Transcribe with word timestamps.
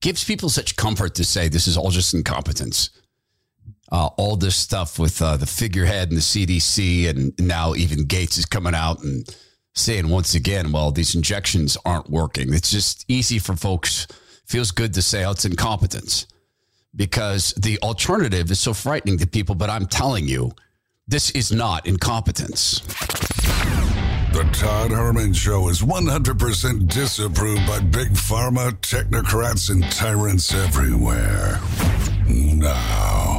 gives 0.00 0.24
people 0.24 0.48
such 0.48 0.76
comfort 0.76 1.14
to 1.16 1.24
say 1.24 1.48
this 1.48 1.66
is 1.66 1.76
all 1.76 1.90
just 1.90 2.14
incompetence. 2.14 2.90
Uh, 3.90 4.06
all 4.18 4.36
this 4.36 4.56
stuff 4.56 4.98
with 4.98 5.20
uh, 5.22 5.36
the 5.36 5.46
figurehead 5.46 6.08
and 6.08 6.18
the 6.18 6.22
CDC, 6.22 7.08
and 7.08 7.32
now 7.38 7.74
even 7.74 8.04
Gates 8.04 8.36
is 8.36 8.44
coming 8.44 8.74
out 8.74 9.02
and 9.02 9.26
saying 9.74 10.08
once 10.08 10.34
again, 10.34 10.72
well, 10.72 10.90
these 10.90 11.14
injections 11.14 11.76
aren't 11.86 12.10
working. 12.10 12.52
It's 12.52 12.70
just 12.70 13.04
easy 13.08 13.38
for 13.38 13.56
folks, 13.56 14.06
feels 14.44 14.72
good 14.72 14.92
to 14.94 15.02
say, 15.02 15.24
oh, 15.24 15.30
it's 15.30 15.46
incompetence 15.46 16.26
because 16.94 17.52
the 17.54 17.78
alternative 17.82 18.50
is 18.50 18.60
so 18.60 18.74
frightening 18.74 19.18
to 19.18 19.26
people. 19.26 19.54
But 19.54 19.70
I'm 19.70 19.86
telling 19.86 20.28
you, 20.28 20.52
this 21.06 21.30
is 21.30 21.50
not 21.50 21.86
incompetence. 21.86 22.80
The 24.32 24.44
Todd 24.52 24.90
Herman 24.90 25.32
Show 25.32 25.68
is 25.68 25.80
100% 25.80 26.86
disapproved 26.86 27.66
by 27.66 27.80
big 27.80 28.10
pharma, 28.10 28.72
technocrats, 28.82 29.70
and 29.70 29.82
tyrants 29.90 30.54
everywhere. 30.54 31.58
Now, 32.28 33.38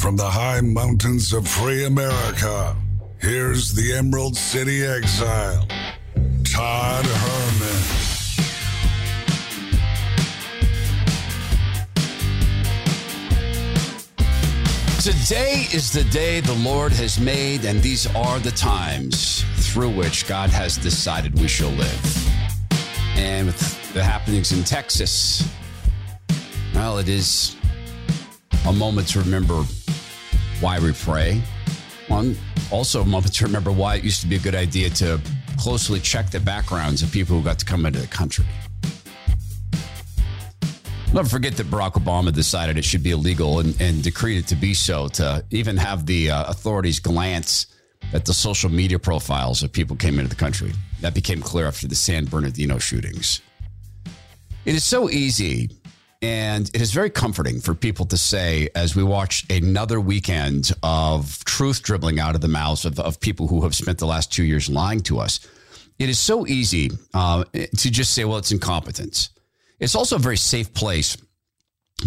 from 0.00 0.16
the 0.16 0.28
high 0.28 0.62
mountains 0.62 1.34
of 1.34 1.46
free 1.46 1.84
America, 1.84 2.74
here's 3.20 3.72
the 3.74 3.92
Emerald 3.92 4.34
City 4.34 4.82
exile, 4.82 5.68
Todd 6.42 7.04
Herman. 7.04 7.98
Today 15.02 15.66
is 15.72 15.92
the 15.92 16.04
day 16.04 16.40
the 16.40 16.54
Lord 16.54 16.92
has 16.92 17.20
made, 17.20 17.66
and 17.66 17.82
these 17.82 18.06
are 18.16 18.38
the 18.38 18.50
times 18.52 19.44
through 19.68 19.90
which 19.90 20.26
God 20.26 20.48
has 20.50 20.78
decided 20.78 21.38
we 21.38 21.46
shall 21.46 21.70
live. 21.70 22.28
And 23.16 23.46
with 23.46 23.92
the 23.92 24.02
happenings 24.02 24.50
in 24.50 24.64
Texas, 24.64 25.46
well, 26.74 26.98
it 26.98 27.08
is 27.08 27.54
a 28.66 28.72
moment 28.72 29.08
to 29.08 29.18
remember 29.18 29.62
why 30.60 30.78
we 30.78 30.92
pray. 30.92 31.42
One, 32.06 32.36
also 32.70 33.02
a 33.02 33.04
moment 33.04 33.34
to 33.34 33.44
remember 33.44 33.70
why 33.70 33.96
it 33.96 34.04
used 34.04 34.22
to 34.22 34.26
be 34.26 34.36
a 34.36 34.38
good 34.38 34.54
idea 34.54 34.88
to 34.90 35.20
closely 35.58 36.00
check 36.00 36.30
the 36.30 36.40
backgrounds 36.40 37.02
of 37.02 37.12
people 37.12 37.36
who 37.36 37.44
got 37.44 37.58
to 37.58 37.66
come 37.66 37.84
into 37.84 38.00
the 38.00 38.06
country. 38.06 38.46
Never 41.12 41.28
forget 41.28 41.56
that 41.56 41.66
Barack 41.66 41.92
Obama 41.92 42.32
decided 42.32 42.78
it 42.78 42.84
should 42.84 43.02
be 43.02 43.10
illegal 43.10 43.60
and, 43.60 43.78
and 43.80 44.02
decreed 44.02 44.38
it 44.38 44.46
to 44.48 44.56
be 44.56 44.72
so, 44.72 45.08
to 45.08 45.44
even 45.50 45.76
have 45.76 46.06
the 46.06 46.30
uh, 46.30 46.44
authorities 46.44 47.00
glance 47.00 47.66
at 48.12 48.24
the 48.24 48.32
social 48.32 48.70
media 48.70 48.98
profiles 48.98 49.62
of 49.62 49.72
people 49.72 49.96
came 49.96 50.18
into 50.18 50.30
the 50.30 50.36
country. 50.36 50.72
That 51.00 51.14
became 51.14 51.40
clear 51.40 51.66
after 51.66 51.86
the 51.86 51.94
San 51.94 52.24
Bernardino 52.24 52.78
shootings. 52.78 53.40
It 54.64 54.74
is 54.74 54.84
so 54.84 55.08
easy 55.10 55.70
and 56.20 56.68
it 56.74 56.80
is 56.80 56.92
very 56.92 57.10
comforting 57.10 57.60
for 57.60 57.74
people 57.74 58.04
to 58.06 58.16
say, 58.16 58.68
as 58.74 58.96
we 58.96 59.04
watch 59.04 59.46
another 59.50 60.00
weekend 60.00 60.72
of 60.82 61.44
truth 61.44 61.82
dribbling 61.82 62.18
out 62.18 62.34
of 62.34 62.40
the 62.40 62.48
mouths 62.48 62.84
of, 62.84 62.98
of 62.98 63.20
people 63.20 63.46
who 63.46 63.62
have 63.62 63.74
spent 63.74 63.98
the 63.98 64.06
last 64.06 64.32
two 64.32 64.42
years 64.42 64.68
lying 64.68 65.00
to 65.00 65.20
us, 65.20 65.40
it 65.98 66.08
is 66.08 66.18
so 66.18 66.46
easy 66.46 66.90
uh, 67.14 67.44
to 67.52 67.90
just 67.90 68.14
say, 68.14 68.24
well, 68.24 68.38
it's 68.38 68.50
incompetence. 68.50 69.30
It's 69.78 69.94
also 69.94 70.16
a 70.16 70.18
very 70.18 70.36
safe 70.36 70.74
place 70.74 71.16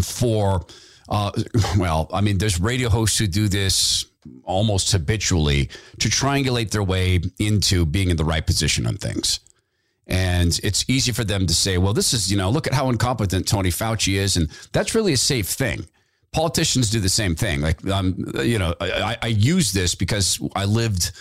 for, 0.02 0.66
uh, 1.08 1.32
well, 1.78 2.10
I 2.14 2.20
mean, 2.20 2.38
there's 2.38 2.60
radio 2.60 2.90
hosts 2.90 3.18
who 3.18 3.28
do 3.28 3.48
this 3.48 4.06
almost 4.44 4.92
habitually 4.92 5.70
to 6.00 6.10
triangulate 6.10 6.72
their 6.72 6.84
way 6.84 7.20
into 7.40 7.86
being 7.86 8.10
in 8.10 8.18
the 8.18 8.26
right 8.26 8.46
position 8.46 8.86
on 8.86 8.98
things. 8.98 9.40
And 10.08 10.60
it's 10.64 10.84
easy 10.90 11.12
for 11.12 11.24
them 11.24 11.48
to 11.48 11.54
say, 11.54 11.78
well, 11.78 11.94
this 11.94 12.14
is, 12.14 12.30
you 12.30 12.38
know, 12.38 12.50
look 12.50 12.68
at 12.68 12.74
how 12.74 12.90
incompetent 12.90 13.48
Tony 13.48 13.70
Fauci 13.70 14.16
is. 14.16 14.36
And 14.36 14.50
that's 14.74 14.94
really 14.94 15.14
a 15.14 15.18
safe 15.18 15.48
thing. 15.48 15.86
Politicians 16.34 16.90
do 16.90 17.00
the 17.00 17.10
same 17.10 17.36
thing. 17.36 17.62
Like, 17.62 17.86
um, 17.88 18.26
you 18.42 18.60
know, 18.60 18.74
I, 18.82 19.18
I 19.22 19.28
use 19.28 19.72
this 19.72 19.96
because 19.96 20.40
I 20.56 20.66
lived 20.66 21.12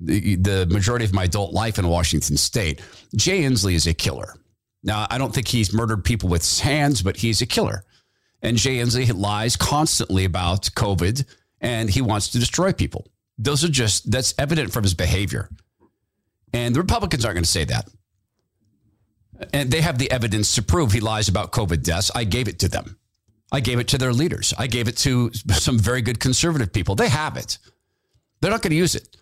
the, 0.00 0.36
the 0.36 0.66
majority 0.66 1.04
of 1.04 1.12
my 1.12 1.24
adult 1.24 1.52
life 1.52 1.78
in 1.78 1.86
Washington 1.86 2.36
state. 2.36 2.80
Jay 3.14 3.42
Inslee 3.42 3.74
is 3.74 3.86
a 3.86 3.94
killer. 3.94 4.34
Now, 4.82 5.06
I 5.10 5.18
don't 5.18 5.32
think 5.32 5.46
he's 5.46 5.72
murdered 5.72 6.04
people 6.04 6.28
with 6.28 6.42
his 6.42 6.60
hands, 6.60 7.02
but 7.02 7.16
he's 7.16 7.42
a 7.42 7.46
killer. 7.46 7.84
And 8.40 8.56
Jay 8.56 8.78
Inslee 8.78 9.14
lies 9.14 9.56
constantly 9.56 10.24
about 10.24 10.62
COVID 10.74 11.24
and 11.62 11.88
he 11.88 12.02
wants 12.02 12.28
to 12.28 12.38
destroy 12.38 12.72
people. 12.72 13.06
Those 13.38 13.64
are 13.64 13.68
just, 13.68 14.10
that's 14.10 14.34
evident 14.38 14.72
from 14.72 14.82
his 14.82 14.94
behavior. 14.94 15.48
And 16.52 16.74
the 16.74 16.80
Republicans 16.80 17.24
aren't 17.24 17.36
going 17.36 17.44
to 17.44 17.50
say 17.50 17.64
that. 17.64 17.88
And 19.54 19.70
they 19.70 19.80
have 19.80 19.98
the 19.98 20.10
evidence 20.10 20.54
to 20.56 20.62
prove 20.62 20.92
he 20.92 21.00
lies 21.00 21.28
about 21.28 21.52
COVID 21.52 21.82
deaths. 21.82 22.10
I 22.14 22.24
gave 22.24 22.48
it 22.48 22.58
to 22.60 22.68
them. 22.68 22.98
I 23.50 23.60
gave 23.60 23.78
it 23.78 23.88
to 23.88 23.98
their 23.98 24.12
leaders. 24.12 24.52
I 24.58 24.66
gave 24.66 24.88
it 24.88 24.96
to 24.98 25.30
some 25.32 25.78
very 25.78 26.02
good 26.02 26.20
conservative 26.20 26.72
people. 26.72 26.94
They 26.94 27.08
have 27.08 27.36
it. 27.36 27.58
They're 28.40 28.50
not 28.50 28.62
going 28.62 28.70
to 28.70 28.76
use 28.76 28.94
it 28.94 29.16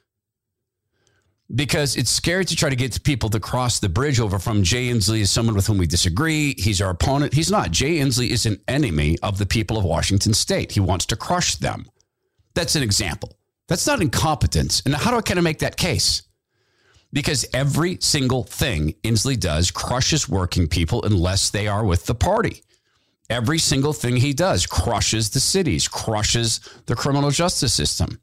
because 1.55 1.97
it's 1.97 2.11
scary 2.11 2.45
to 2.45 2.57
try 2.57 2.71
to 2.71 2.77
get 2.77 3.03
people 3.03 3.29
to 3.31 3.41
cross 3.41 3.81
the 3.81 3.89
bridge 3.89 4.21
over 4.21 4.39
from 4.39 4.63
Jay 4.63 4.89
Inslee 4.89 5.23
as 5.23 5.31
someone 5.31 5.57
with 5.57 5.67
whom 5.67 5.79
we 5.79 5.87
disagree. 5.87 6.55
He's 6.57 6.81
our 6.81 6.91
opponent. 6.91 7.35
He's 7.35 7.51
not. 7.51 7.71
Jay 7.71 7.97
Inslee 7.97 8.31
is 8.31 8.47
an 8.47 8.61
enemy 8.69 9.19
of 9.23 9.39
the 9.39 9.47
people 9.47 9.77
of 9.77 9.85
Washington 9.85 10.33
state. 10.33 10.73
He 10.73 10.81
wants 10.81 11.07
to 11.07 11.17
crush 11.17 11.57
them. 11.57 11.87
That's 12.55 12.77
an 12.77 12.83
example. 12.83 13.37
That's 13.69 13.87
not 13.87 14.01
incompetence. 14.03 14.83
And 14.85 14.95
how 14.95 15.11
do 15.11 15.17
I 15.17 15.23
kind 15.23 15.39
of 15.39 15.45
make 15.45 15.61
that 15.61 15.77
case? 15.77 16.23
Because 17.13 17.45
every 17.53 17.99
single 18.01 18.45
thing 18.45 18.95
Inslee 19.03 19.39
does 19.39 19.71
crushes 19.71 20.29
working 20.29 20.69
people 20.69 21.05
unless 21.05 21.51
they 21.51 21.67
are 21.67 21.85
with 21.85 22.07
the 22.07 22.15
party. 22.15 22.63
Every 23.29 23.59
single 23.59 23.93
thing 23.93 24.17
he 24.17 24.33
does 24.33 24.67
crushes 24.67 25.31
the 25.31 25.41
cities, 25.41 25.87
crushes 25.87 26.61
the 26.87 26.97
criminal 26.97 27.31
justice 27.31 27.73
system. 27.73 28.21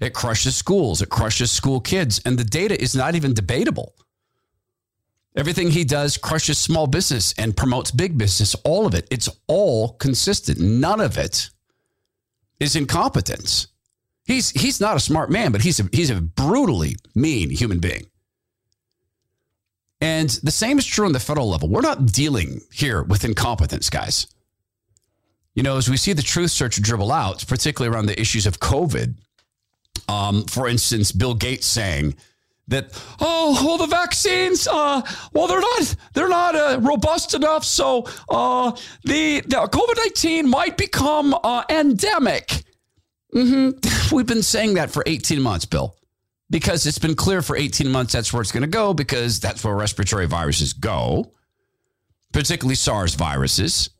It 0.00 0.14
crushes 0.14 0.56
schools, 0.56 1.02
it 1.02 1.10
crushes 1.10 1.52
school 1.52 1.80
kids, 1.80 2.20
and 2.24 2.38
the 2.38 2.44
data 2.44 2.80
is 2.80 2.94
not 2.94 3.14
even 3.14 3.34
debatable. 3.34 3.94
Everything 5.36 5.70
he 5.70 5.84
does 5.84 6.16
crushes 6.16 6.58
small 6.58 6.86
business 6.86 7.34
and 7.38 7.56
promotes 7.56 7.90
big 7.90 8.18
business, 8.18 8.54
all 8.64 8.86
of 8.86 8.94
it. 8.94 9.06
It's 9.10 9.28
all 9.46 9.94
consistent. 9.94 10.58
None 10.60 11.00
of 11.00 11.18
it 11.18 11.50
is 12.60 12.76
incompetence. 12.76 13.68
He's 14.24 14.50
he's 14.50 14.80
not 14.80 14.96
a 14.96 15.00
smart 15.00 15.30
man, 15.30 15.52
but 15.52 15.62
he's 15.62 15.80
a, 15.80 15.88
he's 15.92 16.10
a 16.10 16.20
brutally 16.20 16.96
mean 17.14 17.50
human 17.50 17.80
being. 17.80 18.06
And 20.00 20.30
the 20.42 20.50
same 20.50 20.78
is 20.78 20.86
true 20.86 21.06
on 21.06 21.12
the 21.12 21.20
federal 21.20 21.48
level. 21.48 21.68
We're 21.68 21.80
not 21.80 22.06
dealing 22.06 22.60
here 22.72 23.02
with 23.02 23.24
incompetence, 23.24 23.88
guys. 23.88 24.26
You 25.54 25.62
know, 25.62 25.76
as 25.76 25.88
we 25.88 25.96
see 25.96 26.12
the 26.12 26.22
truth 26.22 26.50
search 26.50 26.80
dribble 26.80 27.12
out, 27.12 27.44
particularly 27.46 27.94
around 27.94 28.06
the 28.06 28.20
issues 28.20 28.46
of 28.46 28.58
COVID, 28.58 29.14
um, 30.08 30.44
for 30.46 30.66
instance, 30.66 31.12
Bill 31.12 31.34
Gates 31.34 31.66
saying 31.66 32.16
that 32.68 32.90
oh 33.20 33.60
well 33.64 33.78
the 33.78 33.86
vaccines 33.86 34.68
uh 34.68 35.02
well 35.32 35.46
they're 35.46 35.60
not 35.60 35.96
they're 36.14 36.28
not 36.28 36.54
uh, 36.54 36.78
robust 36.80 37.34
enough 37.34 37.64
so 37.64 38.04
uh 38.28 38.70
the, 39.04 39.40
the 39.40 39.56
covid-19 39.56 40.44
might 40.44 40.76
become 40.76 41.34
uh, 41.42 41.64
endemic 41.68 42.64
mm-hmm. 43.34 43.70
we've 44.14 44.26
been 44.26 44.42
saying 44.42 44.74
that 44.74 44.90
for 44.90 45.02
18 45.06 45.40
months 45.42 45.64
bill 45.64 45.96
because 46.50 46.86
it's 46.86 46.98
been 46.98 47.16
clear 47.16 47.42
for 47.42 47.56
18 47.56 47.90
months 47.90 48.12
that's 48.12 48.32
where 48.32 48.42
it's 48.42 48.52
going 48.52 48.62
to 48.62 48.68
go 48.68 48.94
because 48.94 49.40
that's 49.40 49.64
where 49.64 49.74
respiratory 49.74 50.26
viruses 50.26 50.72
go 50.72 51.32
particularly 52.32 52.76
sars 52.76 53.14
viruses 53.14 53.90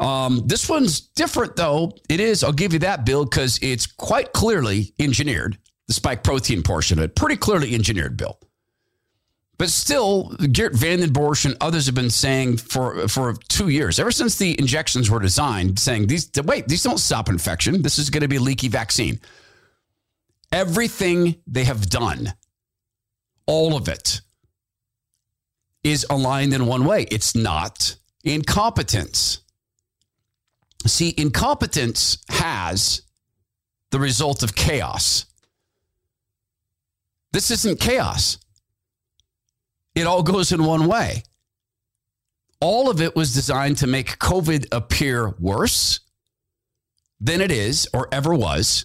um, 0.00 0.42
this 0.46 0.68
one's 0.68 1.00
different, 1.00 1.54
though. 1.54 1.92
It 2.08 2.18
is. 2.18 2.42
I'll 2.42 2.52
give 2.52 2.72
you 2.72 2.80
that, 2.80 3.04
Bill, 3.04 3.24
because 3.24 3.60
it's 3.62 3.86
quite 3.86 4.32
clearly 4.32 4.94
engineered. 4.98 5.58
The 5.88 5.94
spike 5.94 6.22
protein 6.22 6.62
portion 6.62 6.98
of 6.98 7.04
it, 7.04 7.16
pretty 7.16 7.36
clearly 7.36 7.74
engineered, 7.74 8.16
Bill. 8.16 8.38
But 9.58 9.68
still, 9.70 10.30
Geert 10.50 10.72
Bossche 10.74 11.44
and 11.44 11.56
others 11.60 11.86
have 11.86 11.94
been 11.94 12.10
saying 12.10 12.56
for 12.56 13.06
for 13.06 13.34
two 13.48 13.68
years, 13.68 14.00
ever 14.00 14.10
since 14.10 14.36
the 14.36 14.58
injections 14.58 15.10
were 15.10 15.20
designed, 15.20 15.78
saying 15.78 16.08
these 16.08 16.30
wait, 16.44 16.66
these 16.66 16.82
don't 16.82 16.98
stop 16.98 17.28
infection. 17.28 17.82
This 17.82 17.98
is 17.98 18.10
going 18.10 18.22
to 18.22 18.28
be 18.28 18.36
a 18.36 18.40
leaky 18.40 18.68
vaccine. 18.68 19.20
Everything 20.50 21.36
they 21.46 21.64
have 21.64 21.88
done, 21.88 22.34
all 23.46 23.76
of 23.76 23.88
it, 23.88 24.20
is 25.84 26.04
aligned 26.10 26.54
in 26.54 26.66
one 26.66 26.84
way. 26.84 27.06
It's 27.10 27.36
not 27.36 27.96
incompetence. 28.24 29.40
See, 30.86 31.14
incompetence 31.16 32.18
has 32.28 33.02
the 33.90 34.00
result 34.00 34.42
of 34.42 34.56
chaos. 34.56 35.26
This 37.32 37.50
isn't 37.50 37.80
chaos. 37.80 38.38
It 39.94 40.06
all 40.06 40.22
goes 40.22 40.52
in 40.52 40.64
one 40.64 40.86
way. 40.86 41.22
All 42.60 42.88
of 42.88 43.00
it 43.00 43.16
was 43.16 43.34
designed 43.34 43.78
to 43.78 43.86
make 43.86 44.18
COVID 44.18 44.66
appear 44.72 45.30
worse 45.38 46.00
than 47.20 47.40
it 47.40 47.50
is 47.50 47.88
or 47.92 48.08
ever 48.12 48.34
was, 48.34 48.84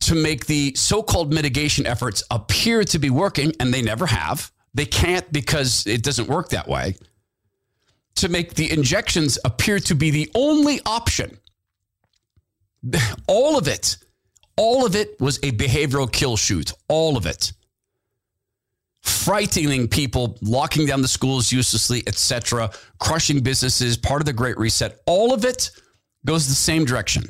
to 0.00 0.14
make 0.14 0.46
the 0.46 0.74
so 0.76 1.02
called 1.02 1.32
mitigation 1.32 1.86
efforts 1.86 2.22
appear 2.30 2.84
to 2.84 2.98
be 2.98 3.10
working, 3.10 3.52
and 3.58 3.72
they 3.72 3.82
never 3.82 4.06
have. 4.06 4.52
They 4.74 4.86
can't 4.86 5.30
because 5.32 5.86
it 5.86 6.02
doesn't 6.02 6.28
work 6.28 6.50
that 6.50 6.68
way 6.68 6.94
to 8.16 8.28
make 8.28 8.54
the 8.54 8.70
injections 8.70 9.38
appear 9.44 9.78
to 9.78 9.94
be 9.94 10.10
the 10.10 10.30
only 10.34 10.80
option. 10.84 11.38
All 13.26 13.56
of 13.56 13.68
it, 13.68 13.96
all 14.58 14.84
of 14.84 14.96
it 14.96 15.18
was 15.20 15.38
a 15.38 15.52
behavioral 15.52 16.10
kill 16.10 16.36
shoot. 16.36 16.72
All 16.88 17.16
of 17.16 17.26
it. 17.26 17.52
Frightening 19.02 19.88
people, 19.88 20.36
locking 20.42 20.84
down 20.84 21.00
the 21.00 21.08
schools 21.08 21.52
uselessly, 21.52 22.02
etc., 22.06 22.70
crushing 22.98 23.40
businesses, 23.40 23.96
part 23.96 24.20
of 24.20 24.26
the 24.26 24.32
Great 24.32 24.58
Reset. 24.58 24.98
All 25.06 25.32
of 25.32 25.44
it 25.44 25.70
goes 26.26 26.48
the 26.48 26.54
same 26.54 26.84
direction. 26.84 27.24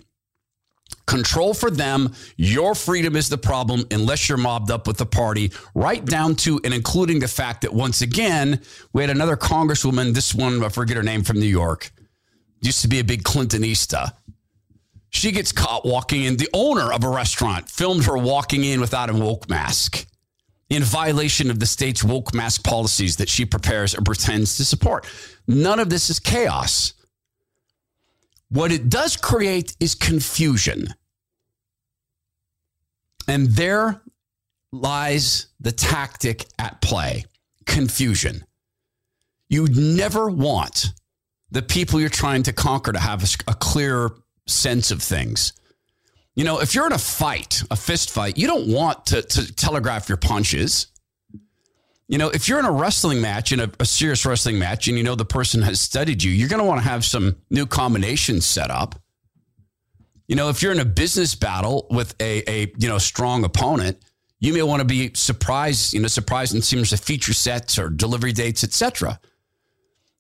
Control 1.07 1.53
for 1.53 1.71
them. 1.71 2.15
Your 2.37 2.75
freedom 2.75 3.15
is 3.15 3.29
the 3.29 3.39
problem 3.39 3.85
unless 3.91 4.29
you're 4.29 4.39
mobbed 4.39 4.71
up 4.71 4.87
with 4.87 4.97
the 4.97 5.07
party, 5.07 5.53
right 5.75 6.05
down 6.05 6.35
to 6.37 6.61
and 6.65 6.73
including 6.73 7.21
the 7.21 7.29
fact 7.29 7.61
that 7.61 7.73
once 7.73 8.01
again, 8.01 8.61
we 8.95 9.03
had 9.03 9.11
another 9.11 9.37
congresswoman, 9.37 10.15
this 10.15 10.35
one, 10.35 10.65
I 10.65 10.71
forget 10.71 10.97
her 10.97 11.03
name 11.03 11.23
from 11.23 11.39
New 11.39 11.47
York, 11.47 11.93
used 12.63 12.83
to 12.83 12.89
be 12.89 13.01
a 13.01 13.05
big 13.05 13.23
Clintonista. 13.23 14.13
She 15.10 15.32
gets 15.32 15.52
caught 15.52 15.87
walking 15.87 16.25
in. 16.25 16.37
The 16.37 16.49
owner 16.52 16.93
of 16.93 17.02
a 17.05 17.08
restaurant 17.08 17.69
filmed 17.69 18.05
her 18.05 18.16
walking 18.16 18.64
in 18.64 18.81
without 18.81 19.10
a 19.10 19.14
woke 19.14 19.49
mask 19.49 20.06
in 20.70 20.82
violation 20.82 21.50
of 21.50 21.60
the 21.60 21.66
state's 21.66 22.05
woke 22.05 22.34
mask 22.34 22.62
policies 22.62 23.16
that 23.16 23.28
she 23.28 23.46
prepares 23.46 23.94
or 23.94 24.02
pretends 24.02 24.56
to 24.58 24.64
support. 24.64 25.06
None 25.46 25.81
of 25.81 25.88
this 25.88 26.10
is 26.10 26.20
chaos. 26.20 26.93
What 28.50 28.72
it 28.72 28.88
does 28.88 29.16
create 29.16 29.76
is 29.81 29.94
confusion. 29.94 30.94
And 33.26 33.49
there 33.49 34.02
lies 34.72 35.49
the 35.60 35.72
tactic 35.72 36.46
at 36.58 36.81
play 36.81 37.25
confusion. 37.66 38.44
You'd 39.49 39.76
never 39.76 40.28
want 40.28 40.93
the 41.50 41.62
people 41.62 42.00
you're 42.00 42.10
trying 42.10 42.43
to 42.44 42.52
conquer 42.52 42.93
to 42.93 42.99
have 42.99 43.22
a, 43.46 43.55
clear 43.55 44.10
sense 44.49 44.91
of 44.91 45.03
things. 45.03 45.53
You 46.35 46.45
know, 46.45 46.61
if 46.61 46.75
you're 46.75 46.87
in 46.87 46.93
a 46.93 46.99
fight, 46.99 47.62
a 47.71 47.77
fist 47.77 48.11
fight, 48.11 48.39
you 48.39 48.47
don't 48.47 48.69
want 48.69 49.06
to, 49.06 49.23
to 49.23 49.55
telegraph 49.55 50.09
your 50.09 50.19
punches. 50.19 50.87
You 52.06 52.17
know, 52.17 52.29
if 52.29 52.49
you're 52.49 52.61
in 52.61 52.65
a 52.65 52.73
wrestling 52.73 53.21
match, 53.21 53.53
in 53.53 53.61
a, 53.61 53.71
a 53.81 53.85
serious 53.85 54.25
wrestling 54.25 54.59
match, 54.59 54.89
and 54.89 54.97
you 54.97 55.03
know 55.03 55.15
the 55.15 55.25
person 55.25 55.62
has 55.62 55.81
studied 55.81 56.23
you, 56.23 56.31
you're 56.31 56.49
going 56.49 56.61
to 56.61 56.65
want 56.65 56.81
to 56.81 56.89
have 56.89 57.05
some 57.05 57.37
new 57.50 57.67
combinations 57.67 58.47
set 58.47 58.71
up. 58.71 58.95
You 60.29 60.37
know, 60.37 60.49
if 60.49 60.62
you're 60.62 60.73
in 60.73 60.79
a 60.79 60.85
business 60.85 61.35
battle 61.35 61.87
with 61.91 62.15
a, 62.21 62.49
a 62.49 62.73
you 62.79 62.89
know 62.89 62.99
strong 62.99 63.44
opponent, 63.44 63.99
you 64.41 64.53
may 64.53 64.62
want 64.62 64.81
to 64.81 64.87
be 64.87 65.11
surprised, 65.15 65.93
you 65.93 66.01
know, 66.01 66.09
surprised 66.09 66.55
in 66.55 66.61
terms 66.61 66.93
of 66.93 67.01
feature 67.01 67.33
sets 67.33 67.79
or 67.79 67.91
delivery 67.91 68.33
dates, 68.33 68.62
etc. 68.62 69.19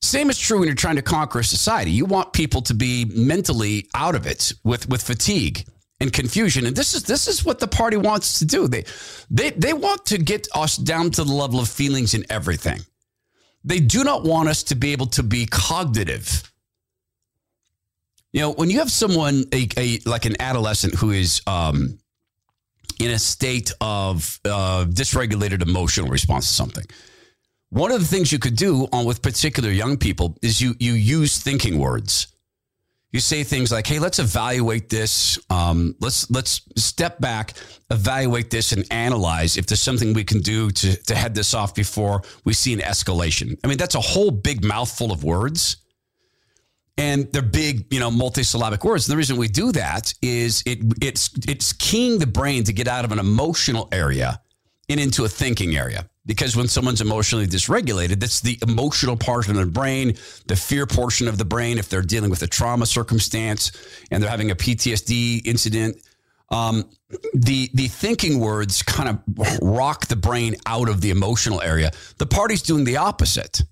Same 0.00 0.30
is 0.30 0.38
true 0.38 0.60
when 0.60 0.68
you're 0.68 0.76
trying 0.76 0.96
to 0.96 1.02
conquer 1.02 1.40
a 1.40 1.44
society. 1.44 1.90
You 1.90 2.04
want 2.04 2.32
people 2.32 2.62
to 2.62 2.74
be 2.74 3.04
mentally 3.06 3.88
out 3.94 4.14
of 4.14 4.26
it 4.26 4.52
with 4.64 4.88
with 4.88 5.02
fatigue 5.02 5.66
and 6.00 6.12
confusion. 6.12 6.66
And 6.66 6.76
this 6.76 6.94
is 6.94 7.02
this 7.02 7.26
is 7.26 7.44
what 7.44 7.58
the 7.58 7.66
party 7.66 7.96
wants 7.96 8.38
to 8.38 8.44
do. 8.44 8.68
They 8.68 8.84
they 9.30 9.50
they 9.50 9.72
want 9.72 10.06
to 10.06 10.18
get 10.18 10.46
us 10.54 10.76
down 10.76 11.10
to 11.12 11.24
the 11.24 11.32
level 11.32 11.58
of 11.58 11.68
feelings 11.68 12.14
in 12.14 12.24
everything. 12.30 12.80
They 13.64 13.80
do 13.80 14.04
not 14.04 14.22
want 14.22 14.48
us 14.48 14.62
to 14.64 14.76
be 14.76 14.92
able 14.92 15.06
to 15.06 15.22
be 15.22 15.46
cognitive. 15.46 16.50
You 18.32 18.42
know, 18.42 18.52
when 18.52 18.70
you 18.70 18.78
have 18.78 18.90
someone 18.90 19.44
a, 19.52 19.68
a 19.76 19.98
like 20.06 20.26
an 20.26 20.40
adolescent 20.40 20.94
who 20.94 21.10
is 21.10 21.42
um, 21.46 21.98
in 23.00 23.10
a 23.10 23.18
state 23.18 23.72
of 23.80 24.38
uh, 24.44 24.84
dysregulated 24.88 25.62
emotional 25.62 26.08
response 26.08 26.48
to 26.48 26.54
something, 26.54 26.84
one 27.70 27.92
of 27.92 28.00
the 28.00 28.06
things 28.06 28.32
you 28.32 28.38
could 28.38 28.56
do 28.56 28.88
on 28.92 29.04
with 29.04 29.22
particular 29.22 29.70
young 29.70 29.96
people 29.96 30.36
is 30.42 30.60
you 30.60 30.74
you 30.78 30.92
use 30.92 31.38
thinking 31.38 31.78
words 31.78 32.28
you 33.10 33.20
say 33.20 33.42
things 33.42 33.72
like, 33.72 33.86
"Hey, 33.86 33.98
let's 33.98 34.18
evaluate 34.18 34.90
this. 34.90 35.38
Um, 35.48 35.96
let's 36.00 36.30
let's 36.30 36.60
step 36.76 37.18
back, 37.20 37.54
evaluate 37.90 38.50
this, 38.50 38.72
and 38.72 38.84
analyze 38.90 39.56
if 39.56 39.66
there's 39.66 39.80
something 39.80 40.12
we 40.12 40.24
can 40.24 40.40
do 40.40 40.70
to 40.70 40.96
to 41.04 41.14
head 41.14 41.34
this 41.34 41.54
off 41.54 41.74
before 41.74 42.22
we 42.44 42.52
see 42.52 42.74
an 42.74 42.80
escalation." 42.80 43.58
I 43.64 43.66
mean, 43.66 43.78
that's 43.78 43.94
a 43.94 44.00
whole 44.00 44.30
big 44.30 44.62
mouthful 44.62 45.10
of 45.10 45.24
words, 45.24 45.78
and 46.98 47.32
they're 47.32 47.40
big, 47.40 47.86
you 47.90 47.98
know, 47.98 48.10
multisyllabic 48.10 48.84
words. 48.84 49.08
And 49.08 49.12
the 49.14 49.16
reason 49.16 49.38
we 49.38 49.48
do 49.48 49.72
that 49.72 50.12
is 50.20 50.62
it 50.66 50.78
it's 51.00 51.30
it's 51.48 51.72
keying 51.72 52.18
the 52.18 52.26
brain 52.26 52.64
to 52.64 52.74
get 52.74 52.88
out 52.88 53.06
of 53.06 53.12
an 53.12 53.18
emotional 53.18 53.88
area 53.90 54.38
and 54.90 55.00
into 55.00 55.24
a 55.24 55.28
thinking 55.30 55.76
area 55.76 56.10
because 56.28 56.54
when 56.54 56.68
someone's 56.68 57.00
emotionally 57.00 57.46
dysregulated, 57.46 58.20
that's 58.20 58.42
the 58.42 58.58
emotional 58.62 59.16
part 59.16 59.48
of 59.48 59.56
the 59.56 59.64
brain, 59.64 60.14
the 60.46 60.54
fear 60.54 60.86
portion 60.86 61.26
of 61.26 61.38
the 61.38 61.44
brain. 61.44 61.78
If 61.78 61.88
they're 61.88 62.02
dealing 62.02 62.28
with 62.28 62.42
a 62.42 62.46
trauma 62.46 62.84
circumstance 62.84 63.72
and 64.10 64.22
they're 64.22 64.30
having 64.30 64.50
a 64.50 64.54
PTSD 64.54 65.46
incident, 65.46 65.96
um, 66.50 66.84
the 67.32 67.70
the 67.72 67.88
thinking 67.88 68.40
words 68.40 68.82
kind 68.82 69.08
of 69.08 69.58
rock 69.62 70.06
the 70.06 70.16
brain 70.16 70.56
out 70.66 70.90
of 70.90 71.00
the 71.00 71.10
emotional 71.10 71.62
area. 71.62 71.90
The 72.18 72.26
party's 72.26 72.62
doing 72.62 72.84
the 72.84 72.98
opposite. 72.98 73.62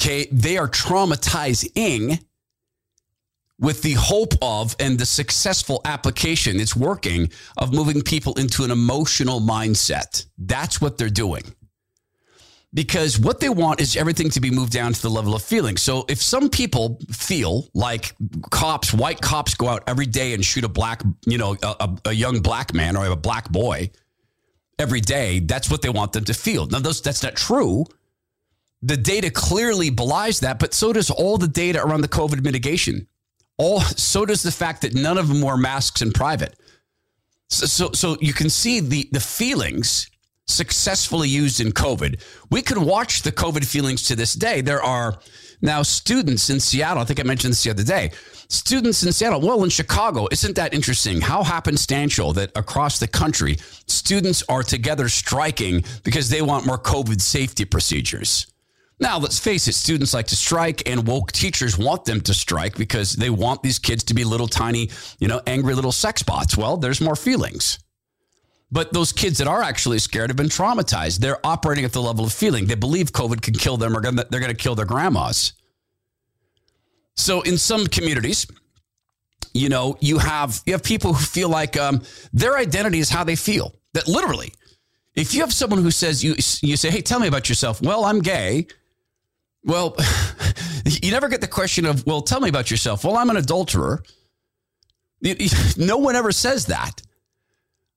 Okay, 0.00 0.26
they 0.32 0.56
are 0.56 0.68
traumatizing 0.68 2.24
with 3.58 3.82
the 3.82 3.92
hope 3.92 4.34
of 4.42 4.74
and 4.80 4.98
the 4.98 5.06
successful 5.06 5.80
application 5.84 6.58
it's 6.58 6.74
working 6.74 7.30
of 7.56 7.72
moving 7.72 8.02
people 8.02 8.34
into 8.34 8.64
an 8.64 8.70
emotional 8.70 9.40
mindset. 9.40 10.26
That's 10.38 10.80
what 10.80 10.98
they're 10.98 11.08
doing. 11.08 11.42
Because 12.72 13.20
what 13.20 13.38
they 13.38 13.48
want 13.48 13.80
is 13.80 13.96
everything 13.96 14.30
to 14.30 14.40
be 14.40 14.50
moved 14.50 14.72
down 14.72 14.92
to 14.92 15.00
the 15.00 15.08
level 15.08 15.36
of 15.36 15.42
feeling. 15.42 15.76
So 15.76 16.04
if 16.08 16.20
some 16.20 16.50
people 16.50 16.98
feel 17.12 17.68
like 17.72 18.16
cops, 18.50 18.92
white 18.92 19.20
cops 19.20 19.54
go 19.54 19.68
out 19.68 19.84
every 19.86 20.06
day 20.06 20.34
and 20.34 20.44
shoot 20.44 20.64
a 20.64 20.68
black, 20.68 21.00
you 21.24 21.38
know, 21.38 21.56
a, 21.62 21.96
a 22.06 22.12
young 22.12 22.40
black 22.40 22.74
man 22.74 22.96
or 22.96 23.06
a 23.06 23.14
black 23.14 23.48
boy 23.52 23.92
every 24.80 25.00
day, 25.00 25.38
that's 25.38 25.70
what 25.70 25.82
they 25.82 25.88
want 25.88 26.12
them 26.12 26.24
to 26.24 26.34
feel. 26.34 26.66
Now, 26.66 26.80
those, 26.80 27.00
that's 27.00 27.22
not 27.22 27.36
true. 27.36 27.84
The 28.82 28.96
data 28.96 29.30
clearly 29.30 29.90
belies 29.90 30.40
that, 30.40 30.58
but 30.58 30.74
so 30.74 30.92
does 30.92 31.10
all 31.10 31.38
the 31.38 31.46
data 31.46 31.80
around 31.80 32.00
the 32.00 32.08
COVID 32.08 32.42
mitigation 32.42 33.06
all 33.56 33.80
so 33.80 34.26
does 34.26 34.42
the 34.42 34.52
fact 34.52 34.82
that 34.82 34.94
none 34.94 35.18
of 35.18 35.28
them 35.28 35.40
wore 35.40 35.56
masks 35.56 36.02
in 36.02 36.12
private. 36.12 36.54
So, 37.50 37.66
so, 37.66 37.92
so 37.92 38.16
you 38.20 38.32
can 38.32 38.50
see 38.50 38.80
the 38.80 39.08
the 39.12 39.20
feelings 39.20 40.10
successfully 40.46 41.28
used 41.28 41.60
in 41.60 41.72
COVID. 41.72 42.20
We 42.50 42.62
could 42.62 42.78
watch 42.78 43.22
the 43.22 43.32
COVID 43.32 43.64
feelings 43.64 44.02
to 44.04 44.16
this 44.16 44.34
day. 44.34 44.60
There 44.60 44.82
are 44.82 45.18
now 45.62 45.82
students 45.82 46.50
in 46.50 46.60
Seattle. 46.60 47.02
I 47.02 47.06
think 47.06 47.20
I 47.20 47.22
mentioned 47.22 47.52
this 47.52 47.64
the 47.64 47.70
other 47.70 47.84
day. 47.84 48.12
Students 48.48 49.02
in 49.02 49.12
Seattle, 49.12 49.40
well, 49.40 49.64
in 49.64 49.70
Chicago, 49.70 50.28
isn't 50.30 50.56
that 50.56 50.74
interesting? 50.74 51.22
How 51.22 51.42
happenstantial 51.42 52.34
that 52.34 52.52
across 52.54 52.98
the 52.98 53.08
country, 53.08 53.56
students 53.86 54.42
are 54.48 54.62
together 54.62 55.08
striking 55.08 55.82
because 56.02 56.28
they 56.28 56.42
want 56.42 56.66
more 56.66 56.78
COVID 56.78 57.20
safety 57.20 57.64
procedures. 57.64 58.46
Now, 59.00 59.18
let's 59.18 59.40
face 59.40 59.66
it, 59.66 59.74
students 59.74 60.14
like 60.14 60.28
to 60.28 60.36
strike, 60.36 60.88
and 60.88 61.06
woke 61.06 61.32
teachers 61.32 61.76
want 61.76 62.04
them 62.04 62.20
to 62.22 62.34
strike 62.34 62.76
because 62.76 63.14
they 63.14 63.28
want 63.28 63.62
these 63.62 63.78
kids 63.78 64.04
to 64.04 64.14
be 64.14 64.22
little 64.22 64.46
tiny, 64.46 64.90
you 65.18 65.26
know, 65.26 65.40
angry 65.46 65.74
little 65.74 65.92
sex 65.92 66.22
bots. 66.22 66.56
Well, 66.56 66.76
there's 66.76 67.00
more 67.00 67.16
feelings. 67.16 67.80
But 68.70 68.92
those 68.92 69.12
kids 69.12 69.38
that 69.38 69.48
are 69.48 69.62
actually 69.62 69.98
scared 69.98 70.30
have 70.30 70.36
been 70.36 70.48
traumatized. 70.48 71.18
They're 71.18 71.44
operating 71.44 71.84
at 71.84 71.92
the 71.92 72.02
level 72.02 72.24
of 72.24 72.32
feeling. 72.32 72.66
They 72.66 72.74
believe 72.74 73.12
COVID 73.12 73.42
can 73.42 73.54
kill 73.54 73.76
them 73.76 73.96
or 73.96 74.00
they're 74.00 74.40
going 74.40 74.48
to 74.48 74.54
kill 74.54 74.74
their 74.74 74.86
grandmas. 74.86 75.52
So, 77.16 77.42
in 77.42 77.58
some 77.58 77.86
communities, 77.86 78.46
you 79.52 79.68
know, 79.68 79.96
you 80.00 80.18
have 80.18 80.60
you 80.66 80.72
have 80.72 80.82
people 80.82 81.12
who 81.12 81.24
feel 81.24 81.48
like 81.48 81.76
um, 81.76 82.02
their 82.32 82.56
identity 82.56 82.98
is 82.98 83.10
how 83.10 83.22
they 83.22 83.36
feel. 83.36 83.74
That 83.92 84.08
literally, 84.08 84.52
if 85.14 85.34
you 85.34 85.40
have 85.40 85.52
someone 85.52 85.80
who 85.80 85.92
says 85.92 86.24
you 86.24 86.34
you 86.62 86.76
say, 86.76 86.90
"Hey, 86.90 87.00
tell 87.00 87.20
me 87.20 87.28
about 87.28 87.48
yourself." 87.48 87.80
Well, 87.80 88.04
I'm 88.04 88.20
gay 88.20 88.66
well, 89.64 89.96
you 90.84 91.10
never 91.10 91.28
get 91.28 91.40
the 91.40 91.48
question 91.48 91.86
of, 91.86 92.06
well, 92.06 92.22
tell 92.22 92.40
me 92.40 92.48
about 92.48 92.70
yourself. 92.70 93.04
Well, 93.04 93.16
I'm 93.16 93.30
an 93.30 93.36
adulterer. 93.36 94.02
No 95.78 95.96
one 95.96 96.16
ever 96.16 96.32
says 96.32 96.66
that. 96.66 97.00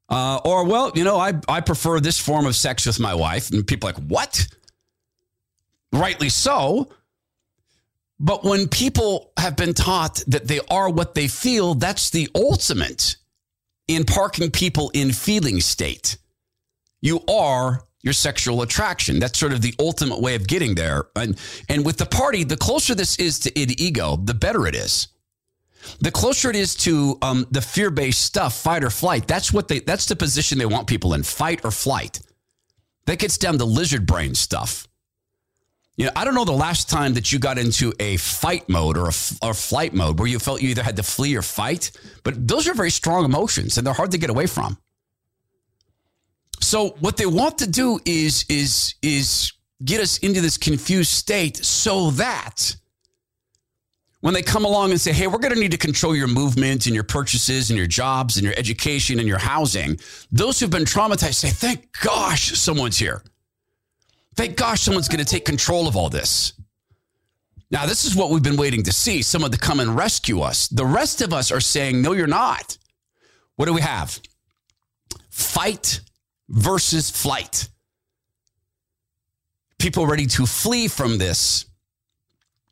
Uh, 0.07 0.39
or, 0.45 0.65
well, 0.65 0.93
you 0.95 1.03
know, 1.03 1.17
I, 1.17 1.33
I 1.49 1.59
prefer 1.59 1.99
this 1.99 2.17
form 2.17 2.45
of 2.45 2.55
sex 2.55 2.85
with 2.85 3.01
my 3.01 3.13
wife. 3.13 3.51
And 3.51 3.67
people 3.67 3.89
are 3.89 3.93
like, 3.93 4.03
what? 4.03 4.47
Rightly 5.91 6.29
so. 6.29 6.89
But 8.17 8.45
when 8.45 8.69
people 8.69 9.33
have 9.37 9.57
been 9.57 9.73
taught 9.73 10.23
that 10.27 10.47
they 10.47 10.61
are 10.71 10.89
what 10.89 11.15
they 11.15 11.27
feel, 11.27 11.75
that's 11.75 12.09
the 12.09 12.29
ultimate 12.33 13.17
in 13.89 14.05
parking 14.05 14.49
people 14.49 14.89
in 14.93 15.11
feeling 15.11 15.59
state. 15.59 16.17
You 17.01 17.23
are 17.27 17.83
your 18.07 18.13
sexual 18.13 18.61
attraction. 18.61 19.19
That's 19.19 19.37
sort 19.37 19.51
of 19.51 19.61
the 19.61 19.75
ultimate 19.79 20.21
way 20.21 20.35
of 20.35 20.47
getting 20.47 20.75
there. 20.75 21.07
And 21.15 21.37
and 21.67 21.85
with 21.85 21.97
the 21.97 22.05
party, 22.05 22.45
the 22.45 22.55
closer 22.57 22.95
this 22.95 23.17
is 23.17 23.37
to 23.39 23.59
id 23.59 23.79
ego, 23.79 24.15
the 24.15 24.33
better 24.33 24.65
it 24.65 24.75
is. 24.75 25.09
The 25.99 26.11
closer 26.11 26.49
it 26.49 26.55
is 26.55 26.73
to 26.75 27.17
um, 27.21 27.45
the 27.51 27.61
fear-based 27.61 28.19
stuff, 28.19 28.55
fight 28.55 28.83
or 28.83 28.89
flight. 28.89 29.27
That's 29.27 29.51
what 29.51 29.67
they. 29.67 29.79
That's 29.81 30.05
the 30.05 30.15
position 30.15 30.57
they 30.57 30.65
want 30.65 30.87
people 30.87 31.13
in, 31.13 31.23
fight 31.23 31.65
or 31.65 31.71
flight. 31.71 32.21
That 33.05 33.19
gets 33.19 33.37
down 33.37 33.57
to 33.57 33.65
lizard 33.65 34.05
brain 34.05 34.33
stuff. 34.35 34.87
You 35.97 36.05
know, 36.05 36.11
I 36.15 36.23
don't 36.25 36.35
know 36.35 36.45
the 36.45 36.51
last 36.51 36.89
time 36.89 37.15
that 37.15 37.31
you 37.31 37.39
got 37.39 37.57
into 37.57 37.91
a 37.99 38.17
fight 38.17 38.69
mode 38.69 38.97
or 38.97 39.09
a, 39.09 39.13
or 39.41 39.53
flight 39.53 39.93
mode 39.93 40.19
where 40.19 40.27
you 40.27 40.39
felt 40.39 40.61
you 40.61 40.69
either 40.69 40.83
had 40.83 40.95
to 40.97 41.03
flee 41.03 41.35
or 41.35 41.41
fight, 41.41 41.91
but 42.23 42.47
those 42.47 42.67
are 42.67 42.73
very 42.73 42.91
strong 42.91 43.25
emotions 43.25 43.77
and 43.77 43.85
they're 43.85 43.93
hard 43.93 44.11
to 44.11 44.17
get 44.17 44.29
away 44.29 44.45
from. 44.45 44.77
So 46.59 46.89
what 46.99 47.17
they 47.17 47.25
want 47.25 47.57
to 47.59 47.69
do 47.69 47.99
is 48.05 48.45
is 48.49 48.95
is 49.01 49.53
get 49.83 50.01
us 50.01 50.17
into 50.19 50.41
this 50.41 50.57
confused 50.57 51.11
state 51.11 51.57
so 51.57 52.11
that 52.11 52.75
when 54.21 54.33
they 54.33 54.41
come 54.41 54.65
along 54.65 54.91
and 54.91 54.99
say, 54.99 55.13
hey, 55.13 55.27
we're 55.27 55.37
going 55.37 55.53
to 55.53 55.59
need 55.59 55.71
to 55.71 55.77
control 55.77 56.15
your 56.15 56.27
movement 56.27 56.87
and 56.87 56.95
your 56.95 57.03
purchases 57.03 57.69
and 57.69 57.77
your 57.77 57.87
jobs 57.87 58.37
and 58.37 58.43
your 58.43 58.55
education 58.57 59.19
and 59.19 59.27
your 59.27 59.37
housing, 59.37 59.99
those 60.31 60.59
who've 60.59 60.71
been 60.71 60.85
traumatized 60.85 61.35
say, 61.35 61.49
thank 61.49 61.87
gosh 62.01 62.51
someone's 62.57 62.97
here. 62.97 63.23
Thank 64.35 64.57
gosh 64.57 64.81
someone's 64.81 65.07
going 65.07 65.23
to 65.23 65.25
take 65.25 65.45
control 65.45 65.87
of 65.87 65.95
all 65.95 66.09
this. 66.09 66.53
Now, 67.69 67.85
this 67.85 68.05
is 68.05 68.15
what 68.15 68.29
we've 68.29 68.41
been 68.41 68.57
waiting 68.57 68.83
to 68.83 68.91
see 68.91 69.21
someone 69.21 69.51
to 69.51 69.57
come 69.57 69.79
and 69.79 69.95
rescue 69.95 70.41
us. 70.41 70.67
The 70.67 70.85
rest 70.85 71.21
of 71.21 71.33
us 71.33 71.51
are 71.51 71.59
saying, 71.59 72.01
no, 72.01 72.13
you're 72.13 72.25
not. 72.25 72.77
What 73.55 73.65
do 73.65 73.73
we 73.73 73.81
have? 73.81 74.19
Fight 75.29 75.99
versus 76.49 77.09
flight. 77.09 77.69
People 79.79 80.07
ready 80.07 80.25
to 80.27 80.45
flee 80.45 80.87
from 80.87 81.17
this 81.17 81.65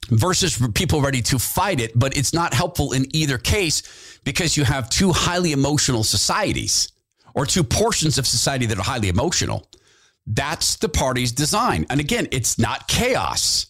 versus 0.09 0.61
people 0.73 1.01
ready 1.01 1.21
to 1.21 1.39
fight 1.39 1.79
it, 1.79 1.97
but 1.97 2.17
it's 2.17 2.33
not 2.33 2.53
helpful 2.53 2.93
in 2.93 3.05
either 3.15 3.37
case 3.37 4.19
because 4.23 4.57
you 4.57 4.63
have 4.63 4.89
two 4.89 5.11
highly 5.11 5.51
emotional 5.51 6.03
societies 6.03 6.91
or 7.33 7.45
two 7.45 7.63
portions 7.63 8.17
of 8.17 8.25
society 8.25 8.65
that 8.65 8.77
are 8.77 8.83
highly 8.83 9.09
emotional. 9.09 9.67
That's 10.27 10.77
the 10.77 10.89
party's 10.89 11.31
design. 11.31 11.85
And 11.89 11.99
again, 11.99 12.27
it's 12.31 12.57
not 12.57 12.87
chaos. 12.87 13.67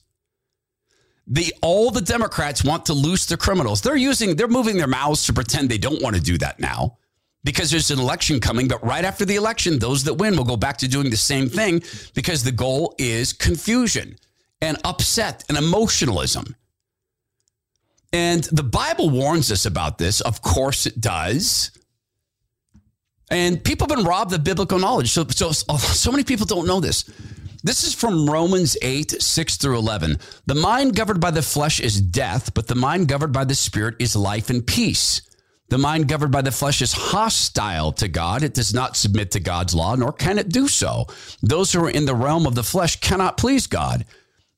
The 1.28 1.54
all 1.62 1.90
the 1.90 2.02
Democrats 2.02 2.64
want 2.64 2.86
to 2.86 2.94
loose 2.94 3.26
the 3.26 3.36
criminals. 3.36 3.82
They're 3.82 3.96
using 3.96 4.36
they're 4.36 4.48
moving 4.48 4.78
their 4.78 4.88
mouths 4.88 5.26
to 5.26 5.34
pretend 5.34 5.70
they 5.70 5.80
don't 5.80 6.02
want 6.02 6.16
to 6.16 6.22
do 6.22 6.38
that 6.38 6.60
now 6.60 6.98
because 7.46 7.70
there's 7.70 7.92
an 7.92 8.00
election 8.00 8.40
coming, 8.40 8.68
but 8.68 8.84
right 8.84 9.06
after 9.06 9.24
the 9.24 9.36
election, 9.36 9.78
those 9.78 10.04
that 10.06 10.16
win 10.16 10.36
will 10.36 10.44
go 10.44 10.58
back 10.58 10.78
to 10.78 10.88
doing 10.88 11.12
the 11.12 11.16
same 11.16 11.48
thing 11.48 11.82
because 12.16 12.44
the 12.44 12.52
goal 12.52 12.96
is 12.98 13.32
confusion 13.34 14.18
and 14.62 14.78
upset 14.84 15.46
and 15.48 15.58
emotionalism. 15.58 16.56
And 18.12 18.44
the 18.46 18.64
Bible 18.64 19.12
warns 19.12 19.52
us 19.52 19.66
about 19.66 20.00
this. 20.00 20.22
Of 20.22 20.42
course 20.42 20.88
it 20.88 21.00
does. 21.00 21.72
And 23.30 23.64
people 23.64 23.88
have 23.88 23.96
been 23.96 24.06
robbed 24.06 24.34
of 24.34 24.44
biblical 24.44 24.80
knowledge. 24.80 25.12
So, 25.12 25.26
so, 25.30 25.52
so 25.78 26.12
many 26.12 26.24
people 26.24 26.48
don't 26.48 26.68
know 26.68 26.80
this. 26.80 27.04
This 27.64 27.84
is 27.84 27.94
from 27.94 28.28
Romans 28.30 28.76
8, 28.82 29.22
6 29.22 29.58
through 29.58 29.78
11. 29.78 30.18
The 30.48 30.56
mind 30.56 30.96
governed 30.96 31.22
by 31.22 31.32
the 31.32 31.42
flesh 31.42 31.80
is 31.80 32.02
death, 32.02 32.56
but 32.56 32.68
the 32.68 32.76
mind 32.76 33.08
governed 33.08 33.34
by 33.34 33.44
the 33.44 33.56
spirit 33.56 33.96
is 34.00 34.16
life 34.16 34.50
and 34.50 34.66
peace. 34.66 35.22
The 35.70 35.78
mind 35.78 36.08
governed 36.08 36.32
by 36.32 36.42
the 36.42 36.52
flesh 36.52 36.82
is 36.82 36.94
hostile 36.94 37.92
to 37.94 38.08
God. 38.08 38.44
It 38.44 38.54
does 38.54 38.74
not 38.74 38.96
submit 38.96 39.32
to 39.32 39.40
God's 39.40 39.74
law, 39.74 39.96
nor 39.96 40.14
can 40.14 40.38
it 40.38 40.50
do 40.50 40.68
so. 40.68 41.08
Those 41.42 41.72
who 41.74 41.86
are 41.86 41.90
in 41.90 42.06
the 42.06 42.16
realm 42.16 42.46
of 42.46 42.56
the 42.56 42.64
flesh 42.64 43.00
cannot 43.00 43.38
please 43.38 43.66
God. 43.66 44.06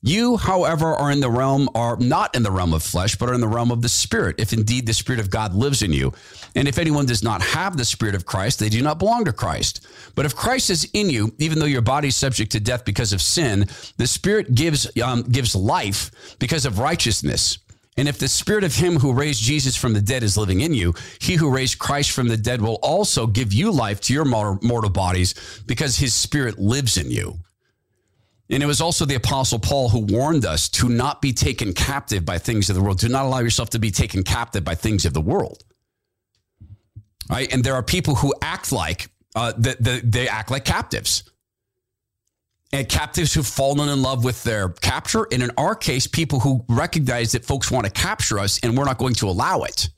You, 0.04 0.38
however, 0.38 0.94
are 0.94 1.12
in 1.12 1.22
the 1.22 1.30
realm, 1.30 1.70
are 1.74 1.98
not 1.98 2.36
in 2.36 2.44
the 2.44 2.52
realm 2.52 2.72
of 2.74 2.84
flesh, 2.84 3.16
but 3.16 3.30
are 3.30 3.34
in 3.34 3.42
the 3.42 3.48
realm 3.48 3.72
of 3.72 3.82
the 3.82 3.90
Spirit, 3.90 4.36
if 4.38 4.54
indeed 4.54 4.86
the 4.86 4.94
Spirit 4.94 5.20
of 5.20 5.32
God 5.32 5.56
lives 5.56 5.82
in 5.82 5.92
you. 5.92 6.14
And 6.56 6.68
if 6.68 6.78
anyone 6.78 7.08
does 7.08 7.24
not 7.24 7.42
have 7.42 7.78
the 7.78 7.86
Spirit 7.86 8.14
of 8.14 8.26
Christ, 8.26 8.60
they 8.60 8.70
do 8.70 8.82
not 8.82 9.00
belong 9.00 9.26
to 9.26 9.34
Christ. 9.34 9.88
But 10.14 10.26
if 10.26 10.36
Christ 10.36 10.70
is 10.70 10.90
in 10.94 11.10
you, 11.10 11.34
even 11.40 11.58
though 11.58 11.66
your 11.66 11.82
body 11.82 12.10
is 12.10 12.16
subject 12.16 12.52
to 12.52 12.60
death 12.60 12.86
because 12.86 13.12
of 13.12 13.22
sin, 13.22 13.66
the 13.98 14.08
Spirit 14.08 14.54
gives 14.54 14.88
um, 15.02 15.24
gives 15.24 15.56
life 15.56 16.12
because 16.38 16.66
of 16.66 16.80
righteousness. 16.80 17.58
And 17.98 18.08
if 18.08 18.20
the 18.20 18.28
Spirit 18.28 18.64
of 18.64 18.76
Him 18.76 18.98
who 18.98 19.12
raised 19.12 19.42
Jesus 19.42 19.76
from 19.76 19.94
the 19.94 20.02
dead 20.02 20.22
is 20.22 20.38
living 20.38 20.62
in 20.62 20.74
you, 20.74 20.94
He 21.20 21.36
who 21.36 21.50
raised 21.50 21.80
Christ 21.80 22.12
from 22.12 22.28
the 22.28 22.38
dead 22.38 22.62
will 22.62 22.80
also 22.84 23.26
give 23.26 23.52
you 23.52 23.72
life 23.72 24.00
to 24.02 24.14
your 24.14 24.26
mortal 24.26 24.92
bodies 24.92 25.34
because 25.66 25.98
His 25.98 26.14
Spirit 26.14 26.60
lives 26.60 26.98
in 26.98 27.10
you. 27.10 27.40
And 28.50 28.64
it 28.64 28.68
was 28.68 28.80
also 28.80 29.04
the 29.04 29.16
Apostle 29.16 29.60
Paul 29.60 29.90
who 29.90 30.00
warned 30.00 30.46
us 30.46 30.70
to 30.70 30.88
not 30.88 31.22
be 31.22 31.34
taken 31.34 31.74
captive 31.74 32.24
by 32.24 32.38
things 32.38 32.70
of 32.70 32.76
the 32.76 32.82
world. 32.82 33.00
Do 33.00 33.10
not 33.10 33.26
allow 33.26 33.40
yourself 33.40 33.72
to 33.72 33.80
be 33.80 33.92
taken 33.92 34.24
captive 34.24 34.64
by 34.64 34.76
things 34.76 35.06
of 35.06 35.14
the 35.14 35.22
world. 35.22 35.64
Right? 37.30 37.52
And 37.52 37.64
there 37.64 37.74
are 37.74 37.84
people 37.84 38.16
who 38.16 38.34
act 38.42 38.72
like 38.72 39.10
uh, 39.36 39.52
the, 39.58 39.76
the, 39.80 40.02
they 40.04 40.30
act 40.30 40.50
like 40.50 40.64
captives. 40.64 41.30
And 42.74 42.88
captives 42.90 43.34
who've 43.34 43.48
fallen 43.48 43.88
in 43.88 44.02
love 44.02 44.26
with 44.26 44.44
their 44.44 44.70
capture. 44.70 45.26
And 45.32 45.42
in 45.42 45.52
our 45.58 45.74
case, 45.74 46.06
people 46.06 46.40
who 46.42 46.66
recognize 46.68 47.32
that 47.32 47.46
folks 47.46 47.72
want 47.72 47.86
to 47.86 47.92
capture 47.92 48.40
us 48.40 48.60
and 48.62 48.78
we're 48.78 48.84
not 48.84 48.98
going 48.98 49.16
to 49.16 49.30
allow 49.30 49.62
it. 49.62 49.90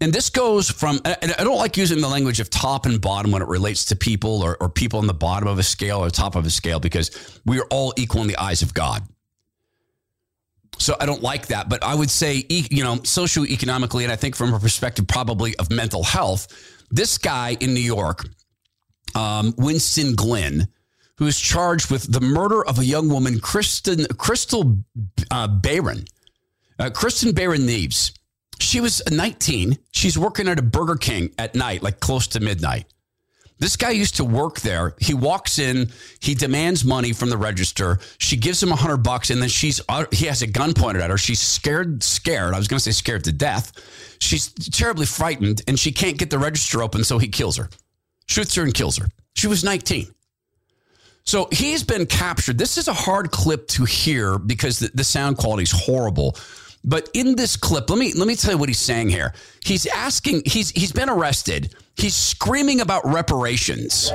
And 0.00 0.12
this 0.12 0.30
goes 0.30 0.70
from, 0.70 1.00
and 1.04 1.34
I 1.38 1.44
don't 1.44 1.56
like 1.56 1.76
using 1.76 2.00
the 2.00 2.08
language 2.08 2.38
of 2.38 2.50
top 2.50 2.86
and 2.86 3.00
bottom 3.00 3.32
when 3.32 3.42
it 3.42 3.48
relates 3.48 3.84
to 3.86 3.96
people 3.96 4.42
or, 4.42 4.56
or 4.60 4.68
people 4.68 5.00
on 5.00 5.08
the 5.08 5.14
bottom 5.14 5.48
of 5.48 5.58
a 5.58 5.62
scale 5.62 6.04
or 6.04 6.10
top 6.10 6.36
of 6.36 6.46
a 6.46 6.50
scale 6.50 6.78
because 6.78 7.40
we 7.44 7.58
are 7.58 7.66
all 7.70 7.92
equal 7.96 8.22
in 8.22 8.28
the 8.28 8.36
eyes 8.36 8.62
of 8.62 8.74
God. 8.74 9.02
So 10.78 10.96
I 11.00 11.06
don't 11.06 11.22
like 11.22 11.48
that. 11.48 11.68
But 11.68 11.82
I 11.82 11.96
would 11.96 12.10
say, 12.10 12.44
you 12.48 12.84
know, 12.84 12.96
socioeconomically, 12.96 14.04
and 14.04 14.12
I 14.12 14.16
think 14.16 14.36
from 14.36 14.54
a 14.54 14.60
perspective 14.60 15.08
probably 15.08 15.56
of 15.56 15.70
mental 15.70 16.04
health, 16.04 16.46
this 16.90 17.18
guy 17.18 17.56
in 17.58 17.74
New 17.74 17.80
York, 17.80 18.24
um, 19.16 19.52
Winston 19.58 20.14
Glenn, 20.14 20.68
who 21.18 21.26
is 21.26 21.38
charged 21.38 21.90
with 21.90 22.10
the 22.12 22.20
murder 22.20 22.64
of 22.64 22.78
a 22.78 22.84
young 22.84 23.08
woman, 23.08 23.40
Kristen, 23.40 24.06
Crystal 24.16 24.78
uh, 25.30 25.48
Barron, 25.48 26.04
uh, 26.78 26.90
Kristen 26.90 27.32
Barron 27.32 27.62
Neves. 27.62 28.12
She 28.60 28.80
was 28.80 29.02
19. 29.10 29.78
She's 29.90 30.18
working 30.18 30.48
at 30.48 30.58
a 30.58 30.62
Burger 30.62 30.96
King 30.96 31.30
at 31.38 31.54
night, 31.54 31.82
like 31.82 32.00
close 32.00 32.26
to 32.28 32.40
midnight. 32.40 32.86
This 33.58 33.76
guy 33.76 33.90
used 33.90 34.16
to 34.16 34.24
work 34.24 34.60
there. 34.60 34.94
He 35.00 35.14
walks 35.14 35.58
in, 35.58 35.90
he 36.20 36.34
demands 36.34 36.84
money 36.84 37.12
from 37.12 37.28
the 37.28 37.36
register. 37.36 37.98
She 38.18 38.36
gives 38.36 38.62
him 38.62 38.70
a 38.70 38.76
hundred 38.76 38.98
bucks, 38.98 39.30
and 39.30 39.42
then 39.42 39.48
she's 39.48 39.80
uh, 39.88 40.04
he 40.12 40.26
has 40.26 40.42
a 40.42 40.46
gun 40.46 40.74
pointed 40.74 41.02
at 41.02 41.10
her. 41.10 41.18
She's 41.18 41.40
scared, 41.40 42.04
scared. 42.04 42.54
I 42.54 42.58
was 42.58 42.68
going 42.68 42.78
to 42.78 42.84
say 42.84 42.92
scared 42.92 43.24
to 43.24 43.32
death. 43.32 43.72
She's 44.20 44.52
terribly 44.52 45.06
frightened, 45.06 45.62
and 45.66 45.76
she 45.78 45.90
can't 45.90 46.16
get 46.16 46.30
the 46.30 46.38
register 46.38 46.82
open, 46.82 47.02
so 47.02 47.18
he 47.18 47.26
kills 47.26 47.56
her, 47.56 47.68
shoots 48.26 48.54
her, 48.54 48.62
and 48.62 48.72
kills 48.72 48.96
her. 48.96 49.06
She 49.34 49.48
was 49.48 49.64
19. 49.64 50.06
So 51.28 51.46
he's 51.52 51.82
been 51.82 52.06
captured. 52.06 52.56
This 52.56 52.78
is 52.78 52.88
a 52.88 52.94
hard 52.94 53.30
clip 53.30 53.68
to 53.68 53.84
hear 53.84 54.38
because 54.38 54.78
the, 54.78 54.90
the 54.94 55.04
sound 55.04 55.36
quality 55.36 55.64
is 55.64 55.70
horrible. 55.70 56.34
But 56.82 57.10
in 57.12 57.36
this 57.36 57.54
clip, 57.54 57.90
let 57.90 57.98
me 57.98 58.14
let 58.14 58.26
me 58.26 58.34
tell 58.34 58.52
you 58.52 58.56
what 58.56 58.70
he's 58.70 58.80
saying 58.80 59.10
here. 59.10 59.34
He's 59.62 59.84
asking. 59.88 60.44
He's 60.46 60.70
he's 60.70 60.90
been 60.90 61.10
arrested. 61.10 61.74
He's 61.96 62.14
screaming 62.14 62.80
about 62.80 63.04
reparations. 63.04 64.10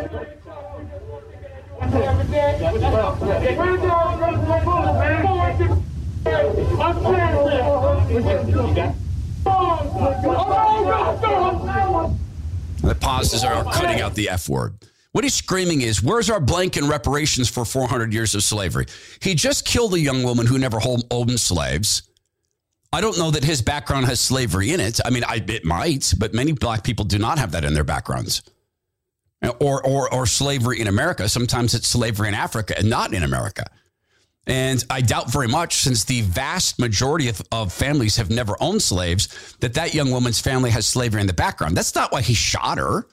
The 12.82 12.98
pauses 13.00 13.44
are 13.44 13.64
cutting 13.66 14.02
out 14.02 14.16
the 14.16 14.30
F 14.30 14.50
word. 14.50 14.74
What 15.14 15.24
he's 15.24 15.36
screaming 15.36 15.82
is, 15.82 16.02
where's 16.02 16.32
our 16.32 16.40
blank 16.40 16.76
in 16.76 16.88
reparations 16.88 17.48
for 17.48 17.66
400 17.66 18.12
years 18.12 18.34
of 18.34 18.42
slavery? 18.42 18.88
He 19.22 19.36
just 19.36 19.64
killed 19.64 19.94
a 19.94 20.00
young 20.00 20.24
woman 20.24 20.48
who 20.48 20.58
never 20.58 20.80
owned 21.12 21.40
slaves. 21.40 22.02
I 22.92 23.00
don't 23.00 23.18
know 23.20 23.30
that 23.30 23.44
his 23.44 23.62
background 23.62 24.08
has 24.08 24.20
slavery 24.20 24.72
in 24.72 24.80
it. 24.80 25.00
I 25.06 25.12
mean, 25.12 25.24
I, 25.24 25.44
it 25.48 25.66
might, 25.66 26.14
but 26.18 26.34
many 26.34 26.52
black 26.52 26.84
people 26.84 27.06
do 27.06 27.20
not 27.20 27.38
have 27.38 27.52
that 27.52 27.64
in 27.64 27.76
their 27.76 27.84
backgrounds. 27.84 28.42
Or, 29.60 29.86
or, 29.86 30.12
or 30.12 30.26
slavery 30.26 30.82
in 30.82 30.88
America. 30.88 31.30
Sometimes 31.30 31.76
it's 31.76 31.88
slavery 31.88 32.28
in 32.28 32.34
Africa 32.34 32.76
and 32.76 32.90
not 32.90 33.14
in 33.14 33.22
America. 33.22 33.66
And 34.48 34.84
I 34.90 35.02
doubt 35.02 35.32
very 35.32 35.48
much, 35.48 35.76
since 35.76 36.06
the 36.06 36.22
vast 36.22 36.80
majority 36.80 37.30
of, 37.30 37.40
of 37.52 37.72
families 37.72 38.16
have 38.16 38.32
never 38.32 38.56
owned 38.60 38.82
slaves, 38.82 39.56
that 39.60 39.76
that 39.76 39.94
young 39.94 40.10
woman's 40.10 40.40
family 40.40 40.72
has 40.72 40.88
slavery 40.88 41.22
in 41.22 41.28
the 41.28 41.34
background. 41.34 41.78
That's 41.78 41.94
not 41.94 42.12
why 42.12 42.24
he 42.24 42.34
shot 42.34 42.80
her. 42.80 43.06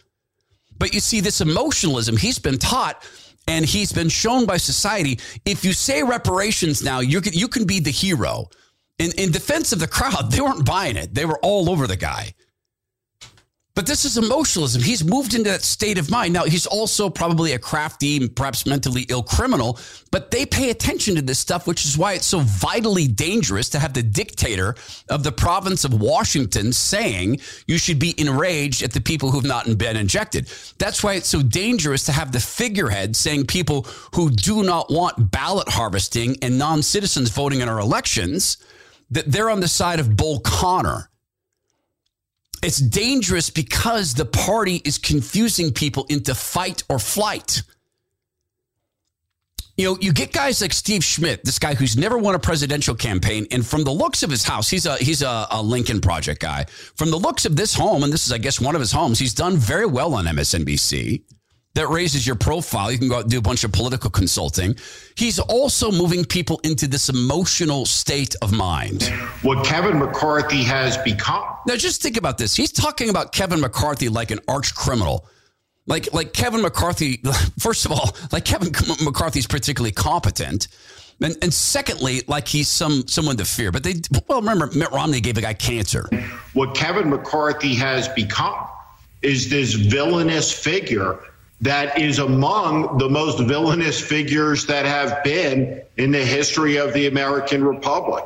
But 0.80 0.92
you 0.92 0.98
see, 0.98 1.20
this 1.20 1.40
emotionalism, 1.40 2.16
he's 2.16 2.40
been 2.40 2.58
taught 2.58 3.06
and 3.46 3.64
he's 3.64 3.92
been 3.92 4.08
shown 4.08 4.46
by 4.46 4.56
society. 4.56 5.20
If 5.44 5.64
you 5.64 5.72
say 5.72 6.02
reparations 6.02 6.82
now, 6.82 6.98
you 6.98 7.20
can, 7.20 7.34
you 7.34 7.46
can 7.46 7.64
be 7.64 7.78
the 7.78 7.90
hero 7.90 8.48
in, 9.00 9.12
in 9.12 9.32
defense 9.32 9.72
of 9.72 9.80
the 9.80 9.88
crowd, 9.88 10.30
they 10.30 10.40
weren't 10.40 10.64
buying 10.64 10.96
it. 10.96 11.14
They 11.14 11.24
were 11.24 11.38
all 11.42 11.70
over 11.70 11.86
the 11.86 11.96
guy. 11.96 12.34
But 13.80 13.86
this 13.86 14.04
is 14.04 14.18
emotionalism. 14.18 14.82
He's 14.82 15.02
moved 15.02 15.32
into 15.32 15.48
that 15.48 15.62
state 15.62 15.96
of 15.96 16.10
mind. 16.10 16.34
Now, 16.34 16.44
he's 16.44 16.66
also 16.66 17.08
probably 17.08 17.54
a 17.54 17.58
crafty, 17.58 18.28
perhaps 18.28 18.66
mentally 18.66 19.06
ill 19.08 19.22
criminal, 19.22 19.78
but 20.10 20.30
they 20.30 20.44
pay 20.44 20.68
attention 20.68 21.14
to 21.14 21.22
this 21.22 21.38
stuff, 21.38 21.66
which 21.66 21.86
is 21.86 21.96
why 21.96 22.12
it's 22.12 22.26
so 22.26 22.40
vitally 22.40 23.08
dangerous 23.08 23.70
to 23.70 23.78
have 23.78 23.94
the 23.94 24.02
dictator 24.02 24.74
of 25.08 25.22
the 25.22 25.32
province 25.32 25.86
of 25.86 25.98
Washington 25.98 26.74
saying 26.74 27.40
you 27.66 27.78
should 27.78 27.98
be 27.98 28.14
enraged 28.20 28.82
at 28.82 28.92
the 28.92 29.00
people 29.00 29.30
who've 29.30 29.44
not 29.46 29.78
been 29.78 29.96
injected. 29.96 30.52
That's 30.76 31.02
why 31.02 31.14
it's 31.14 31.28
so 31.28 31.40
dangerous 31.40 32.04
to 32.04 32.12
have 32.12 32.32
the 32.32 32.40
figurehead 32.40 33.16
saying 33.16 33.46
people 33.46 33.86
who 34.14 34.28
do 34.28 34.62
not 34.62 34.90
want 34.90 35.30
ballot 35.30 35.70
harvesting 35.70 36.36
and 36.42 36.58
non 36.58 36.82
citizens 36.82 37.30
voting 37.30 37.62
in 37.62 37.68
our 37.70 37.80
elections, 37.80 38.58
that 39.10 39.32
they're 39.32 39.48
on 39.48 39.60
the 39.60 39.68
side 39.68 40.00
of 40.00 40.18
Bull 40.18 40.40
Connor 40.40 41.09
it's 42.62 42.78
dangerous 42.78 43.50
because 43.50 44.14
the 44.14 44.24
party 44.24 44.82
is 44.84 44.98
confusing 44.98 45.72
people 45.72 46.06
into 46.08 46.34
fight 46.34 46.82
or 46.88 46.98
flight. 46.98 47.62
You 49.76 49.86
know, 49.86 49.98
you 50.00 50.12
get 50.12 50.32
guys 50.32 50.60
like 50.60 50.74
Steve 50.74 51.02
Schmidt, 51.02 51.42
this 51.42 51.58
guy 51.58 51.74
who's 51.74 51.96
never 51.96 52.18
won 52.18 52.34
a 52.34 52.38
presidential 52.38 52.94
campaign, 52.94 53.46
and 53.50 53.66
from 53.66 53.84
the 53.84 53.90
looks 53.90 54.22
of 54.22 54.30
his 54.30 54.44
house, 54.44 54.68
he's 54.68 54.84
a 54.84 54.96
he's 54.96 55.22
a, 55.22 55.46
a 55.50 55.62
Lincoln 55.62 56.02
Project 56.02 56.40
guy. 56.40 56.66
From 56.96 57.10
the 57.10 57.16
looks 57.16 57.46
of 57.46 57.56
this 57.56 57.72
home, 57.72 58.02
and 58.02 58.12
this 58.12 58.26
is, 58.26 58.32
I 58.32 58.38
guess, 58.38 58.60
one 58.60 58.74
of 58.74 58.80
his 58.80 58.92
homes, 58.92 59.18
he's 59.18 59.32
done 59.32 59.56
very 59.56 59.86
well 59.86 60.14
on 60.14 60.26
MSNBC 60.26 61.22
that 61.74 61.88
raises 61.88 62.26
your 62.26 62.36
profile. 62.36 62.90
You 62.90 62.98
can 62.98 63.08
go 63.08 63.16
out 63.16 63.22
and 63.22 63.30
do 63.30 63.38
a 63.38 63.42
bunch 63.42 63.62
of 63.64 63.72
political 63.72 64.10
consulting. 64.10 64.76
He's 65.14 65.38
also 65.38 65.92
moving 65.92 66.24
people 66.24 66.60
into 66.64 66.88
this 66.88 67.08
emotional 67.08 67.86
state 67.86 68.34
of 68.42 68.52
mind. 68.52 69.04
What 69.42 69.64
Kevin 69.64 69.98
McCarthy 69.98 70.62
has 70.64 70.96
become. 70.98 71.44
Now, 71.66 71.76
just 71.76 72.02
think 72.02 72.16
about 72.16 72.38
this. 72.38 72.56
He's 72.56 72.72
talking 72.72 73.08
about 73.08 73.32
Kevin 73.32 73.60
McCarthy 73.60 74.08
like 74.08 74.30
an 74.30 74.40
arch 74.48 74.74
criminal. 74.74 75.26
Like, 75.86 76.12
like 76.12 76.32
Kevin 76.32 76.62
McCarthy, 76.62 77.22
first 77.58 77.84
of 77.84 77.92
all, 77.92 78.16
like 78.32 78.44
Kevin 78.44 78.72
McCarthy's 79.04 79.46
particularly 79.46 79.92
competent. 79.92 80.68
And, 81.22 81.36
and 81.42 81.52
secondly, 81.52 82.22
like 82.26 82.48
he's 82.48 82.68
some 82.68 83.06
someone 83.06 83.36
to 83.36 83.44
fear. 83.44 83.70
But 83.70 83.84
they, 83.84 83.94
well, 84.26 84.40
remember, 84.40 84.70
Mitt 84.74 84.90
Romney 84.90 85.20
gave 85.20 85.36
a 85.36 85.42
guy 85.42 85.52
cancer. 85.52 86.08
What 86.54 86.74
Kevin 86.74 87.10
McCarthy 87.10 87.74
has 87.74 88.08
become 88.08 88.66
is 89.20 89.50
this 89.50 89.74
villainous 89.74 90.50
figure 90.50 91.18
that 91.60 91.98
is 91.98 92.18
among 92.18 92.98
the 92.98 93.08
most 93.08 93.40
villainous 93.40 94.00
figures 94.00 94.66
that 94.66 94.86
have 94.86 95.22
been 95.22 95.82
in 95.96 96.10
the 96.10 96.24
history 96.24 96.76
of 96.76 96.92
the 96.94 97.06
American 97.06 97.62
Republic. 97.62 98.24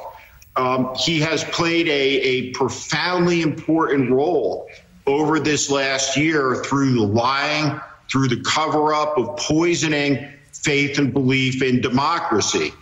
Um, 0.56 0.94
he 0.94 1.20
has 1.20 1.42
played 1.44 1.88
a, 1.88 1.90
a 1.90 2.50
profoundly 2.52 3.42
important 3.42 4.10
role 4.10 4.68
over 5.06 5.40
this 5.40 5.68
last 5.68 6.16
year 6.16 6.62
through 6.64 6.94
the 6.94 7.06
lying, 7.06 7.80
through 8.08 8.28
the 8.28 8.40
cover 8.42 8.94
up 8.94 9.18
of 9.18 9.36
poisoning 9.36 10.28
faith 10.52 10.98
and 10.98 11.12
belief 11.12 11.60
in 11.60 11.80
democracy. 11.80 12.72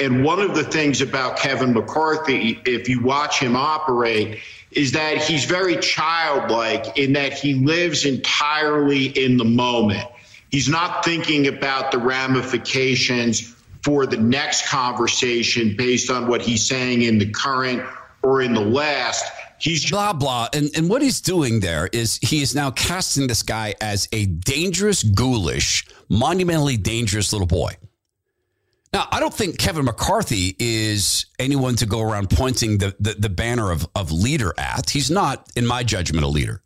And 0.00 0.24
one 0.24 0.40
of 0.40 0.54
the 0.54 0.64
things 0.64 1.02
about 1.02 1.36
Kevin 1.36 1.74
McCarthy, 1.74 2.58
if 2.64 2.88
you 2.88 3.02
watch 3.02 3.38
him 3.38 3.54
operate, 3.54 4.40
is 4.70 4.92
that 4.92 5.18
he's 5.18 5.44
very 5.44 5.76
childlike 5.76 6.96
in 6.96 7.12
that 7.12 7.34
he 7.34 7.54
lives 7.54 8.06
entirely 8.06 9.06
in 9.06 9.36
the 9.36 9.44
moment. 9.44 10.08
He's 10.50 10.68
not 10.68 11.04
thinking 11.04 11.48
about 11.48 11.92
the 11.92 11.98
ramifications 11.98 13.54
for 13.84 14.06
the 14.06 14.16
next 14.16 14.68
conversation 14.68 15.76
based 15.76 16.10
on 16.10 16.28
what 16.28 16.40
he's 16.40 16.66
saying 16.66 17.02
in 17.02 17.18
the 17.18 17.30
current 17.30 17.82
or 18.22 18.40
in 18.40 18.54
the 18.54 18.60
last. 18.60 19.24
He's 19.58 19.90
blah 19.90 20.14
blah, 20.14 20.48
and 20.54 20.70
and 20.74 20.88
what 20.88 21.02
he's 21.02 21.20
doing 21.20 21.60
there 21.60 21.90
is 21.92 22.18
he 22.22 22.40
is 22.40 22.54
now 22.54 22.70
casting 22.70 23.26
this 23.26 23.42
guy 23.42 23.74
as 23.82 24.08
a 24.12 24.24
dangerous, 24.24 25.02
ghoulish, 25.02 25.86
monumentally 26.08 26.78
dangerous 26.78 27.32
little 27.34 27.46
boy. 27.46 27.76
Now, 28.92 29.06
I 29.12 29.20
don't 29.20 29.32
think 29.32 29.56
Kevin 29.58 29.84
McCarthy 29.84 30.56
is 30.58 31.26
anyone 31.38 31.76
to 31.76 31.86
go 31.86 32.00
around 32.00 32.28
pointing 32.28 32.78
the, 32.78 32.94
the, 32.98 33.14
the 33.14 33.28
banner 33.28 33.70
of, 33.70 33.86
of 33.94 34.10
leader 34.10 34.52
at. 34.58 34.90
He's 34.90 35.10
not, 35.10 35.48
in 35.54 35.64
my 35.64 35.84
judgment, 35.84 36.24
a 36.24 36.28
leader. 36.28 36.60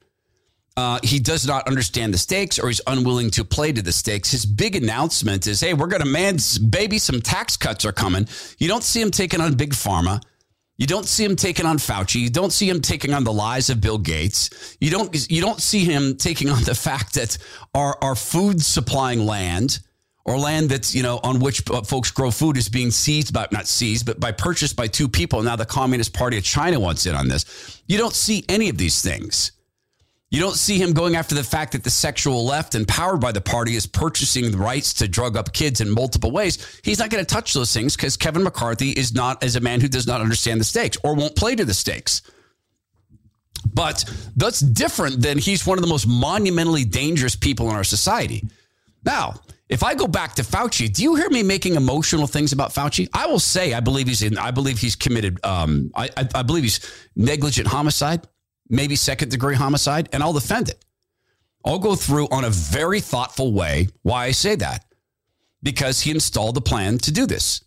Uh, 0.76 0.98
he 1.02 1.20
does 1.20 1.46
not 1.46 1.68
understand 1.68 2.14
the 2.14 2.18
stakes 2.18 2.58
or 2.58 2.68
he's 2.68 2.80
unwilling 2.86 3.30
to 3.30 3.44
play 3.44 3.72
to 3.72 3.82
the 3.82 3.92
stakes. 3.92 4.30
His 4.30 4.46
big 4.46 4.74
announcement 4.74 5.46
is, 5.46 5.60
hey, 5.60 5.74
we're 5.74 5.86
going 5.86 6.02
to, 6.02 6.08
man, 6.08 6.38
baby, 6.70 6.98
some 6.98 7.20
tax 7.20 7.58
cuts 7.58 7.84
are 7.84 7.92
coming. 7.92 8.26
You 8.58 8.68
don't 8.68 8.82
see 8.82 9.02
him 9.02 9.10
taking 9.10 9.40
on 9.40 9.54
Big 9.54 9.72
Pharma. 9.72 10.22
You 10.78 10.86
don't 10.86 11.06
see 11.06 11.24
him 11.24 11.36
taking 11.36 11.66
on 11.66 11.76
Fauci. 11.76 12.20
You 12.20 12.30
don't 12.30 12.52
see 12.52 12.68
him 12.68 12.80
taking 12.80 13.12
on 13.12 13.22
the 13.22 13.32
lies 13.32 13.70
of 13.70 13.80
Bill 13.80 13.98
Gates. 13.98 14.76
You 14.80 14.90
don't, 14.90 15.30
you 15.30 15.42
don't 15.42 15.60
see 15.60 15.84
him 15.84 16.16
taking 16.16 16.48
on 16.48 16.64
the 16.64 16.74
fact 16.74 17.14
that 17.14 17.36
our, 17.74 17.96
our 18.00 18.14
food 18.14 18.62
supplying 18.62 19.26
land– 19.26 19.80
or 20.24 20.38
land 20.38 20.70
that's 20.70 20.94
you 20.94 21.02
know 21.02 21.20
on 21.22 21.38
which 21.38 21.68
uh, 21.70 21.82
folks 21.82 22.10
grow 22.10 22.30
food 22.30 22.56
is 22.56 22.68
being 22.68 22.90
seized 22.90 23.32
by 23.32 23.46
not 23.52 23.66
seized 23.66 24.06
but 24.06 24.18
by 24.18 24.32
purchased 24.32 24.76
by 24.76 24.86
two 24.86 25.08
people. 25.08 25.42
Now 25.42 25.56
the 25.56 25.66
communist 25.66 26.12
party 26.14 26.38
of 26.38 26.44
china 26.44 26.80
wants 26.80 27.06
in 27.06 27.14
on 27.14 27.28
this. 27.28 27.82
You 27.86 27.98
don't 27.98 28.14
see 28.14 28.44
any 28.48 28.68
of 28.68 28.78
these 28.78 29.02
things. 29.02 29.52
You 30.30 30.40
don't 30.40 30.56
see 30.56 30.78
him 30.78 30.94
going 30.94 31.14
after 31.14 31.36
the 31.36 31.44
fact 31.44 31.72
that 31.72 31.84
the 31.84 31.90
sexual 31.90 32.44
left 32.44 32.74
empowered 32.74 33.20
by 33.20 33.30
the 33.30 33.40
party 33.40 33.76
is 33.76 33.86
purchasing 33.86 34.50
the 34.50 34.56
rights 34.58 34.92
to 34.94 35.06
drug 35.06 35.36
up 35.36 35.52
kids 35.52 35.80
in 35.80 35.88
multiple 35.88 36.32
ways. 36.32 36.80
He's 36.82 36.98
not 36.98 37.10
going 37.10 37.24
to 37.24 37.34
touch 37.34 37.52
those 37.52 37.72
things 37.72 37.94
because 37.94 38.16
kevin 38.16 38.42
mccarthy 38.42 38.90
is 38.90 39.14
not 39.14 39.44
as 39.44 39.54
a 39.54 39.60
man 39.60 39.80
who 39.80 39.86
does 39.86 40.08
not 40.08 40.20
understand 40.20 40.60
the 40.60 40.64
stakes 40.64 40.96
or 41.04 41.14
won't 41.14 41.36
play 41.36 41.54
to 41.54 41.64
the 41.64 41.74
stakes. 41.74 42.22
But 43.72 44.04
that's 44.36 44.60
different 44.60 45.22
than 45.22 45.38
he's 45.38 45.66
one 45.66 45.78
of 45.78 45.82
the 45.82 45.88
most 45.88 46.06
monumentally 46.06 46.84
dangerous 46.84 47.36
people 47.36 47.70
in 47.70 47.76
our 47.76 47.84
society. 47.84 48.44
Now 49.04 49.40
if 49.74 49.82
I 49.82 49.96
go 49.96 50.06
back 50.06 50.36
to 50.36 50.42
Fauci, 50.42 50.90
do 50.90 51.02
you 51.02 51.16
hear 51.16 51.28
me 51.30 51.42
making 51.42 51.74
emotional 51.74 52.28
things 52.28 52.52
about 52.52 52.72
Fauci? 52.72 53.08
I 53.12 53.26
will 53.26 53.40
say 53.40 53.74
I 53.74 53.80
believe 53.80 54.06
he's 54.06 54.22
in. 54.22 54.38
I 54.38 54.52
believe 54.52 54.78
he's 54.78 54.94
committed. 54.94 55.44
Um, 55.44 55.90
I, 55.96 56.08
I, 56.16 56.28
I 56.36 56.42
believe 56.42 56.62
he's 56.62 56.78
negligent 57.16 57.66
homicide, 57.66 58.24
maybe 58.68 58.94
second 58.94 59.32
degree 59.32 59.56
homicide, 59.56 60.08
and 60.12 60.22
I'll 60.22 60.32
defend 60.32 60.68
it. 60.68 60.84
I'll 61.64 61.80
go 61.80 61.96
through 61.96 62.28
on 62.28 62.44
a 62.44 62.50
very 62.50 63.00
thoughtful 63.00 63.52
way 63.52 63.88
why 64.02 64.26
I 64.26 64.30
say 64.30 64.54
that 64.54 64.84
because 65.60 66.02
he 66.02 66.12
installed 66.12 66.54
the 66.54 66.60
plan 66.60 66.98
to 66.98 67.10
do 67.10 67.26
this. 67.26 67.64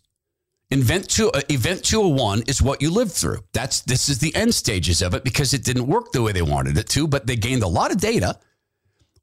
Event 0.70 1.10
two, 1.10 1.30
uh, 1.32 1.42
event 1.50 1.84
201 1.84 2.44
is 2.46 2.62
what 2.62 2.80
you 2.80 2.90
lived 2.90 3.12
through. 3.12 3.40
That's 3.52 3.82
this 3.82 4.08
is 4.08 4.18
the 4.18 4.34
end 4.34 4.54
stages 4.54 5.02
of 5.02 5.12
it 5.12 5.24
because 5.24 5.52
it 5.52 5.62
didn't 5.62 5.86
work 5.86 6.12
the 6.12 6.22
way 6.22 6.32
they 6.32 6.40
wanted 6.40 6.78
it 6.78 6.88
to, 6.90 7.06
but 7.06 7.26
they 7.26 7.36
gained 7.36 7.62
a 7.62 7.68
lot 7.68 7.90
of 7.90 7.98
data 7.98 8.38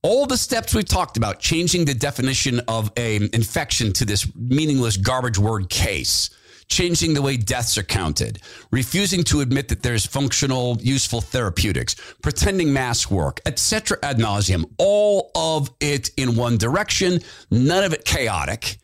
all 0.05 0.27
the 0.27 0.37
steps 0.37 0.75
we've 0.75 0.87
talked 0.87 1.17
about, 1.17 1.39
changing 1.39 1.85
the 1.85 1.93
definition 1.95 2.61
of 2.67 2.91
a 2.95 3.15
infection 3.33 3.91
to 3.91 4.05
this 4.05 4.31
meaningless 4.35 4.97
garbage 4.97 5.39
word 5.39 5.67
case, 5.67 6.29
changing 6.67 7.15
the 7.15 7.21
way 7.23 7.37
deaths 7.37 7.75
are 7.75 7.83
counted, 7.83 8.39
refusing 8.69 9.23
to 9.23 9.41
admit 9.41 9.67
that 9.69 9.81
there's 9.81 10.05
functional, 10.05 10.77
useful 10.79 11.21
therapeutics, 11.21 11.95
pretending 12.21 12.71
masks 12.71 13.09
work, 13.09 13.41
etc. 13.47 13.97
ad 14.03 14.19
nauseum, 14.19 14.69
all 14.77 15.31
of 15.33 15.71
it 15.79 16.11
in 16.17 16.35
one 16.35 16.57
direction, 16.57 17.19
none 17.49 17.83
of 17.83 17.91
it 17.91 18.05
chaotic. 18.05 18.77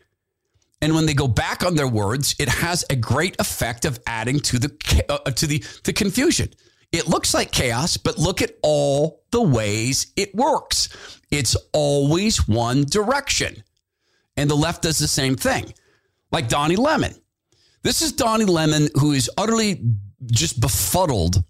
And 0.81 0.95
when 0.95 1.05
they 1.05 1.13
go 1.13 1.27
back 1.27 1.63
on 1.63 1.75
their 1.75 1.87
words, 1.87 2.35
it 2.39 2.49
has 2.49 2.83
a 2.89 2.95
great 2.95 3.39
effect 3.39 3.85
of 3.85 3.99
adding 4.07 4.39
to 4.39 4.57
the 4.57 5.05
uh, 5.07 5.29
to 5.29 5.45
the 5.45 5.63
the 5.83 5.93
confusion. 5.93 6.49
It 6.91 7.07
looks 7.07 7.33
like 7.33 7.51
chaos, 7.51 7.97
but 7.97 8.17
look 8.17 8.41
at 8.41 8.57
all 8.61 9.23
the 9.31 9.41
ways 9.41 10.11
it 10.15 10.35
works. 10.35 10.89
It's 11.31 11.55
always 11.71 12.47
one 12.47 12.83
direction. 12.83 13.63
And 14.35 14.49
the 14.49 14.55
left 14.55 14.83
does 14.83 14.97
the 14.97 15.07
same 15.07 15.35
thing, 15.35 15.73
like 16.31 16.49
Donnie 16.49 16.75
Lemon. 16.75 17.15
This 17.83 18.01
is 18.01 18.11
Donnie 18.11 18.45
Lemon, 18.45 18.89
who 18.95 19.13
is 19.13 19.29
utterly 19.37 19.81
just 20.25 20.59
befuddled 20.59 21.43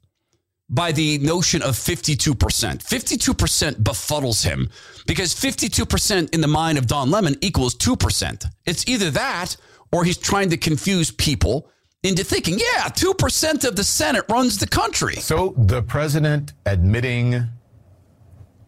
by 0.69 0.91
the 0.91 1.17
notion 1.19 1.61
of 1.61 1.75
52%. 1.75 2.33
52% 2.35 3.83
befuddles 3.83 4.43
him 4.43 4.69
because 5.05 5.35
52% 5.35 6.33
in 6.33 6.41
the 6.41 6.47
mind 6.47 6.77
of 6.77 6.87
Don 6.87 7.11
Lemon 7.11 7.35
equals 7.41 7.75
2%. 7.75 8.45
It's 8.65 8.87
either 8.87 9.11
that 9.11 9.57
or 9.91 10.05
he's 10.05 10.17
trying 10.17 10.49
to 10.51 10.57
confuse 10.57 11.11
people 11.11 11.69
into 12.03 12.23
thinking, 12.23 12.57
yeah, 12.57 12.87
2% 12.87 13.65
of 13.67 13.75
the 13.75 13.83
Senate 13.83 14.25
runs 14.29 14.57
the 14.57 14.67
country. 14.67 15.15
So 15.15 15.53
the 15.57 15.83
president 15.83 16.53
admitting 16.65 17.43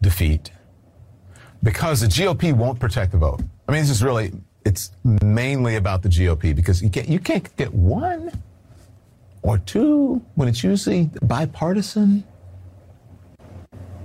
defeat 0.00 0.52
because 1.62 2.00
the 2.00 2.06
GOP 2.06 2.52
won't 2.52 2.78
protect 2.78 3.12
the 3.12 3.18
vote. 3.18 3.40
I 3.68 3.72
mean, 3.72 3.80
this 3.80 3.90
is 3.90 4.04
really, 4.04 4.32
it's 4.64 4.92
mainly 5.02 5.76
about 5.76 6.02
the 6.02 6.08
GOP 6.08 6.54
because 6.54 6.82
you 6.82 6.90
can't, 6.90 7.08
you 7.08 7.18
can't 7.18 7.56
get 7.56 7.72
one 7.74 8.30
or 9.42 9.58
two 9.58 10.22
when 10.36 10.46
it's 10.46 10.62
usually 10.62 11.10
bipartisan. 11.22 12.22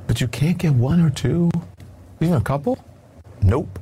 But 0.08 0.20
you 0.20 0.28
can't 0.28 0.58
get 0.58 0.74
one 0.74 1.02
or 1.02 1.12
two, 1.12 1.52
even 2.20 2.34
a 2.34 2.42
couple? 2.42 2.84
Nope. 3.44 3.78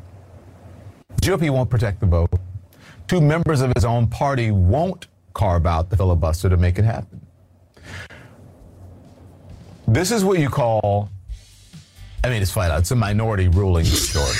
GOP 1.21 1.49
won't 1.49 1.69
protect 1.69 2.01
the 2.01 2.05
vote. 2.05 2.33
Two 3.07 3.21
members 3.21 3.61
of 3.61 3.71
his 3.75 3.85
own 3.85 4.07
party 4.07 4.51
won't 4.51 5.07
carve 5.37 5.65
out 5.65 5.89
the 5.89 5.95
filibuster 5.95 6.49
to 6.49 6.57
make 6.57 6.77
it 6.79 6.83
happen. 6.83 7.25
This 9.87 10.11
is 10.11 10.25
what 10.25 10.39
you 10.39 10.49
call 10.49 11.09
I 12.23 12.29
mean, 12.29 12.41
it's 12.41 12.51
flat 12.51 12.71
out. 12.71 12.79
It's 12.79 12.91
a 12.91 12.95
minority 12.95 13.47
ruling 13.47 13.85
majority. 13.85 14.37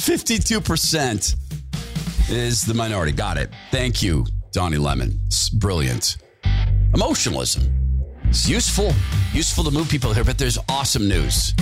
52% 0.00 1.36
is 2.30 2.62
the 2.62 2.72
minority. 2.72 3.12
Got 3.12 3.36
it. 3.36 3.50
Thank 3.70 4.02
you, 4.02 4.24
Donnie 4.52 4.78
Lemon. 4.78 5.20
It's 5.26 5.50
brilliant. 5.50 6.16
Emotionalism. 6.94 7.70
It's 8.24 8.48
useful, 8.48 8.92
useful 9.34 9.64
to 9.64 9.70
move 9.70 9.90
people 9.90 10.14
here, 10.14 10.24
but 10.24 10.38
there's 10.38 10.56
awesome 10.68 11.08
news. 11.08 11.52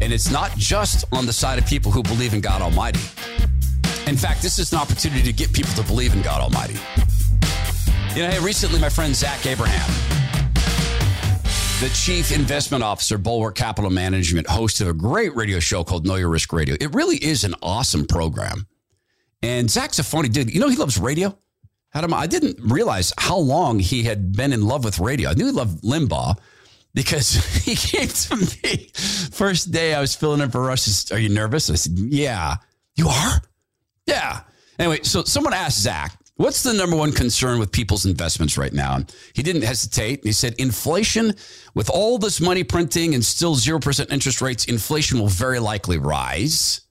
And 0.00 0.12
it's 0.12 0.30
not 0.30 0.56
just 0.56 1.04
on 1.12 1.26
the 1.26 1.32
side 1.32 1.58
of 1.58 1.66
people 1.66 1.92
who 1.92 2.02
believe 2.02 2.34
in 2.34 2.40
God 2.40 2.62
Almighty. 2.62 3.00
In 4.08 4.16
fact, 4.16 4.40
this 4.40 4.58
is 4.58 4.72
an 4.72 4.78
opportunity 4.78 5.22
to 5.22 5.34
get 5.34 5.52
people 5.52 5.70
to 5.74 5.82
believe 5.82 6.14
in 6.14 6.22
God 6.22 6.40
Almighty. 6.40 6.76
You 8.14 8.22
know, 8.22 8.30
hey, 8.30 8.38
recently 8.40 8.80
my 8.80 8.88
friend 8.88 9.14
Zach 9.14 9.44
Abraham, 9.44 9.86
the 11.82 11.90
chief 11.94 12.32
investment 12.32 12.82
officer, 12.82 13.18
Bulwark 13.18 13.54
Capital 13.54 13.90
Management, 13.90 14.46
hosted 14.46 14.88
a 14.88 14.94
great 14.94 15.36
radio 15.36 15.60
show 15.60 15.84
called 15.84 16.06
Know 16.06 16.14
Your 16.14 16.30
Risk 16.30 16.54
Radio. 16.54 16.74
It 16.80 16.94
really 16.94 17.22
is 17.22 17.44
an 17.44 17.54
awesome 17.62 18.06
program. 18.06 18.66
And 19.42 19.70
Zach's 19.70 19.98
a 19.98 20.04
funny 20.04 20.30
dude. 20.30 20.54
You 20.54 20.60
know, 20.60 20.70
he 20.70 20.76
loves 20.76 20.96
radio. 20.96 21.38
Adam, 21.92 22.14
I 22.14 22.26
didn't 22.26 22.56
realize 22.62 23.12
how 23.18 23.36
long 23.36 23.78
he 23.78 24.04
had 24.04 24.32
been 24.34 24.54
in 24.54 24.66
love 24.66 24.84
with 24.84 25.00
radio. 25.00 25.28
I 25.28 25.34
knew 25.34 25.44
he 25.44 25.52
loved 25.52 25.82
Limbaugh 25.84 26.38
because 26.94 27.34
he 27.64 27.74
came 27.76 28.08
to 28.08 28.36
me 28.36 28.90
first 28.94 29.70
day 29.70 29.92
I 29.92 30.00
was 30.00 30.14
filling 30.14 30.40
in 30.40 30.50
for 30.50 30.62
Rush. 30.62 31.12
Are 31.12 31.18
you 31.18 31.28
nervous? 31.28 31.68
I 31.68 31.74
said, 31.74 31.92
Yeah. 31.98 32.56
You 32.94 33.08
are? 33.08 33.42
Yeah. 34.08 34.40
Anyway, 34.78 35.00
so 35.02 35.22
someone 35.24 35.52
asked 35.52 35.80
Zach, 35.80 36.18
What's 36.36 36.62
the 36.62 36.72
number 36.72 36.94
one 36.94 37.10
concern 37.10 37.58
with 37.58 37.72
people's 37.72 38.06
investments 38.06 38.56
right 38.56 38.72
now? 38.72 38.94
And 38.94 39.14
he 39.32 39.42
didn't 39.42 39.62
hesitate. 39.62 40.20
He 40.22 40.30
said, 40.30 40.54
Inflation, 40.56 41.34
with 41.74 41.90
all 41.90 42.16
this 42.16 42.40
money 42.40 42.62
printing 42.62 43.12
and 43.14 43.24
still 43.24 43.56
0% 43.56 44.12
interest 44.12 44.40
rates, 44.40 44.64
inflation 44.66 45.18
will 45.18 45.26
very 45.26 45.58
likely 45.58 45.98
rise. 45.98 46.82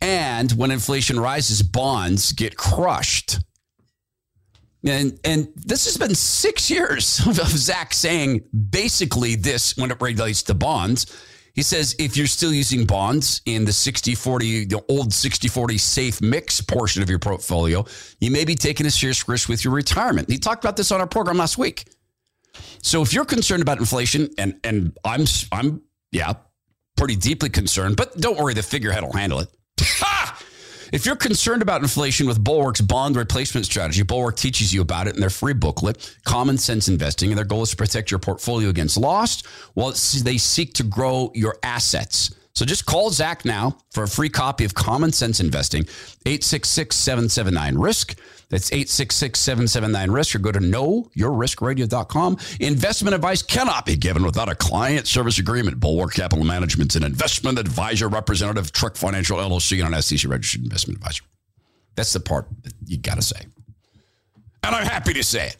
And 0.00 0.52
when 0.52 0.70
inflation 0.70 1.18
rises, 1.18 1.60
bonds 1.60 2.30
get 2.32 2.56
crushed. 2.56 3.40
And 4.84 5.18
and 5.24 5.48
this 5.56 5.84
has 5.86 5.96
been 5.96 6.14
six 6.14 6.70
years 6.70 7.20
of 7.26 7.36
Zach 7.36 7.92
saying 7.92 8.44
basically 8.70 9.34
this 9.34 9.76
when 9.76 9.90
it 9.90 10.00
relates 10.00 10.44
to 10.44 10.54
bonds. 10.54 11.06
He 11.54 11.62
says 11.62 11.94
if 11.98 12.16
you're 12.16 12.26
still 12.26 12.52
using 12.52 12.86
bonds 12.86 13.42
in 13.44 13.64
the 13.64 13.72
60 13.72 14.14
40, 14.14 14.66
the 14.66 14.82
old 14.88 15.12
60 15.12 15.48
40 15.48 15.78
safe 15.78 16.20
mix 16.20 16.60
portion 16.60 17.02
of 17.02 17.10
your 17.10 17.18
portfolio, 17.18 17.84
you 18.20 18.30
may 18.30 18.44
be 18.44 18.54
taking 18.54 18.86
a 18.86 18.90
serious 18.90 19.28
risk 19.28 19.48
with 19.48 19.64
your 19.64 19.74
retirement. 19.74 20.30
He 20.30 20.38
talked 20.38 20.64
about 20.64 20.76
this 20.76 20.90
on 20.90 21.00
our 21.00 21.06
program 21.06 21.38
last 21.38 21.58
week. 21.58 21.84
So 22.82 23.02
if 23.02 23.12
you're 23.12 23.24
concerned 23.24 23.62
about 23.62 23.78
inflation, 23.78 24.28
and 24.38 24.58
and 24.64 24.96
I'm 25.04 25.24
I'm 25.50 25.82
yeah, 26.10 26.34
pretty 26.96 27.16
deeply 27.16 27.48
concerned, 27.48 27.96
but 27.96 28.16
don't 28.18 28.38
worry, 28.38 28.54
the 28.54 28.62
figurehead 28.62 29.02
will 29.02 29.12
handle 29.12 29.40
it. 29.40 29.48
If 30.92 31.06
you're 31.06 31.16
concerned 31.16 31.62
about 31.62 31.80
inflation 31.80 32.26
with 32.26 32.44
Bulwark's 32.44 32.82
bond 32.82 33.16
replacement 33.16 33.64
strategy, 33.64 34.02
Bulwark 34.02 34.36
teaches 34.36 34.74
you 34.74 34.82
about 34.82 35.08
it 35.08 35.14
in 35.14 35.20
their 35.20 35.30
free 35.30 35.54
booklet, 35.54 36.14
Common 36.24 36.58
Sense 36.58 36.86
Investing, 36.86 37.30
and 37.30 37.38
their 37.38 37.46
goal 37.46 37.62
is 37.62 37.70
to 37.70 37.76
protect 37.76 38.10
your 38.10 38.20
portfolio 38.20 38.68
against 38.68 38.98
loss 38.98 39.42
while 39.72 39.94
they 40.22 40.36
seek 40.36 40.74
to 40.74 40.82
grow 40.82 41.32
your 41.34 41.56
assets. 41.62 42.34
So 42.54 42.66
just 42.66 42.84
call 42.84 43.08
Zach 43.08 43.46
now 43.46 43.78
for 43.90 44.02
a 44.02 44.08
free 44.08 44.28
copy 44.28 44.66
of 44.66 44.74
Common 44.74 45.12
Sense 45.12 45.40
Investing, 45.40 45.84
866 46.26 46.94
779 46.94 47.78
RISK. 47.78 48.14
That's 48.52 48.70
866 48.70 49.40
779 49.40 50.10
RISK 50.10 50.34
or 50.34 50.38
go 50.40 50.52
to 50.52 50.58
knowyourriskradio.com. 50.58 52.36
Investment 52.60 53.14
advice 53.14 53.42
cannot 53.42 53.86
be 53.86 53.96
given 53.96 54.22
without 54.26 54.50
a 54.50 54.54
client 54.54 55.06
service 55.06 55.38
agreement. 55.38 55.80
Bulwark 55.80 56.12
Capital 56.12 56.44
Management's 56.44 56.94
an 56.94 57.02
investment 57.02 57.58
advisor 57.58 58.08
representative, 58.08 58.70
Trek 58.70 58.96
Financial 58.96 59.38
LLC, 59.38 59.82
and 59.82 59.94
an 59.94 60.02
SEC 60.02 60.30
registered 60.30 60.64
investment 60.64 60.98
advisor. 60.98 61.24
That's 61.94 62.12
the 62.12 62.20
part 62.20 62.46
that 62.64 62.74
you 62.84 62.98
got 62.98 63.14
to 63.14 63.22
say. 63.22 63.40
And 64.62 64.76
I'm 64.76 64.84
happy 64.84 65.14
to 65.14 65.24
say 65.24 65.46
it. 65.46 65.56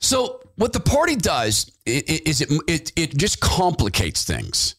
So, 0.00 0.42
what 0.56 0.74
the 0.74 0.80
party 0.80 1.16
does 1.16 1.72
is 1.86 2.42
it, 2.42 2.50
it, 2.68 2.92
it 2.96 3.16
just 3.16 3.40
complicates 3.40 4.24
things. 4.24 4.74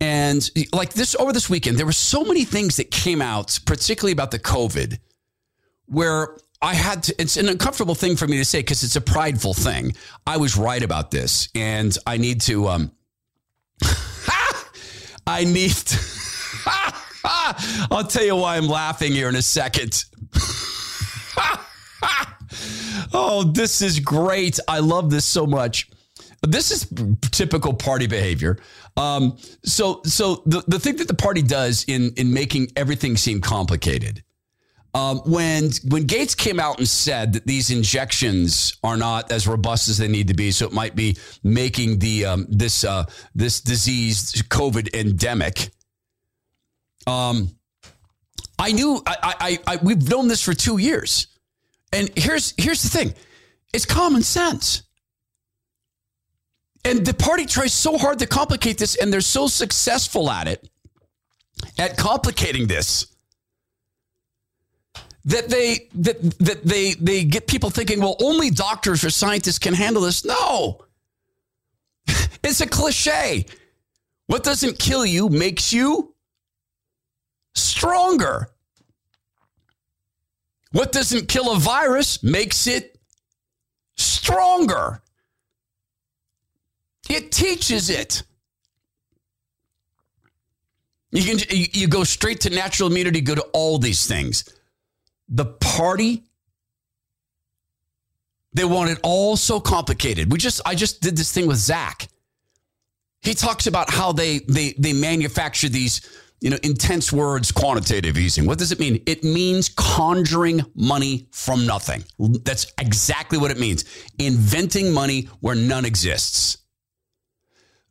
And 0.00 0.50
like 0.72 0.94
this 0.94 1.14
over 1.16 1.34
this 1.34 1.50
weekend, 1.50 1.76
there 1.76 1.84
were 1.84 1.92
so 1.92 2.24
many 2.24 2.46
things 2.46 2.78
that 2.78 2.90
came 2.90 3.20
out, 3.20 3.58
particularly 3.66 4.12
about 4.12 4.30
the 4.30 4.38
COVID 4.38 4.98
where 5.86 6.36
I 6.64 6.74
had 6.74 7.02
to, 7.04 7.14
it's 7.20 7.36
an 7.36 7.48
uncomfortable 7.48 7.94
thing 7.94 8.16
for 8.16 8.26
me 8.26 8.38
to 8.38 8.44
say 8.44 8.60
because 8.60 8.82
it's 8.82 8.96
a 8.96 9.00
prideful 9.00 9.52
thing. 9.52 9.94
I 10.26 10.38
was 10.38 10.56
right 10.56 10.82
about 10.82 11.10
this 11.10 11.50
and 11.54 11.94
I 12.06 12.16
need 12.16 12.40
to, 12.42 12.68
um, 12.68 12.90
I 15.26 15.44
need 15.44 15.72
to, 15.72 15.98
I'll 17.90 18.06
tell 18.06 18.24
you 18.24 18.36
why 18.36 18.56
I'm 18.56 18.66
laughing 18.66 19.12
here 19.12 19.28
in 19.28 19.36
a 19.36 19.42
second. 19.42 20.04
oh, 23.12 23.44
this 23.52 23.82
is 23.82 24.00
great. 24.00 24.58
I 24.66 24.78
love 24.78 25.10
this 25.10 25.26
so 25.26 25.46
much. 25.46 25.90
This 26.42 26.70
is 26.70 26.90
typical 27.30 27.74
party 27.74 28.06
behavior. 28.06 28.58
Um, 28.96 29.36
so, 29.64 30.00
so 30.04 30.42
the, 30.46 30.64
the 30.66 30.78
thing 30.78 30.96
that 30.96 31.08
the 31.08 31.14
party 31.14 31.42
does 31.42 31.84
in 31.88 32.12
in 32.16 32.32
making 32.32 32.72
everything 32.76 33.18
seem 33.18 33.42
complicated 33.42 34.23
um, 34.94 35.18
when 35.26 35.70
when 35.88 36.04
Gates 36.04 36.36
came 36.36 36.60
out 36.60 36.78
and 36.78 36.88
said 36.88 37.32
that 37.32 37.46
these 37.46 37.70
injections 37.70 38.76
are 38.84 38.96
not 38.96 39.32
as 39.32 39.46
robust 39.46 39.88
as 39.88 39.98
they 39.98 40.06
need 40.06 40.28
to 40.28 40.34
be, 40.34 40.52
so 40.52 40.66
it 40.66 40.72
might 40.72 40.94
be 40.94 41.16
making 41.42 41.98
the 41.98 42.24
um, 42.24 42.46
this 42.48 42.84
uh, 42.84 43.04
this 43.34 43.60
disease 43.60 44.32
COVID 44.42 44.94
endemic. 44.94 45.70
Um, 47.08 47.50
I 48.56 48.70
knew 48.70 49.02
I, 49.04 49.34
I, 49.66 49.74
I 49.74 49.76
we've 49.82 50.08
known 50.08 50.28
this 50.28 50.42
for 50.42 50.54
two 50.54 50.78
years, 50.78 51.26
and 51.92 52.08
here's 52.16 52.54
here's 52.56 52.82
the 52.82 52.88
thing, 52.88 53.14
it's 53.72 53.86
common 53.86 54.22
sense. 54.22 54.84
And 56.86 57.04
the 57.04 57.14
party 57.14 57.46
tries 57.46 57.72
so 57.72 57.96
hard 57.98 58.18
to 58.20 58.26
complicate 58.26 58.78
this, 58.78 58.94
and 58.94 59.12
they're 59.12 59.22
so 59.22 59.48
successful 59.48 60.30
at 60.30 60.46
it, 60.46 60.68
at 61.78 61.96
complicating 61.96 62.68
this 62.68 63.13
that 65.26 65.48
they 65.48 65.88
that 65.94 66.20
that 66.40 66.64
they 66.64 66.94
they 66.94 67.24
get 67.24 67.46
people 67.46 67.70
thinking, 67.70 68.00
well, 68.00 68.16
only 68.22 68.50
doctors 68.50 69.04
or 69.04 69.10
scientists 69.10 69.58
can 69.58 69.74
handle 69.74 70.02
this. 70.02 70.24
No. 70.24 70.84
It's 72.42 72.60
a 72.60 72.66
cliche. 72.66 73.46
What 74.26 74.44
doesn't 74.44 74.78
kill 74.78 75.06
you 75.06 75.30
makes 75.30 75.72
you 75.72 76.14
stronger. 77.54 78.48
What 80.72 80.92
doesn't 80.92 81.28
kill 81.28 81.52
a 81.52 81.58
virus 81.58 82.22
makes 82.22 82.66
it 82.66 82.98
stronger. 83.96 85.00
It 87.08 87.32
teaches 87.32 87.88
it. 87.88 88.24
You 91.12 91.22
can 91.22 91.38
you 91.48 91.88
go 91.88 92.04
straight 92.04 92.42
to 92.42 92.50
natural 92.50 92.90
immunity, 92.90 93.22
go 93.22 93.36
to 93.36 93.42
all 93.54 93.78
these 93.78 94.06
things 94.06 94.44
the 95.28 95.46
party 95.46 96.24
they 98.54 98.64
want 98.64 98.90
it 98.90 98.98
all 99.02 99.36
so 99.36 99.60
complicated. 99.60 100.30
We 100.30 100.38
just 100.38 100.60
I 100.64 100.74
just 100.74 101.02
did 101.02 101.16
this 101.16 101.32
thing 101.32 101.46
with 101.46 101.58
Zach. 101.58 102.08
He 103.20 103.34
talks 103.34 103.66
about 103.66 103.90
how 103.90 104.12
they 104.12 104.38
they 104.48 104.74
they 104.78 104.92
manufacture 104.92 105.68
these 105.68 106.08
you 106.40 106.50
know 106.50 106.58
intense 106.62 107.12
words 107.12 107.50
quantitative 107.50 108.16
easing. 108.16 108.46
What 108.46 108.58
does 108.58 108.70
it 108.70 108.78
mean? 108.78 109.02
It 109.06 109.24
means 109.24 109.70
conjuring 109.70 110.62
money 110.74 111.26
from 111.32 111.66
nothing. 111.66 112.04
That's 112.18 112.72
exactly 112.80 113.38
what 113.38 113.50
it 113.50 113.58
means. 113.58 113.84
Inventing 114.18 114.92
money 114.92 115.22
where 115.40 115.56
none 115.56 115.84
exists. 115.84 116.58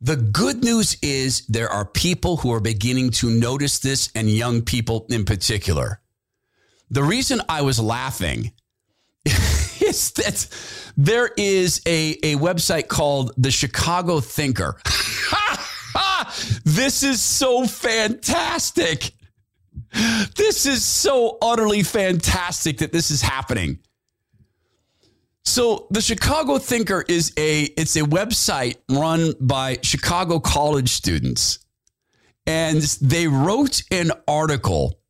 The 0.00 0.16
good 0.16 0.62
news 0.62 0.96
is 1.02 1.46
there 1.46 1.68
are 1.68 1.84
people 1.84 2.38
who 2.38 2.52
are 2.52 2.60
beginning 2.60 3.10
to 3.12 3.30
notice 3.30 3.78
this 3.78 4.10
and 4.14 4.28
young 4.28 4.62
people 4.62 5.06
in 5.08 5.24
particular. 5.24 6.00
The 6.90 7.02
reason 7.02 7.40
I 7.48 7.62
was 7.62 7.80
laughing 7.80 8.52
is 9.24 10.12
that 10.12 10.46
there 10.96 11.30
is 11.36 11.80
a, 11.86 12.12
a 12.22 12.36
website 12.36 12.88
called 12.88 13.32
the 13.36 13.50
Chicago 13.50 14.20
Thinker. 14.20 14.80
this 16.64 17.02
is 17.02 17.22
so 17.22 17.66
fantastic. 17.66 19.12
This 20.36 20.66
is 20.66 20.84
so 20.84 21.38
utterly 21.40 21.82
fantastic 21.82 22.78
that 22.78 22.92
this 22.92 23.10
is 23.10 23.22
happening. 23.22 23.78
So 25.44 25.86
the 25.90 26.00
Chicago 26.00 26.58
Thinker 26.58 27.04
is 27.06 27.32
a 27.36 27.62
it's 27.62 27.96
a 27.96 28.00
website 28.00 28.76
run 28.90 29.34
by 29.40 29.78
Chicago 29.82 30.40
college 30.40 30.90
students. 30.90 31.58
And 32.46 32.82
they 33.00 33.26
wrote 33.26 33.82
an 33.90 34.10
article 34.26 35.00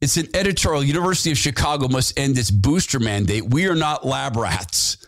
it's 0.00 0.16
an 0.16 0.28
editorial. 0.34 0.84
University 0.84 1.32
of 1.32 1.38
Chicago 1.38 1.88
must 1.88 2.18
end 2.18 2.38
its 2.38 2.50
booster 2.50 3.00
mandate. 3.00 3.50
We 3.50 3.66
are 3.66 3.74
not 3.74 4.06
lab 4.06 4.36
rats. 4.36 4.98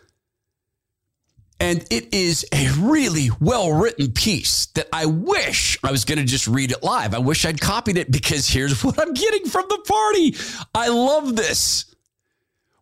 And 1.61 1.85
it 1.91 2.15
is 2.15 2.47
a 2.55 2.71
really 2.79 3.29
well 3.39 3.73
written 3.73 4.13
piece 4.13 4.67
that 4.75 4.89
I 4.95 5.05
wish 5.05 5.79
I 5.85 5.91
was 5.91 6.07
going 6.07 6.19
to 6.19 6.25
just 6.25 6.49
read 6.49 6.73
it 6.73 6.83
live. 6.83 7.15
I 7.15 7.19
wish 7.19 7.45
I'd 7.45 7.61
copied 7.61 7.99
it 7.99 8.11
because 8.11 8.49
here's 8.49 8.83
what 8.83 8.99
I'm 8.99 9.13
getting 9.13 9.45
from 9.47 9.67
the 9.69 9.79
party. 9.87 10.37
I 10.75 10.89
love 10.89 11.37
this. 11.37 11.95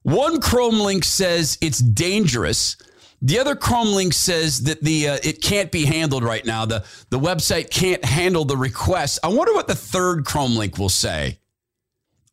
One 0.02 0.40
Chrome 0.40 0.78
link 0.78 1.04
says 1.04 1.58
it's 1.60 1.80
dangerous. 1.80 2.76
The 3.20 3.40
other 3.40 3.56
Chrome 3.56 3.88
link 3.88 4.12
says 4.12 4.62
that 4.62 4.80
the 4.80 5.08
uh, 5.08 5.18
it 5.24 5.42
can't 5.42 5.72
be 5.72 5.84
handled 5.84 6.22
right 6.22 6.46
now. 6.46 6.64
The 6.64 6.84
the 7.10 7.18
website 7.18 7.70
can't 7.70 8.04
handle 8.04 8.44
the 8.44 8.56
request. 8.56 9.18
I 9.24 9.28
wonder 9.28 9.52
what 9.54 9.66
the 9.66 9.74
third 9.74 10.24
Chrome 10.24 10.56
link 10.56 10.78
will 10.78 10.88
say. 10.88 11.40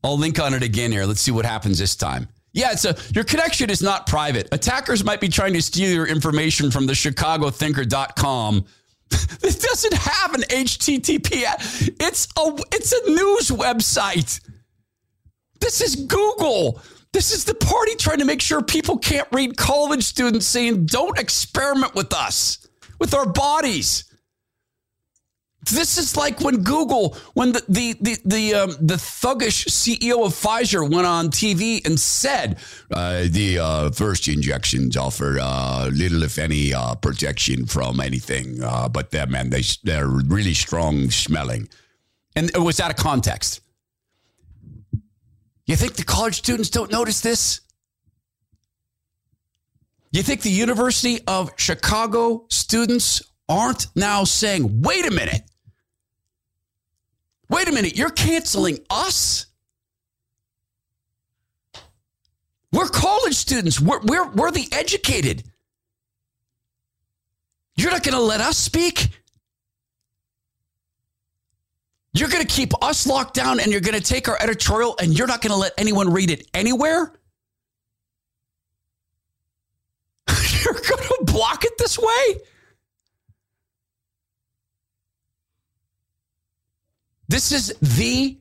I'll 0.05 0.17
link 0.17 0.39
on 0.39 0.53
it 0.53 0.63
again 0.63 0.91
here. 0.91 1.05
Let's 1.05 1.21
see 1.21 1.31
what 1.31 1.45
happens 1.45 1.79
this 1.79 1.95
time. 1.95 2.27
Yeah, 2.53 2.71
it's 2.71 2.85
a 2.85 2.95
your 3.13 3.25
connection 3.25 3.69
is 3.69 3.81
not 3.81 4.07
private. 4.07 4.47
Attackers 4.53 5.03
might 5.03 5.19
be 5.19 5.27
trying 5.27 5.53
to 5.53 5.61
steal 5.61 5.91
your 5.91 6.07
information 6.07 6.71
from 6.71 6.85
the 6.85 6.93
chicagothinker.com. 6.93 8.65
It 9.43 9.61
doesn't 9.61 9.93
have 9.93 10.33
an 10.33 10.41
HTTP. 10.41 11.43
It's 11.99 12.27
a 12.37 12.57
it's 12.71 12.91
a 12.91 13.09
news 13.09 13.49
website. 13.49 14.41
This 15.59 15.81
is 15.81 15.95
Google. 15.95 16.81
This 17.13 17.31
is 17.31 17.45
the 17.45 17.53
party 17.53 17.95
trying 17.95 18.19
to 18.19 18.25
make 18.25 18.41
sure 18.41 18.61
people 18.61 18.97
can't 18.97 19.27
read 19.31 19.55
college 19.55 20.03
students 20.03 20.45
saying, 20.47 20.87
don't 20.87 21.17
experiment 21.17 21.95
with 21.95 22.13
us, 22.13 22.67
with 22.99 23.13
our 23.13 23.25
bodies. 23.25 24.03
This 25.71 25.97
is 25.97 26.15
like 26.15 26.41
when 26.41 26.63
Google, 26.63 27.17
when 27.33 27.51
the 27.51 27.63
the 27.67 27.93
the 27.99 28.17
the, 28.23 28.53
um, 28.53 28.69
the 28.79 28.95
thuggish 28.95 29.67
CEO 29.67 30.25
of 30.25 30.33
Pfizer 30.33 30.87
went 30.87 31.07
on 31.07 31.29
TV 31.29 31.85
and 31.85 31.99
said 31.99 32.59
uh, 32.91 33.23
the 33.27 33.59
uh, 33.59 33.89
first 33.91 34.27
injections 34.27 34.95
offer 34.95 35.39
uh, 35.41 35.89
little, 35.91 36.21
if 36.23 36.37
any, 36.37 36.73
uh, 36.73 36.93
protection 36.95 37.65
from 37.65 37.99
anything, 37.99 38.61
uh, 38.63 38.87
but 38.87 39.09
them 39.09 39.31
man, 39.31 39.49
they 39.49 39.63
they're 39.83 40.07
really 40.07 40.53
strong 40.53 41.09
smelling, 41.09 41.67
and 42.35 42.49
it 42.51 42.59
was 42.59 42.79
out 42.79 42.91
of 42.91 42.97
context. 42.97 43.61
You 45.65 45.75
think 45.75 45.95
the 45.95 46.03
college 46.03 46.35
students 46.35 46.69
don't 46.69 46.91
notice 46.91 47.21
this? 47.21 47.61
You 50.11 50.21
think 50.21 50.41
the 50.41 50.51
University 50.51 51.19
of 51.27 51.51
Chicago 51.57 52.45
students 52.49 53.23
aren't 53.49 53.87
now 53.95 54.23
saying, 54.23 54.81
wait 54.81 55.05
a 55.05 55.11
minute, 55.11 55.41
wait 57.49 57.67
a 57.67 57.71
minute, 57.71 57.97
you're 57.97 58.09
canceling 58.09 58.79
us? 58.89 59.47
We're 62.71 62.87
college 62.87 63.35
students, 63.35 63.79
we're, 63.79 64.01
we're, 64.01 64.29
we're 64.31 64.51
the 64.51 64.67
educated. 64.71 65.43
You're 67.77 67.91
not 67.91 68.03
going 68.03 68.15
to 68.15 68.21
let 68.21 68.41
us 68.41 68.57
speak? 68.57 69.09
You're 72.13 72.29
going 72.29 72.45
to 72.45 72.53
keep 72.53 72.71
us 72.81 73.05
locked 73.05 73.33
down 73.33 73.59
and 73.59 73.71
you're 73.71 73.81
going 73.81 73.99
to 73.99 74.01
take 74.01 74.29
our 74.29 74.41
editorial 74.41 74.95
and 75.01 75.17
you're 75.17 75.27
not 75.27 75.41
going 75.41 75.51
to 75.51 75.57
let 75.57 75.73
anyone 75.77 76.11
read 76.11 76.31
it 76.31 76.47
anywhere? 76.53 77.11
you're 80.63 80.73
going 80.73 80.83
to 80.83 81.17
block 81.23 81.65
it 81.65 81.77
this 81.77 81.99
way? 81.99 82.39
This 87.27 87.51
is 87.51 87.73
the 87.81 88.37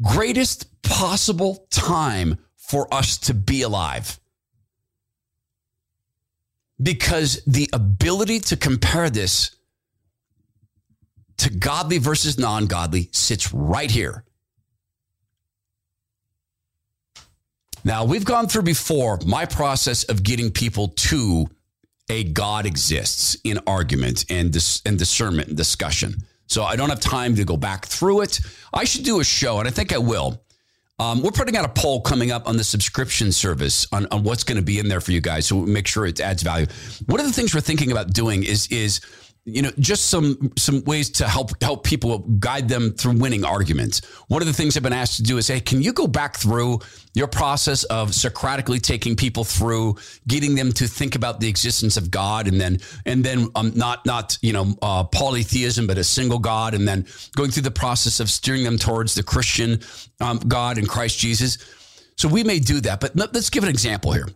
greatest 0.00 0.82
possible 0.82 1.66
time 1.70 2.38
for 2.56 2.92
us 2.92 3.18
to 3.18 3.34
be 3.34 3.62
alive. 3.62 4.18
Because 6.82 7.42
the 7.46 7.68
ability 7.72 8.40
to 8.40 8.56
compare 8.56 9.10
this 9.10 9.56
to 11.38 11.50
godly 11.50 11.98
versus 11.98 12.38
non 12.38 12.66
godly 12.66 13.08
sits 13.12 13.52
right 13.52 13.90
here. 13.90 14.24
Now, 17.84 18.04
we've 18.04 18.24
gone 18.24 18.46
through 18.46 18.62
before 18.62 19.18
my 19.26 19.44
process 19.44 20.04
of 20.04 20.22
getting 20.22 20.52
people 20.52 20.88
to 20.88 21.48
a 22.08 22.24
God 22.24 22.64
exists 22.66 23.36
in 23.42 23.58
argument 23.66 24.24
and, 24.30 24.52
dis- 24.52 24.82
and 24.86 24.98
discernment 24.98 25.48
and 25.48 25.56
discussion. 25.56 26.22
So 26.52 26.64
I 26.64 26.76
don't 26.76 26.90
have 26.90 27.00
time 27.00 27.34
to 27.36 27.44
go 27.44 27.56
back 27.56 27.86
through 27.86 28.20
it. 28.20 28.40
I 28.74 28.84
should 28.84 29.04
do 29.04 29.20
a 29.20 29.24
show, 29.24 29.58
and 29.58 29.66
I 29.66 29.70
think 29.70 29.92
I 29.92 29.98
will. 29.98 30.44
Um, 30.98 31.22
we're 31.22 31.30
putting 31.30 31.56
out 31.56 31.64
a 31.64 31.68
poll 31.68 32.02
coming 32.02 32.30
up 32.30 32.46
on 32.46 32.58
the 32.58 32.62
subscription 32.62 33.32
service 33.32 33.86
on, 33.90 34.06
on 34.10 34.22
what's 34.22 34.44
going 34.44 34.58
to 34.58 34.62
be 34.62 34.78
in 34.78 34.86
there 34.86 35.00
for 35.00 35.12
you 35.12 35.20
guys. 35.22 35.46
So 35.46 35.60
make 35.60 35.86
sure 35.86 36.04
it 36.04 36.20
adds 36.20 36.42
value. 36.42 36.66
One 37.06 37.20
of 37.20 37.26
the 37.26 37.32
things 37.32 37.54
we're 37.54 37.62
thinking 37.62 37.90
about 37.90 38.12
doing 38.12 38.44
is 38.44 38.68
is 38.68 39.00
you 39.44 39.60
know 39.60 39.72
just 39.78 40.06
some 40.08 40.52
some 40.56 40.84
ways 40.84 41.10
to 41.10 41.26
help 41.26 41.50
help 41.60 41.82
people 41.82 42.20
guide 42.38 42.68
them 42.68 42.92
through 42.92 43.18
winning 43.18 43.44
arguments. 43.44 44.00
One 44.28 44.40
of 44.40 44.46
the 44.46 44.52
things 44.52 44.76
i've 44.76 44.84
been 44.84 44.92
asked 44.92 45.16
to 45.16 45.22
do 45.22 45.36
is 45.38 45.48
hey 45.48 45.60
can 45.60 45.82
you 45.82 45.92
go 45.92 46.06
back 46.06 46.36
through 46.36 46.78
your 47.14 47.26
process 47.26 47.82
of 47.84 48.14
socratically 48.14 48.78
taking 48.78 49.16
people 49.16 49.42
through 49.42 49.96
getting 50.28 50.54
them 50.54 50.72
to 50.72 50.86
think 50.86 51.16
about 51.16 51.40
the 51.40 51.48
existence 51.48 51.96
of 51.96 52.10
god 52.10 52.46
and 52.46 52.60
then 52.60 52.78
and 53.04 53.24
then 53.24 53.48
um, 53.56 53.72
not 53.74 54.06
not 54.06 54.38
you 54.42 54.52
know 54.52 54.76
uh, 54.80 55.02
polytheism 55.02 55.88
but 55.88 55.98
a 55.98 56.04
single 56.04 56.38
god 56.38 56.72
and 56.72 56.86
then 56.86 57.04
going 57.34 57.50
through 57.50 57.64
the 57.64 57.70
process 57.70 58.20
of 58.20 58.30
steering 58.30 58.62
them 58.62 58.78
towards 58.78 59.14
the 59.14 59.22
christian 59.22 59.80
um, 60.20 60.38
god 60.46 60.78
and 60.78 60.88
christ 60.88 61.18
jesus? 61.18 61.58
So 62.16 62.28
we 62.28 62.44
may 62.44 62.60
do 62.60 62.80
that 62.82 63.00
but 63.00 63.16
let's 63.16 63.50
give 63.50 63.64
an 63.64 63.70
example 63.70 64.12
here 64.12 64.28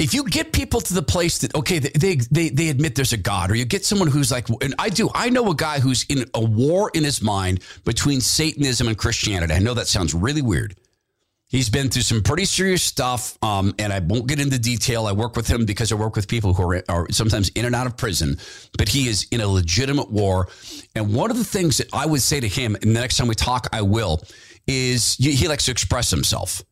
if 0.00 0.14
you 0.14 0.24
get 0.24 0.52
people 0.52 0.80
to 0.80 0.94
the 0.94 1.02
place 1.02 1.38
that 1.38 1.54
okay 1.54 1.78
they, 1.78 2.16
they 2.16 2.48
they 2.48 2.68
admit 2.70 2.94
there's 2.94 3.12
a 3.12 3.18
god 3.18 3.50
or 3.50 3.54
you 3.54 3.64
get 3.66 3.84
someone 3.84 4.08
who's 4.08 4.32
like 4.32 4.48
and 4.62 4.74
i 4.78 4.88
do 4.88 5.10
i 5.14 5.28
know 5.28 5.50
a 5.50 5.54
guy 5.54 5.78
who's 5.78 6.04
in 6.08 6.24
a 6.34 6.40
war 6.40 6.90
in 6.94 7.04
his 7.04 7.22
mind 7.22 7.60
between 7.84 8.20
satanism 8.20 8.88
and 8.88 8.96
christianity. 8.98 9.52
I 9.52 9.58
know 9.58 9.74
that 9.74 9.86
sounds 9.86 10.14
really 10.14 10.42
weird. 10.42 10.74
He's 11.48 11.68
been 11.68 11.90
through 11.90 12.02
some 12.02 12.22
pretty 12.22 12.44
serious 12.44 12.82
stuff 12.82 13.36
um, 13.42 13.74
and 13.78 13.92
i 13.92 13.98
won't 13.98 14.26
get 14.26 14.40
into 14.40 14.58
detail. 14.58 15.06
I 15.06 15.12
work 15.12 15.36
with 15.36 15.46
him 15.46 15.66
because 15.66 15.92
i 15.92 15.94
work 15.94 16.16
with 16.16 16.28
people 16.28 16.54
who 16.54 16.62
are, 16.70 16.82
are 16.88 17.06
sometimes 17.12 17.50
in 17.50 17.66
and 17.66 17.74
out 17.74 17.86
of 17.86 17.96
prison 17.96 18.38
but 18.78 18.88
he 18.88 19.06
is 19.06 19.26
in 19.30 19.40
a 19.40 19.46
legitimate 19.46 20.10
war. 20.10 20.48
And 20.94 21.14
one 21.14 21.30
of 21.30 21.36
the 21.36 21.44
things 21.44 21.76
that 21.76 21.88
i 21.92 22.06
would 22.06 22.22
say 22.22 22.40
to 22.40 22.48
him 22.48 22.74
and 22.74 22.84
the 22.96 23.00
next 23.00 23.18
time 23.18 23.28
we 23.28 23.34
talk 23.34 23.68
i 23.72 23.82
will 23.82 24.22
is 24.66 25.16
he 25.16 25.46
likes 25.46 25.66
to 25.66 25.72
express 25.72 26.10
himself 26.10 26.62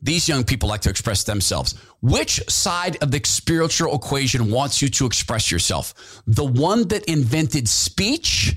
these 0.00 0.28
young 0.28 0.44
people 0.44 0.68
like 0.68 0.82
to 0.82 0.90
express 0.90 1.24
themselves. 1.24 1.74
Which 2.00 2.40
side 2.48 2.96
of 3.02 3.10
the 3.10 3.20
spiritual 3.24 3.94
equation 3.94 4.50
wants 4.50 4.80
you 4.80 4.88
to 4.90 5.06
express 5.06 5.50
yourself? 5.50 6.22
The 6.26 6.44
one 6.44 6.88
that 6.88 7.04
invented 7.04 7.68
speech 7.68 8.54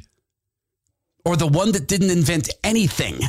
or 1.25 1.35
the 1.35 1.47
one 1.47 1.71
that 1.71 1.87
didn't 1.87 2.11
invent 2.11 2.49
anything? 2.63 3.19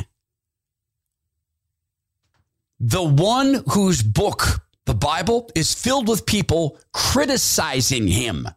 The 2.79 3.03
one 3.03 3.63
whose 3.71 4.03
book, 4.03 4.61
the 4.85 4.93
Bible, 4.93 5.49
is 5.55 5.73
filled 5.73 6.07
with 6.07 6.25
people 6.25 6.77
criticizing 6.91 8.07
him, 8.07 8.47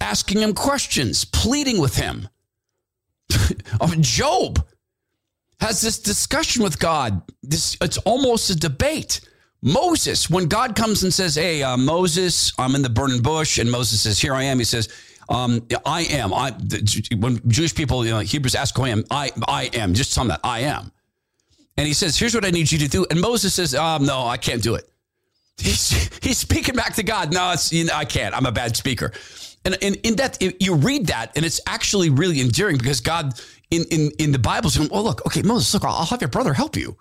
asking 0.00 0.40
him 0.40 0.54
questions, 0.54 1.24
pleading 1.24 1.80
with 1.80 1.96
him. 1.96 2.28
Oh, 3.80 3.94
Job 4.00 4.66
has 5.60 5.80
this 5.80 5.98
discussion 5.98 6.62
with 6.62 6.78
God. 6.78 7.22
This 7.42 7.76
it's 7.80 7.98
almost 7.98 8.50
a 8.50 8.56
debate. 8.56 9.20
Moses, 9.62 10.30
when 10.30 10.46
God 10.46 10.74
comes 10.74 11.02
and 11.02 11.12
says, 11.12 11.34
"Hey, 11.34 11.62
uh, 11.62 11.76
Moses, 11.76 12.52
I'm 12.58 12.74
in 12.74 12.82
the 12.82 12.88
burning 12.88 13.20
bush," 13.20 13.58
and 13.58 13.70
Moses 13.70 14.00
says, 14.00 14.18
"Here 14.18 14.34
I 14.34 14.44
am," 14.44 14.58
he 14.58 14.64
says, 14.64 14.88
um, 15.28 15.66
"I 15.84 16.02
am." 16.04 16.32
I 16.32 16.52
when 17.16 17.40
Jewish 17.48 17.74
people, 17.74 18.04
you 18.04 18.10
know, 18.12 18.20
Hebrews 18.20 18.54
ask 18.54 18.74
who 18.76 18.84
I 18.84 18.88
am, 18.88 19.04
I 19.10 19.30
I 19.46 19.64
am. 19.74 19.92
Just 19.92 20.14
tell 20.14 20.24
them 20.24 20.28
that 20.28 20.40
I 20.42 20.60
am. 20.60 20.92
And 21.76 21.86
he 21.86 21.92
says, 21.92 22.18
"Here's 22.18 22.34
what 22.34 22.44
I 22.44 22.50
need 22.50 22.72
you 22.72 22.78
to 22.78 22.88
do." 22.88 23.06
And 23.10 23.20
Moses 23.20 23.52
says, 23.52 23.74
um, 23.74 24.06
"No, 24.06 24.26
I 24.26 24.38
can't 24.38 24.62
do 24.62 24.76
it." 24.76 24.90
He's 25.58 25.90
he's 26.22 26.38
speaking 26.38 26.74
back 26.74 26.94
to 26.94 27.02
God. 27.02 27.32
No, 27.32 27.52
it's 27.52 27.70
you 27.70 27.84
know, 27.84 27.94
I 27.94 28.06
can't. 28.06 28.34
I'm 28.34 28.46
a 28.46 28.52
bad 28.52 28.76
speaker. 28.76 29.12
And, 29.62 29.76
and 29.82 29.96
in 29.96 30.16
that, 30.16 30.38
you 30.40 30.74
read 30.74 31.08
that, 31.08 31.32
and 31.36 31.44
it's 31.44 31.60
actually 31.66 32.08
really 32.08 32.40
endearing 32.40 32.78
because 32.78 33.02
God 33.02 33.38
in 33.70 33.84
in 33.90 34.10
in 34.18 34.32
the 34.32 34.38
Bible 34.38 34.70
saying, 34.70 34.88
"Well, 34.90 35.00
oh, 35.00 35.04
look, 35.04 35.26
okay, 35.26 35.42
Moses, 35.42 35.72
look, 35.74 35.84
I'll 35.84 36.04
have 36.06 36.20
your 36.20 36.28
brother 36.28 36.54
help 36.54 36.76
you." 36.76 36.96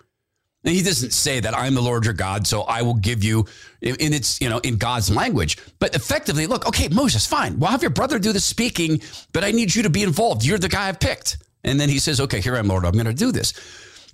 And 0.64 0.76
he 0.76 0.82
doesn't 0.82 1.14
say 1.14 1.40
that 1.40 1.58
I'm 1.58 1.74
the 1.74 1.82
Lord 1.82 2.04
your 2.04 2.14
God, 2.14 2.46
so 2.46 2.64
I 2.64 2.82
will 2.82 2.96
give 2.96 3.24
you 3.24 3.46
in 3.82 4.14
its, 4.14 4.42
you 4.42 4.50
know, 4.50 4.58
in 4.60 4.78
God's 4.78 5.10
language. 5.10 5.58
But 5.80 5.96
effectively, 5.96 6.48
look, 6.48 6.68
okay, 6.68 6.90
Moses, 6.90 7.26
fine. 7.26 7.60
We'll 7.60 7.70
have 7.70 7.82
your 7.82 7.92
brother 7.92 8.20
do 8.20 8.34
the 8.34 8.42
speaking, 8.42 9.02
but 9.32 9.46
I 9.46 9.52
need 9.52 9.74
you 9.74 9.84
to 9.84 9.90
be 9.90 10.04
involved. 10.04 10.44
You're 10.44 10.58
the 10.58 10.68
guy 10.68 10.90
I've 10.90 11.00
picked. 11.00 11.38
And 11.64 11.80
then 11.80 11.88
he 11.88 12.00
says, 12.00 12.20
okay, 12.20 12.42
here 12.42 12.56
I 12.56 12.60
am, 12.60 12.68
Lord, 12.68 12.86
I'm 12.86 12.94
going 12.94 13.06
to 13.06 13.14
do 13.14 13.32
this. 13.32 13.54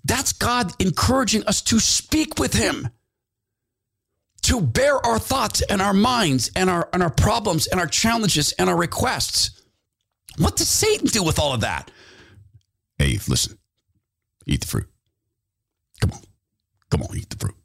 That's 0.03 0.33
God 0.33 0.71
encouraging 0.79 1.43
us 1.45 1.61
to 1.63 1.79
speak 1.79 2.37
with 2.37 2.53
him, 2.53 2.89
to 4.43 4.61
bear 4.61 5.03
our 5.03 5.17
thoughts 5.17 5.61
and 5.63 5.81
our 5.81 5.93
minds 5.93 6.51
and 6.55 6.69
our, 6.69 6.89
and 6.93 7.01
our 7.01 7.09
problems 7.09 7.65
and 7.65 7.79
our 7.79 7.87
challenges 7.87 8.51
and 8.53 8.69
our 8.69 8.77
requests. 8.77 9.61
What 10.37 10.57
does 10.57 10.69
Satan 10.69 11.07
do 11.07 11.23
with 11.23 11.39
all 11.39 11.53
of 11.53 11.61
that? 11.61 11.89
Hey, 12.97 13.19
listen, 13.27 13.57
eat 14.45 14.61
the 14.61 14.67
fruit. 14.67 14.87
Come 16.01 16.11
on. 16.11 16.19
Come 16.89 17.01
on, 17.03 17.17
eat 17.17 17.29
the 17.29 17.37
fruit. 17.37 17.55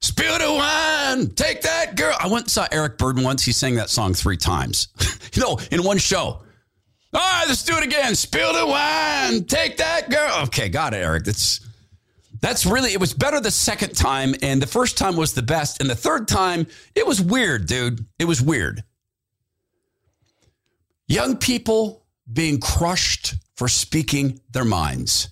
Spill 0.00 0.38
the 0.38 0.52
wine. 0.52 1.30
Take 1.30 1.62
that 1.62 1.96
girl. 1.96 2.16
I 2.18 2.26
went 2.26 2.44
and 2.44 2.50
saw 2.50 2.66
Eric 2.72 2.98
Burdon 2.98 3.22
once. 3.22 3.44
He 3.44 3.52
sang 3.52 3.76
that 3.76 3.88
song 3.88 4.14
three 4.14 4.36
times, 4.36 4.88
you 5.32 5.42
know, 5.42 5.58
in 5.70 5.84
one 5.84 5.98
show. 5.98 6.42
All 7.14 7.20
right, 7.20 7.44
let's 7.46 7.62
do 7.62 7.76
it 7.76 7.84
again. 7.84 8.14
Spill 8.14 8.52
the 8.54 8.66
wine. 8.66 9.44
Take 9.44 9.76
that 9.76 10.10
girl. 10.10 10.44
Okay, 10.44 10.68
got 10.68 10.94
it, 10.94 10.98
Eric. 10.98 11.24
That's 11.24 11.60
that's 12.40 12.66
really 12.66 12.92
it 12.92 13.00
was 13.00 13.14
better 13.14 13.40
the 13.40 13.50
second 13.50 13.94
time, 13.94 14.34
and 14.42 14.60
the 14.60 14.66
first 14.66 14.98
time 14.98 15.16
was 15.16 15.34
the 15.34 15.42
best, 15.42 15.80
and 15.80 15.88
the 15.88 15.94
third 15.94 16.26
time 16.26 16.66
it 16.94 17.06
was 17.06 17.20
weird, 17.20 17.66
dude. 17.66 18.04
It 18.18 18.24
was 18.24 18.42
weird. 18.42 18.82
Young 21.06 21.36
people 21.36 22.01
being 22.32 22.58
crushed 22.58 23.34
for 23.56 23.68
speaking 23.68 24.40
their 24.52 24.64
minds 24.64 25.28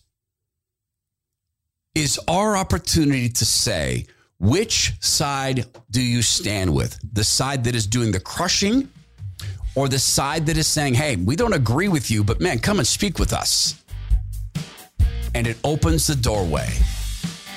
is 1.95 2.21
our 2.29 2.57
opportunity 2.57 3.29
to 3.29 3.45
say, 3.45 4.07
which 4.39 4.93
side 5.01 5.67
do 5.91 6.01
you 6.01 6.23
stand 6.23 6.73
with? 6.73 6.99
The 7.13 7.25
side 7.25 7.65
that 7.65 7.75
is 7.75 7.87
doing 7.87 8.13
the 8.13 8.21
crushing 8.21 8.89
or 9.75 9.89
the 9.89 9.99
side 9.99 10.47
that 10.47 10.57
is 10.57 10.67
saying, 10.67 10.95
hey, 10.95 11.17
we 11.17 11.37
don't 11.37 11.53
agree 11.53 11.89
with 11.89 12.11
you, 12.11 12.25
but 12.25 12.41
man, 12.41 12.59
come 12.59 12.79
and 12.79 12.87
speak 12.87 13.19
with 13.19 13.33
us. 13.33 13.83
And 15.35 15.47
it 15.47 15.59
opens 15.63 16.07
the 16.07 16.17
doorway. 16.17 16.69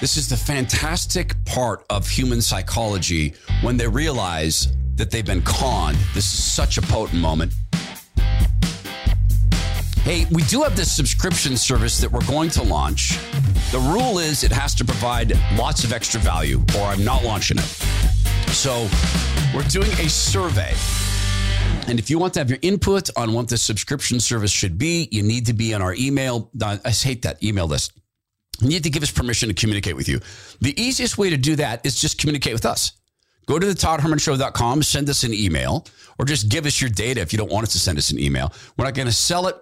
This 0.02 0.18
is 0.18 0.28
the 0.28 0.38
fantastic 0.38 1.34
part 1.46 1.86
of 1.90 2.08
human 2.08 2.42
psychology 2.42 3.34
when 3.62 3.78
they 3.78 3.88
realize 3.88 4.68
that 4.96 5.10
they've 5.10 5.26
been 5.26 5.42
conned. 5.44 5.98
This 6.14 6.26
is 6.34 6.54
such 6.54 6.78
a 6.78 6.82
potent 6.82 7.22
moment. 7.22 7.54
Hey, 10.04 10.26
we 10.32 10.44
do 10.44 10.62
have 10.64 10.76
this 10.76 10.92
subscription 10.92 11.56
service 11.56 11.98
that 12.00 12.12
we're 12.12 12.26
going 12.26 12.50
to 12.50 12.62
launch. 12.62 13.18
The 13.72 13.80
rule 13.80 14.20
is 14.20 14.44
it 14.44 14.52
has 14.52 14.76
to 14.76 14.84
provide 14.84 15.32
lots 15.58 15.86
of 15.86 15.94
extra 15.94 16.20
value, 16.20 16.62
or 16.78 16.82
I'm 16.82 17.06
not 17.06 17.24
launching 17.24 17.58
it. 17.58 17.64
So 18.52 18.90
we're 19.56 19.64
doing 19.70 19.90
a 19.94 20.10
survey. 20.10 20.74
And 21.88 22.00
if 22.00 22.10
you 22.10 22.20
want 22.20 22.34
to 22.34 22.42
have 22.42 22.50
your 22.50 22.60
input 22.62 23.10
on 23.16 23.32
what 23.32 23.48
the 23.48 23.58
subscription 23.58 24.20
service 24.20 24.52
should 24.52 24.78
be, 24.78 25.08
you 25.10 25.24
need 25.24 25.46
to 25.46 25.54
be 25.54 25.74
on 25.74 25.82
our 25.82 25.94
email. 25.94 26.52
Uh, 26.62 26.80
I 26.84 26.90
hate 26.90 27.22
that 27.22 27.42
email 27.42 27.68
list. 27.68 27.94
You 28.60 28.68
need 28.68 28.84
to 28.84 28.90
give 28.90 29.04
us 29.04 29.12
permission 29.12 29.48
to 29.48 29.56
communicate 29.56 29.96
with 29.96 30.10
you. 30.10 30.20
The 30.60 30.78
easiest 30.80 31.18
way 31.18 31.30
to 31.30 31.38
do 31.38 31.56
that 31.56 31.86
is 31.86 31.96
just 31.96 32.18
communicate 32.18 32.52
with 32.52 32.66
us. 32.66 32.92
Go 33.46 33.58
to 33.58 33.66
the 33.66 33.74
toddhermanshow.com, 33.74 34.84
send 34.84 35.10
us 35.10 35.24
an 35.24 35.34
email, 35.34 35.88
or 36.20 36.26
just 36.26 36.50
give 36.50 36.66
us 36.66 36.82
your 36.82 36.90
data 36.90 37.22
if 37.22 37.32
you 37.32 37.38
don't 37.38 37.52
want 37.52 37.64
us 37.64 37.72
to 37.72 37.80
send 37.80 37.98
us 37.98 38.12
an 38.12 38.20
email. 38.20 38.52
We're 38.76 38.84
not 38.84 38.96
going 38.96 39.08
to 39.08 39.14
sell 39.14 39.48
it. 39.48 39.56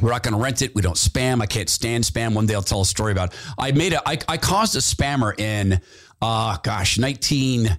We're 0.00 0.10
not 0.10 0.22
going 0.22 0.34
to 0.34 0.40
rent 0.40 0.62
it. 0.62 0.72
We 0.74 0.80
don't 0.82 0.96
spam. 0.96 1.42
I 1.42 1.46
can't 1.46 1.68
stand 1.68 2.04
spam. 2.04 2.34
One 2.34 2.46
day 2.46 2.54
I'll 2.54 2.62
tell 2.62 2.80
a 2.80 2.86
story 2.86 3.12
about. 3.12 3.32
It. 3.32 3.38
I 3.58 3.72
made 3.72 3.92
a. 3.92 4.08
I, 4.08 4.18
I 4.28 4.36
caused 4.36 4.76
a 4.76 4.80
spammer 4.80 5.36
in. 5.38 5.80
Uh 6.22 6.58
gosh, 6.62 6.98
nineteen. 6.98 7.78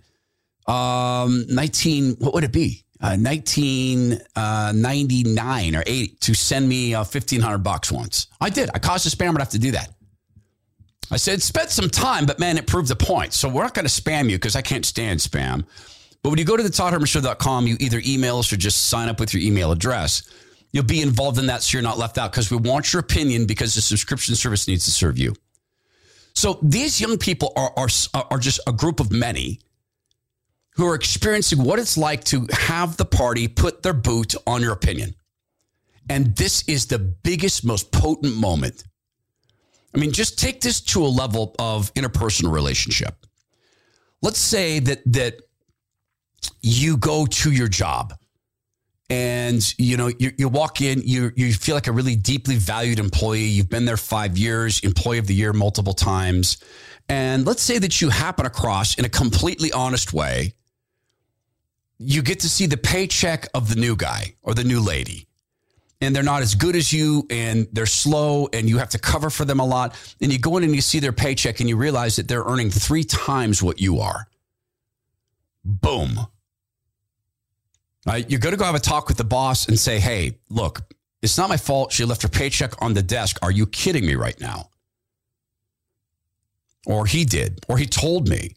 Um, 0.67 1.45
nineteen. 1.47 2.15
What 2.15 2.33
would 2.33 2.43
it 2.43 2.51
be? 2.51 2.83
Uh, 2.99 3.15
1999 3.17 5.75
uh, 5.75 5.79
or 5.79 5.83
80 5.87 6.17
to 6.19 6.33
send 6.35 6.69
me 6.69 6.93
uh, 6.93 6.99
1500 6.99 7.57
bucks 7.57 7.91
once. 7.91 8.27
I 8.39 8.51
did. 8.51 8.69
I 8.75 8.79
caused 8.79 9.07
a 9.07 9.09
spammer 9.09 9.33
to 9.33 9.39
have 9.39 9.49
to 9.49 9.57
do 9.57 9.71
that. 9.71 9.89
I 11.09 11.17
said, 11.17 11.41
spent 11.41 11.71
some 11.71 11.89
time, 11.89 12.27
but 12.27 12.39
man, 12.39 12.59
it 12.59 12.67
proved 12.67 12.89
the 12.89 12.95
point. 12.95 13.33
So 13.33 13.49
we're 13.49 13.63
not 13.63 13.73
going 13.73 13.87
to 13.87 13.91
spam 13.91 14.29
you 14.29 14.37
because 14.37 14.55
I 14.55 14.61
can't 14.61 14.85
stand 14.85 15.19
spam. 15.19 15.65
But 16.21 16.29
when 16.29 16.37
you 16.37 16.45
go 16.45 16.55
to 16.55 16.61
the 16.61 16.69
toddhermanshow.com, 16.69 17.65
you 17.65 17.75
either 17.79 18.03
email 18.05 18.37
us 18.37 18.53
or 18.53 18.57
just 18.57 18.87
sign 18.87 19.09
up 19.09 19.19
with 19.19 19.33
your 19.33 19.41
email 19.41 19.71
address 19.71 20.21
you'll 20.71 20.83
be 20.83 21.01
involved 21.01 21.37
in 21.37 21.47
that 21.47 21.63
so 21.63 21.77
you're 21.77 21.83
not 21.83 21.97
left 21.97 22.17
out 22.17 22.31
because 22.31 22.49
we 22.51 22.57
want 22.57 22.93
your 22.93 22.99
opinion 22.99 23.45
because 23.45 23.75
the 23.75 23.81
subscription 23.81 24.35
service 24.35 24.67
needs 24.67 24.85
to 24.85 24.91
serve 24.91 25.17
you. 25.17 25.33
So 26.33 26.59
these 26.61 27.01
young 27.01 27.17
people 27.17 27.51
are, 27.55 27.73
are, 27.75 27.89
are 28.31 28.37
just 28.37 28.61
a 28.67 28.71
group 28.71 28.99
of 28.99 29.11
many 29.11 29.59
who 30.75 30.87
are 30.87 30.95
experiencing 30.95 31.63
what 31.63 31.79
it's 31.79 31.97
like 31.97 32.23
to 32.25 32.47
have 32.51 32.97
the 32.97 33.05
party 33.05 33.47
put 33.47 33.83
their 33.83 33.93
boot 33.93 34.33
on 34.47 34.61
your 34.61 34.71
opinion. 34.71 35.15
And 36.09 36.35
this 36.35 36.63
is 36.67 36.87
the 36.87 36.99
biggest, 36.99 37.65
most 37.65 37.91
potent 37.91 38.35
moment. 38.35 38.83
I 39.93 39.99
mean, 39.99 40.13
just 40.13 40.39
take 40.39 40.61
this 40.61 40.79
to 40.81 41.03
a 41.03 41.07
level 41.07 41.53
of 41.59 41.93
interpersonal 41.93 42.51
relationship. 42.51 43.25
Let's 44.21 44.39
say 44.39 44.79
that 44.79 45.01
that 45.07 45.41
you 46.61 46.97
go 46.97 47.25
to 47.25 47.51
your 47.51 47.67
job 47.67 48.13
and 49.11 49.77
you 49.77 49.97
know 49.97 50.09
you, 50.19 50.31
you 50.37 50.47
walk 50.47 50.79
in 50.79 51.01
you 51.03 51.33
you 51.35 51.51
feel 51.51 51.75
like 51.75 51.87
a 51.87 51.91
really 51.91 52.15
deeply 52.15 52.55
valued 52.55 52.97
employee. 52.97 53.43
You've 53.43 53.69
been 53.69 53.83
there 53.83 53.97
five 53.97 54.37
years 54.37 54.79
employee 54.79 55.17
of 55.17 55.27
the 55.27 55.35
year 55.35 55.51
multiple 55.51 55.93
times. 55.93 56.63
And 57.09 57.45
let's 57.45 57.61
say 57.61 57.77
that 57.77 58.01
you 58.01 58.07
happen 58.07 58.45
across 58.45 58.97
in 58.97 59.03
a 59.03 59.09
completely 59.09 59.69
honest 59.73 60.13
way. 60.13 60.53
You 61.97 62.21
get 62.21 62.39
to 62.39 62.49
see 62.49 62.67
the 62.67 62.77
paycheck 62.77 63.49
of 63.53 63.67
the 63.67 63.75
new 63.75 63.97
guy 63.97 64.33
or 64.43 64.53
the 64.53 64.63
new 64.63 64.79
lady. 64.79 65.27
And 65.99 66.15
they're 66.15 66.23
not 66.23 66.41
as 66.41 66.55
good 66.55 66.77
as 66.77 66.93
you 66.93 67.27
and 67.29 67.67
they're 67.73 67.85
slow 67.85 68.47
and 68.53 68.69
you 68.69 68.77
have 68.77 68.89
to 68.91 68.97
cover 68.97 69.29
for 69.29 69.43
them 69.43 69.59
a 69.59 69.65
lot. 69.65 69.93
And 70.21 70.31
you 70.31 70.39
go 70.39 70.55
in 70.55 70.63
and 70.63 70.73
you 70.73 70.81
see 70.81 70.99
their 70.99 71.11
paycheck 71.11 71.59
and 71.59 71.67
you 71.67 71.75
realize 71.75 72.15
that 72.15 72.29
they're 72.29 72.45
earning 72.45 72.69
three 72.69 73.03
times 73.03 73.61
what 73.61 73.81
you 73.81 73.99
are. 73.99 74.27
Boom 75.65 76.27
uh, 78.07 78.21
you're 78.27 78.39
going 78.39 78.53
to 78.53 78.57
go 78.57 78.65
have 78.65 78.75
a 78.75 78.79
talk 78.79 79.07
with 79.07 79.17
the 79.17 79.23
boss 79.23 79.67
and 79.67 79.77
say, 79.77 79.99
hey, 79.99 80.39
look, 80.49 80.81
it's 81.21 81.37
not 81.37 81.49
my 81.49 81.57
fault. 81.57 81.91
She 81.91 82.03
left 82.03 82.23
her 82.23 82.27
paycheck 82.27 82.81
on 82.81 82.93
the 82.93 83.03
desk. 83.03 83.37
Are 83.43 83.51
you 83.51 83.67
kidding 83.67 84.05
me 84.05 84.15
right 84.15 84.39
now? 84.39 84.69
Or 86.87 87.05
he 87.05 87.25
did, 87.25 87.63
or 87.67 87.77
he 87.77 87.85
told 87.85 88.27
me. 88.27 88.55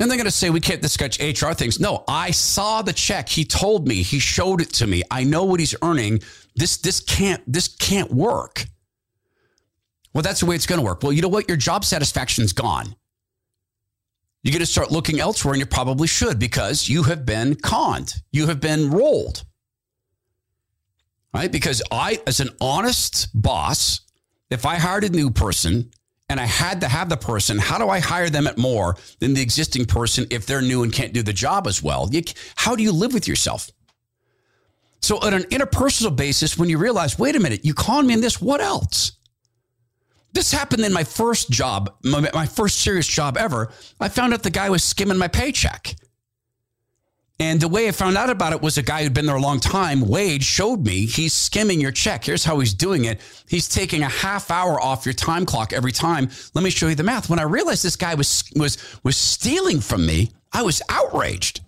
And 0.00 0.10
they're 0.10 0.16
going 0.16 0.26
to 0.26 0.30
say, 0.30 0.50
we 0.50 0.60
can't 0.60 0.82
discuss 0.82 1.20
HR 1.20 1.52
things. 1.52 1.80
No, 1.80 2.04
I 2.06 2.30
saw 2.30 2.82
the 2.82 2.92
check. 2.92 3.28
He 3.28 3.44
told 3.44 3.86
me. 3.86 4.02
He 4.02 4.18
showed 4.18 4.60
it 4.60 4.72
to 4.74 4.86
me. 4.86 5.02
I 5.10 5.24
know 5.24 5.44
what 5.44 5.60
he's 5.60 5.74
earning. 5.82 6.20
This, 6.54 6.76
this 6.78 7.00
can't, 7.00 7.42
this 7.52 7.68
can't 7.68 8.12
work. 8.12 8.64
Well, 10.14 10.22
that's 10.22 10.40
the 10.40 10.46
way 10.46 10.56
it's 10.56 10.66
going 10.66 10.80
to 10.80 10.84
work. 10.84 11.02
Well, 11.02 11.12
you 11.12 11.22
know 11.22 11.28
what? 11.28 11.48
Your 11.48 11.56
job 11.56 11.84
satisfaction's 11.84 12.52
gone 12.52 12.94
you're 14.42 14.52
going 14.52 14.60
to 14.60 14.66
start 14.66 14.90
looking 14.90 15.20
elsewhere, 15.20 15.54
and 15.54 15.60
you 15.60 15.66
probably 15.66 16.06
should 16.06 16.38
because 16.38 16.88
you 16.88 17.02
have 17.04 17.26
been 17.26 17.56
conned. 17.56 18.14
You 18.30 18.46
have 18.46 18.60
been 18.60 18.90
rolled. 18.90 19.44
Right? 21.34 21.50
Because 21.50 21.82
I, 21.90 22.20
as 22.26 22.40
an 22.40 22.50
honest 22.60 23.28
boss, 23.34 24.00
if 24.50 24.64
I 24.64 24.76
hired 24.76 25.04
a 25.04 25.10
new 25.10 25.30
person 25.30 25.90
and 26.28 26.40
I 26.40 26.46
had 26.46 26.80
to 26.80 26.88
have 26.88 27.08
the 27.08 27.16
person, 27.16 27.58
how 27.58 27.78
do 27.78 27.88
I 27.88 28.00
hire 28.00 28.30
them 28.30 28.46
at 28.46 28.58
more 28.58 28.96
than 29.18 29.34
the 29.34 29.42
existing 29.42 29.86
person 29.86 30.26
if 30.30 30.46
they're 30.46 30.62
new 30.62 30.82
and 30.82 30.92
can't 30.92 31.12
do 31.12 31.22
the 31.22 31.32
job 31.32 31.66
as 31.66 31.82
well? 31.82 32.08
You, 32.10 32.22
how 32.54 32.76
do 32.76 32.82
you 32.82 32.92
live 32.92 33.12
with 33.12 33.28
yourself? 33.28 33.70
So, 35.00 35.18
on 35.18 35.32
an 35.32 35.42
interpersonal 35.44 36.14
basis, 36.14 36.58
when 36.58 36.68
you 36.68 36.78
realize, 36.78 37.18
wait 37.18 37.36
a 37.36 37.40
minute, 37.40 37.64
you 37.64 37.72
conned 37.72 38.08
me 38.08 38.14
in 38.14 38.20
this, 38.20 38.40
what 38.40 38.60
else? 38.60 39.12
This 40.38 40.52
happened 40.52 40.84
in 40.84 40.92
my 40.92 41.02
first 41.02 41.50
job, 41.50 41.92
my, 42.04 42.30
my 42.32 42.46
first 42.46 42.78
serious 42.78 43.08
job 43.08 43.36
ever. 43.36 43.72
I 44.00 44.08
found 44.08 44.32
out 44.32 44.44
the 44.44 44.50
guy 44.50 44.70
was 44.70 44.84
skimming 44.84 45.18
my 45.18 45.26
paycheck. 45.26 45.96
And 47.40 47.60
the 47.60 47.66
way 47.66 47.88
I 47.88 47.90
found 47.90 48.16
out 48.16 48.30
about 48.30 48.52
it 48.52 48.62
was 48.62 48.78
a 48.78 48.82
guy 48.84 49.02
who'd 49.02 49.14
been 49.14 49.26
there 49.26 49.34
a 49.34 49.40
long 49.40 49.58
time. 49.58 50.00
Wade 50.00 50.44
showed 50.44 50.86
me 50.86 51.06
he's 51.06 51.34
skimming 51.34 51.80
your 51.80 51.90
check. 51.90 52.24
Here's 52.24 52.44
how 52.44 52.60
he's 52.60 52.72
doing 52.72 53.06
it. 53.06 53.20
He's 53.48 53.68
taking 53.68 54.04
a 54.04 54.08
half 54.08 54.52
hour 54.52 54.80
off 54.80 55.04
your 55.04 55.12
time 55.12 55.44
clock 55.44 55.72
every 55.72 55.90
time. 55.90 56.30
Let 56.54 56.62
me 56.62 56.70
show 56.70 56.86
you 56.86 56.94
the 56.94 57.02
math. 57.02 57.28
When 57.28 57.40
I 57.40 57.42
realized 57.42 57.82
this 57.82 57.96
guy 57.96 58.14
was 58.14 58.44
was 58.54 58.78
was 59.02 59.16
stealing 59.16 59.80
from 59.80 60.06
me, 60.06 60.30
I 60.52 60.62
was 60.62 60.80
outraged. 60.88 61.67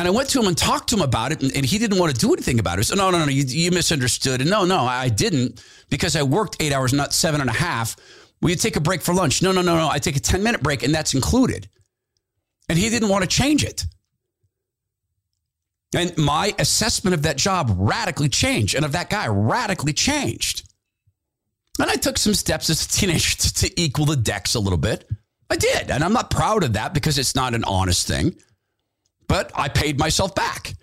And 0.00 0.08
I 0.08 0.12
went 0.12 0.30
to 0.30 0.40
him 0.40 0.46
and 0.46 0.56
talked 0.56 0.88
to 0.88 0.96
him 0.96 1.02
about 1.02 1.30
it, 1.30 1.42
and, 1.42 1.54
and 1.54 1.62
he 1.62 1.76
didn't 1.76 1.98
want 1.98 2.10
to 2.10 2.18
do 2.18 2.32
anything 2.32 2.58
about 2.58 2.78
it. 2.78 2.84
So, 2.84 2.94
no, 2.94 3.10
no, 3.10 3.18
no, 3.18 3.26
you, 3.26 3.44
you 3.44 3.70
misunderstood. 3.70 4.40
And 4.40 4.48
no, 4.48 4.64
no, 4.64 4.80
I 4.80 5.10
didn't 5.10 5.62
because 5.90 6.16
I 6.16 6.22
worked 6.22 6.56
eight 6.58 6.72
hours, 6.72 6.94
not 6.94 7.12
seven 7.12 7.42
and 7.42 7.50
a 7.50 7.52
half. 7.52 7.96
Will 8.40 8.48
you 8.48 8.56
take 8.56 8.76
a 8.76 8.80
break 8.80 9.02
for 9.02 9.12
lunch? 9.12 9.42
No, 9.42 9.52
no, 9.52 9.60
no, 9.60 9.76
no. 9.76 9.90
I 9.90 9.98
take 9.98 10.16
a 10.16 10.20
10 10.20 10.42
minute 10.42 10.62
break, 10.62 10.82
and 10.82 10.94
that's 10.94 11.12
included. 11.12 11.68
And 12.70 12.78
he 12.78 12.88
didn't 12.88 13.10
want 13.10 13.24
to 13.24 13.28
change 13.28 13.62
it. 13.62 13.84
And 15.94 16.16
my 16.16 16.54
assessment 16.58 17.12
of 17.12 17.24
that 17.24 17.36
job 17.36 17.70
radically 17.76 18.30
changed, 18.30 18.74
and 18.74 18.86
of 18.86 18.92
that 18.92 19.10
guy 19.10 19.26
radically 19.28 19.92
changed. 19.92 20.66
And 21.78 21.90
I 21.90 21.96
took 21.96 22.16
some 22.16 22.32
steps 22.32 22.70
as 22.70 22.86
a 22.86 22.88
teenager 22.88 23.36
to, 23.36 23.52
to 23.52 23.78
equal 23.78 24.06
the 24.06 24.16
decks 24.16 24.54
a 24.54 24.60
little 24.60 24.78
bit. 24.78 25.06
I 25.50 25.56
did. 25.56 25.90
And 25.90 26.02
I'm 26.02 26.14
not 26.14 26.30
proud 26.30 26.64
of 26.64 26.72
that 26.72 26.94
because 26.94 27.18
it's 27.18 27.34
not 27.34 27.52
an 27.52 27.64
honest 27.64 28.08
thing 28.08 28.34
but 29.30 29.52
I 29.54 29.68
paid 29.68 29.96
myself 29.96 30.34
back. 30.34 30.74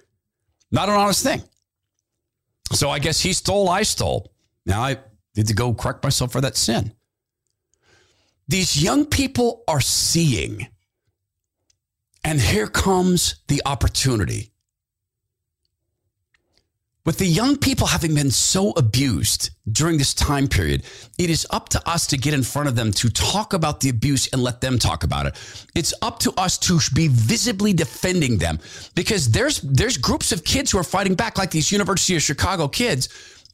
Not 0.71 0.87
an 0.87 0.95
honest 0.95 1.21
thing. 1.21 1.43
So 2.71 2.89
I 2.89 2.97
guess 2.97 3.19
he 3.19 3.33
stole, 3.33 3.67
I 3.67 3.83
stole. 3.83 4.31
Now 4.65 4.83
I 4.83 4.99
need 5.35 5.47
to 5.47 5.53
go 5.53 5.73
correct 5.73 6.01
myself 6.01 6.31
for 6.31 6.39
that 6.39 6.55
sin. 6.55 6.93
These 8.47 8.81
young 8.81 9.05
people 9.05 9.65
are 9.67 9.81
seeing. 9.81 10.65
And 12.23 12.39
here 12.39 12.67
comes 12.67 13.35
the 13.49 13.61
opportunity. 13.65 14.53
With 17.07 17.19
the 17.19 17.25
young 17.25 17.55
people 17.55 17.87
having 17.87 18.15
been 18.15 18.31
so 18.31 18.71
abused 18.71 19.51
during 19.71 19.97
this 19.97 20.13
time 20.13 20.49
period, 20.49 20.83
it 21.17 21.29
is 21.29 21.47
up 21.51 21.69
to 21.69 21.89
us 21.89 22.05
to 22.07 22.17
get 22.17 22.33
in 22.33 22.43
front 22.43 22.67
of 22.67 22.75
them 22.75 22.91
to 22.91 23.09
talk 23.09 23.53
about 23.53 23.79
the 23.79 23.87
abuse 23.87 24.27
and 24.33 24.43
let 24.43 24.59
them 24.59 24.77
talk 24.77 25.05
about 25.05 25.25
it. 25.25 25.33
It's 25.73 25.93
up 26.01 26.19
to 26.19 26.33
us 26.35 26.57
to 26.57 26.81
be 26.93 27.07
visibly 27.07 27.71
defending 27.71 28.39
them 28.39 28.59
because 28.93 29.31
there's 29.31 29.61
there's 29.61 29.95
groups 29.95 30.33
of 30.33 30.43
kids 30.43 30.71
who 30.71 30.79
are 30.79 30.83
fighting 30.83 31.15
back, 31.15 31.37
like 31.37 31.49
these 31.49 31.71
University 31.71 32.17
of 32.17 32.21
Chicago 32.21 32.67
kids. 32.67 33.07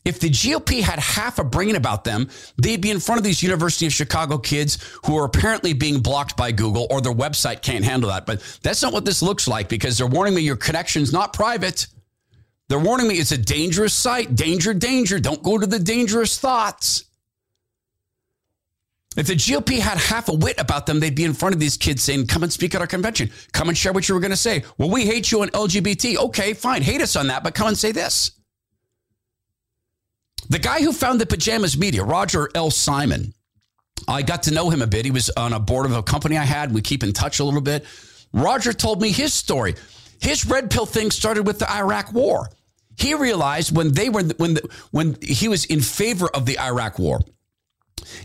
If 0.04 0.20
the 0.20 0.32
GOP 0.32 0.82
had 0.82 0.98
half 0.98 1.38
a 1.38 1.44
brain 1.44 1.76
about 1.76 2.06
them, 2.06 2.32
they'd 2.58 2.82
be 2.82 2.90
in 2.90 3.00
front 3.00 3.20
of 3.20 3.24
these 3.24 3.44
University 3.44 3.86
of 3.86 3.94
Chicago 3.94 4.40
kids 4.40 4.80
who 5.06 5.16
are 5.16 5.26
apparently 5.26 5.74
being 5.74 6.00
blocked 6.00 6.36
by 6.36 6.52
Google 6.52 6.88
or 6.90 7.02
their 7.02 7.14
website 7.14 7.62
can't 7.62 7.86
handle 7.86 8.10
that. 8.10 8.26
But 8.26 8.42
that's 8.64 8.82
not 8.82 8.94
what 8.94 9.06
this 9.06 9.22
looks 9.22 9.48
like 9.48 9.70
because 9.70 10.00
they're 10.00 10.08
warning 10.08 10.34
me 10.34 10.42
your 10.42 10.56
connection's 10.56 11.14
not 11.14 11.34
private. 11.34 11.86
They're 12.70 12.80
warning 12.80 13.08
me 13.08 13.16
it's 13.16 13.32
a 13.32 13.38
dangerous 13.38 13.94
site. 13.94 14.36
Danger, 14.36 14.74
danger. 14.74 15.20
Don't 15.20 15.44
go 15.44 15.58
to 15.58 15.68
the 15.68 15.80
dangerous 15.80 16.40
thoughts. 16.40 17.06
If 19.16 19.28
the 19.28 19.36
GOP 19.36 19.78
had 19.80 19.98
half 20.00 20.28
a 20.28 20.34
wit 20.34 20.60
about 20.60 20.88
them, 20.88 21.00
they'd 21.00 21.14
be 21.14 21.24
in 21.24 21.34
front 21.34 21.54
of 21.54 21.60
these 21.60 21.78
kids 21.78 22.02
saying, 22.02 22.28
Come 22.28 22.42
and 22.44 22.52
speak 22.52 22.74
at 22.74 22.82
our 22.82 22.88
convention. 22.88 23.30
Come 23.52 23.70
and 23.70 23.78
share 23.78 23.94
what 23.94 24.10
you 24.10 24.16
were 24.16 24.22
going 24.22 24.32
to 24.32 24.38
say. 24.38 24.64
Well, 24.78 24.90
we 24.90 25.06
hate 25.06 25.32
you 25.32 25.44
on 25.44 25.50
LGBT. 25.50 26.18
Okay, 26.18 26.54
fine. 26.54 26.82
Hate 26.82 27.02
us 27.02 27.16
on 27.16 27.28
that, 27.28 27.44
but 27.44 27.54
come 27.54 27.68
and 27.68 27.78
say 27.78 27.92
this. 27.92 28.32
The 30.50 30.60
guy 30.60 30.82
who 30.82 30.92
founded 30.92 31.22
the 31.22 31.36
Pajamas 31.36 31.78
Media, 31.78 32.04
Roger 32.04 32.50
L. 32.56 32.72
Simon, 32.72 33.34
I 34.08 34.24
got 34.24 34.44
to 34.44 34.54
know 34.54 34.70
him 34.70 34.82
a 34.82 34.88
bit. 34.88 35.06
He 35.06 35.12
was 35.12 35.30
on 35.32 35.54
a 35.54 35.60
board 35.60 35.86
of 35.86 35.94
a 35.94 36.04
company 36.04 36.38
I 36.38 36.44
had. 36.44 36.74
We 36.74 36.82
keep 36.82 37.04
in 37.04 37.14
touch 37.14 37.40
a 37.40 37.44
little 37.44 37.62
bit. 37.62 37.86
Roger 38.34 38.74
told 38.74 39.02
me 39.02 39.12
his 39.12 39.34
story. 39.34 39.76
His 40.24 40.46
red 40.46 40.72
pill 40.72 40.86
thing 40.86 41.12
started 41.12 41.46
with 41.46 41.60
the 41.60 41.70
Iraq 41.70 42.14
war. 42.14 42.50
He 42.98 43.14
realized 43.14 43.76
when 43.76 43.92
they 43.92 44.10
were 44.10 44.24
when 44.38 44.54
the, 44.54 44.70
when 44.92 45.18
he 45.22 45.50
was 45.50 45.66
in 45.66 45.82
favor 45.82 46.28
of 46.28 46.46
the 46.46 46.58
Iraq 46.60 46.98
war. 46.98 47.20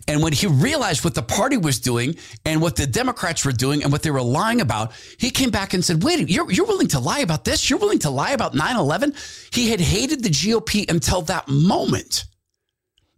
And 0.06 0.22
when 0.22 0.32
he 0.32 0.46
realized 0.46 1.04
what 1.04 1.14
the 1.14 1.22
party 1.22 1.56
was 1.56 1.80
doing 1.80 2.16
and 2.44 2.60
what 2.60 2.76
the 2.76 2.86
Democrats 2.86 3.44
were 3.44 3.52
doing 3.52 3.82
and 3.82 3.90
what 3.90 4.02
they 4.02 4.10
were 4.10 4.22
lying 4.22 4.60
about, 4.60 4.92
he 5.18 5.30
came 5.30 5.50
back 5.50 5.74
and 5.74 5.84
said, 5.84 6.02
Wait, 6.04 6.28
you're, 6.28 6.50
you're 6.50 6.66
willing 6.66 6.88
to 6.88 7.00
lie 7.00 7.20
about 7.20 7.44
this? 7.44 7.68
You're 7.68 7.78
willing 7.78 7.98
to 8.00 8.10
lie 8.10 8.30
about 8.30 8.54
9 8.54 8.76
11? 8.76 9.14
He 9.52 9.70
had 9.70 9.80
hated 9.80 10.22
the 10.22 10.30
GOP 10.30 10.88
until 10.90 11.22
that 11.22 11.48
moment. 11.48 12.24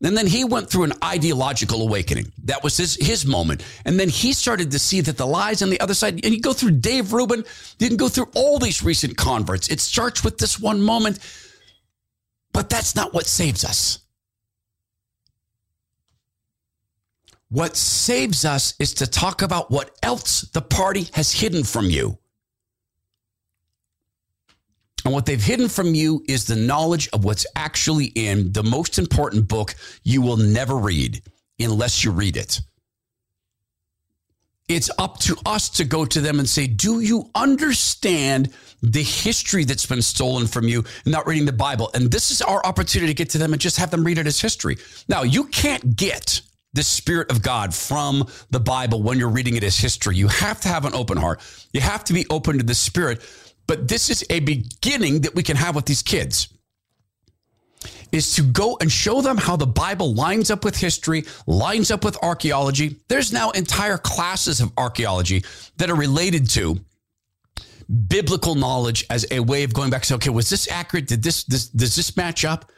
And 0.03 0.17
then 0.17 0.27
he 0.27 0.45
went 0.45 0.71
through 0.71 0.85
an 0.85 0.95
ideological 1.05 1.83
awakening. 1.83 2.33
That 2.45 2.65
was 2.65 2.77
his, 2.77 2.97
his 2.97 3.27
moment. 3.27 3.63
And 3.85 4.01
then 4.01 4.09
he 4.09 4.33
started 4.33 4.71
to 4.71 4.79
see 4.79 5.03
that 5.03 5.19
the 5.19 5.27
lies 5.27 5.63
on 5.63 5.69
the 5.69 5.81
other 5.81 5.93
side, 5.93 6.25
and 6.25 6.35
you 6.35 6.41
go 6.41 6.55
through 6.55 6.73
Dave 6.73 7.13
Rubin, 7.13 7.45
you 7.79 7.89
can 7.89 7.99
go 7.99 8.09
through 8.09 8.31
all 8.35 8.59
these 8.59 8.83
recent 8.83 9.19
converts. 9.19 9.69
It 9.69 9.79
starts 9.79 10.25
with 10.25 10.39
this 10.39 10.59
one 10.59 10.81
moment, 10.81 11.19
but 12.53 12.71
that's 12.71 12.97
not 12.97 13.13
what 13.13 13.27
saves 13.27 13.63
us. 13.63 13.99
What 17.51 17.77
saves 17.77 18.45
us 18.45 18.75
is 18.79 18.95
to 18.95 19.07
talk 19.07 19.43
about 19.43 19.71
what 19.71 19.91
else 20.03 20.43
the 20.43 20.63
party 20.63 21.09
has 21.15 21.33
hidden 21.33 21.65
from 21.65 21.91
you. 21.91 22.17
And 25.05 25.15
what 25.15 25.27
they've 25.27 25.43
hidden 25.43 25.69
from 25.69 25.95
you 25.95 26.23
is 26.29 26.45
the 26.45 26.57
knowledge 26.57 27.09
of 27.13 27.25
what's 27.25 27.47
actually 27.57 28.07
in 28.07 28.53
the 28.53 28.63
most 28.63 28.99
important 28.99 29.49
book 29.49 29.75
you 30.03 30.23
will 30.23 30.37
never 30.37 30.77
read 30.77 31.23
unless 31.59 32.05
you 32.05 32.11
read 32.11 32.37
it. 32.37 32.61
It's 34.69 34.91
up 34.99 35.19
to 35.21 35.37
us 35.47 35.69
to 35.71 35.85
go 35.85 36.05
to 36.05 36.21
them 36.21 36.39
and 36.39 36.49
say, 36.49 36.69
Do 36.69 37.01
you 37.01 37.29
understand 37.35 38.55
the 38.83 39.03
history 39.03 39.65
that's 39.65 39.85
been 39.85 40.01
stolen 40.01 40.47
from 40.47 40.69
you 40.69 40.85
not 41.05 41.27
reading 41.27 41.45
the 41.45 41.53
Bible? 41.53 41.91
And 41.93 42.11
this 42.11 42.31
is 42.31 42.41
our 42.41 42.65
opportunity 42.65 43.13
to 43.13 43.17
get 43.17 43.31
to 43.31 43.39
them 43.39 43.53
and 43.53 43.61
just 43.61 43.79
have 43.79 43.91
them 43.91 44.05
read 44.05 44.19
it 44.19 44.29
as 44.29 44.41
history. 44.41 44.77
Now, 45.09 45.23
you 45.23 45.45
can't 45.45 45.97
get 45.97 46.41
the 46.73 46.85
Spirit 46.85 47.33
of 47.33 47.43
God 47.43 47.75
from 47.75 48.29
the 48.51 48.61
Bible 48.61 49.03
when 49.03 49.19
you're 49.19 49.29
reading 49.29 49.57
it 49.57 49.65
as 49.65 49.77
history. 49.77 50.15
You 50.15 50.29
have 50.29 50.61
to 50.61 50.69
have 50.69 50.85
an 50.85 50.95
open 50.95 51.19
heart, 51.19 51.41
you 51.73 51.81
have 51.81 52.05
to 52.05 52.13
be 52.13 52.27
open 52.31 52.59
to 52.59 52.65
the 52.65 52.75
Spirit 52.75 53.23
but 53.67 53.89
this 53.89 54.11
is 54.11 54.25
a 54.31 54.41
beginning 54.41 55.21
that 55.21 55.35
we 55.35 55.43
can 55.43 55.57
have 55.57 55.75
with 55.75 55.87
these 55.87 56.03
kids 56.03 56.49
is 58.13 58.35
to 58.35 58.43
go 58.43 58.77
and 58.81 58.91
show 58.91 59.21
them 59.21 59.37
how 59.37 59.57
the 59.57 59.67
Bible 59.67 60.15
lines 60.15 60.51
up 60.51 60.65
with 60.65 60.77
history, 60.77 61.25
lines 61.47 61.91
up 61.91 62.05
with 62.05 62.17
archaeology. 62.23 62.97
There's 63.09 63.33
now 63.33 63.51
entire 63.51 63.99
classes 63.99 64.61
of 64.61 64.73
archaeology 64.77 65.45
that 65.77 65.91
are 65.91 65.95
related 65.95 66.51
to 66.51 66.81
biblical 68.09 68.55
knowledge 68.55 69.05
as 69.11 69.27
a 69.31 69.41
way 69.41 69.65
of 69.65 69.73
going 69.73 69.91
back. 69.91 70.05
So, 70.05 70.17
okay, 70.17 70.31
was 70.31 70.51
this 70.51 70.71
accurate? 70.71 71.07
Did 71.07 71.23
this, 71.23 71.45
this 71.45 71.69
does 71.69 71.97
this 71.97 72.17
match 72.17 72.45
up? 72.45 72.71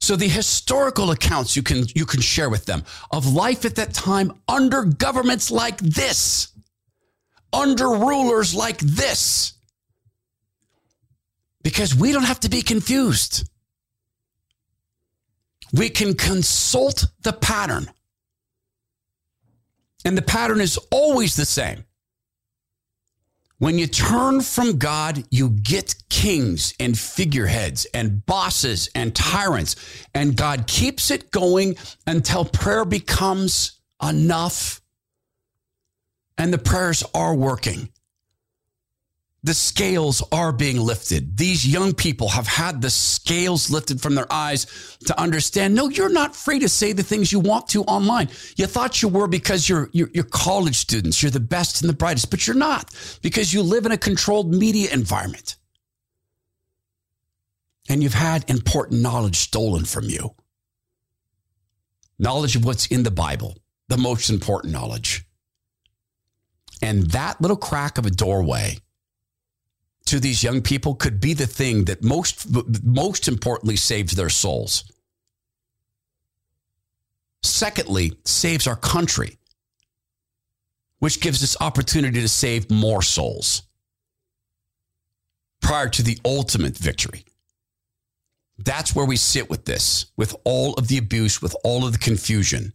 So 0.00 0.14
the 0.14 0.28
historical 0.28 1.10
accounts 1.10 1.56
you 1.56 1.62
can 1.62 1.84
you 1.94 2.06
can 2.06 2.20
share 2.20 2.48
with 2.48 2.66
them 2.66 2.84
of 3.10 3.26
life 3.26 3.64
at 3.64 3.74
that 3.76 3.92
time 3.92 4.32
under 4.46 4.84
governments 4.84 5.50
like 5.50 5.78
this, 5.78 6.48
under 7.52 7.88
rulers 7.88 8.54
like 8.54 8.78
this 8.78 9.57
because 11.68 11.94
we 11.94 12.12
don't 12.12 12.24
have 12.24 12.40
to 12.40 12.48
be 12.48 12.62
confused. 12.62 13.46
We 15.70 15.90
can 15.90 16.14
consult 16.14 17.08
the 17.20 17.34
pattern. 17.34 17.90
And 20.02 20.16
the 20.16 20.22
pattern 20.22 20.62
is 20.62 20.78
always 20.90 21.36
the 21.36 21.44
same. 21.44 21.84
When 23.58 23.78
you 23.78 23.86
turn 23.86 24.40
from 24.40 24.78
God, 24.78 25.24
you 25.30 25.50
get 25.50 25.94
kings 26.08 26.72
and 26.80 26.98
figureheads 26.98 27.84
and 27.92 28.24
bosses 28.24 28.88
and 28.94 29.14
tyrants. 29.14 29.76
And 30.14 30.34
God 30.34 30.66
keeps 30.66 31.10
it 31.10 31.30
going 31.30 31.76
until 32.06 32.46
prayer 32.46 32.86
becomes 32.86 33.78
enough. 34.02 34.80
And 36.38 36.50
the 36.50 36.56
prayers 36.56 37.04
are 37.12 37.34
working 37.34 37.90
the 39.44 39.54
scales 39.54 40.22
are 40.32 40.52
being 40.52 40.80
lifted. 40.80 41.36
These 41.36 41.66
young 41.66 41.94
people 41.94 42.28
have 42.28 42.48
had 42.48 42.82
the 42.82 42.90
scales 42.90 43.70
lifted 43.70 44.00
from 44.00 44.16
their 44.16 44.30
eyes 44.32 44.96
to 45.06 45.18
understand 45.18 45.74
no, 45.74 45.88
you're 45.88 46.08
not 46.08 46.34
free 46.34 46.58
to 46.58 46.68
say 46.68 46.92
the 46.92 47.04
things 47.04 47.30
you 47.30 47.38
want 47.38 47.68
to 47.68 47.84
online. 47.84 48.30
You 48.56 48.66
thought 48.66 49.00
you 49.00 49.08
were 49.08 49.28
because 49.28 49.68
you're, 49.68 49.90
you're, 49.92 50.10
you're, 50.12 50.24
college 50.24 50.76
students, 50.76 51.22
you're 51.22 51.30
the 51.30 51.38
best 51.38 51.82
and 51.82 51.88
the 51.88 51.96
brightest, 51.96 52.30
but 52.30 52.46
you're 52.46 52.56
not 52.56 52.92
because 53.22 53.54
you 53.54 53.62
live 53.62 53.86
in 53.86 53.92
a 53.92 53.98
controlled 53.98 54.52
media 54.52 54.92
environment. 54.92 55.56
And 57.88 58.02
you've 58.02 58.14
had 58.14 58.48
important 58.50 59.00
knowledge 59.02 59.36
stolen 59.36 59.84
from 59.84 60.04
you. 60.06 60.34
Knowledge 62.18 62.56
of 62.56 62.64
what's 62.64 62.86
in 62.86 63.04
the 63.04 63.10
Bible, 63.12 63.56
the 63.86 63.96
most 63.96 64.30
important 64.30 64.72
knowledge. 64.72 65.24
And 66.82 67.04
that 67.12 67.40
little 67.40 67.56
crack 67.56 67.98
of 67.98 68.04
a 68.04 68.10
doorway 68.10 68.78
to 70.08 70.20
these 70.20 70.42
young 70.42 70.62
people 70.62 70.94
could 70.94 71.20
be 71.20 71.34
the 71.34 71.46
thing 71.46 71.84
that 71.84 72.02
most 72.02 72.46
most 72.84 73.28
importantly 73.28 73.76
saves 73.76 74.14
their 74.14 74.30
souls. 74.30 74.90
Secondly, 77.42 78.12
saves 78.24 78.66
our 78.66 78.76
country, 78.76 79.38
which 80.98 81.20
gives 81.20 81.42
us 81.42 81.56
opportunity 81.60 82.20
to 82.20 82.28
save 82.28 82.70
more 82.70 83.02
souls 83.02 83.62
prior 85.60 85.88
to 85.88 86.02
the 86.02 86.18
ultimate 86.24 86.76
victory. 86.76 87.24
That's 88.58 88.94
where 88.94 89.06
we 89.06 89.16
sit 89.16 89.48
with 89.48 89.66
this, 89.66 90.06
with 90.16 90.34
all 90.44 90.74
of 90.74 90.88
the 90.88 90.98
abuse, 90.98 91.40
with 91.40 91.54
all 91.62 91.86
of 91.86 91.92
the 91.92 91.98
confusion. 91.98 92.72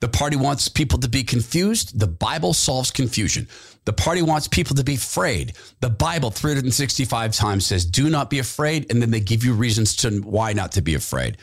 The 0.00 0.08
party 0.08 0.36
wants 0.36 0.68
people 0.68 0.98
to 1.00 1.08
be 1.08 1.22
confused. 1.22 1.98
The 1.98 2.06
Bible 2.06 2.54
solves 2.54 2.90
confusion. 2.90 3.48
The 3.84 3.92
party 3.92 4.22
wants 4.22 4.48
people 4.48 4.76
to 4.76 4.84
be 4.84 4.94
afraid. 4.94 5.52
The 5.80 5.90
Bible 5.90 6.30
365 6.30 7.32
times 7.34 7.66
says, 7.66 7.84
do 7.84 8.08
not 8.08 8.30
be 8.30 8.38
afraid. 8.38 8.90
And 8.90 9.02
then 9.02 9.10
they 9.10 9.20
give 9.20 9.44
you 9.44 9.52
reasons 9.52 9.96
to 9.96 10.20
why 10.20 10.54
not 10.54 10.72
to 10.72 10.82
be 10.82 10.94
afraid. 10.94 11.36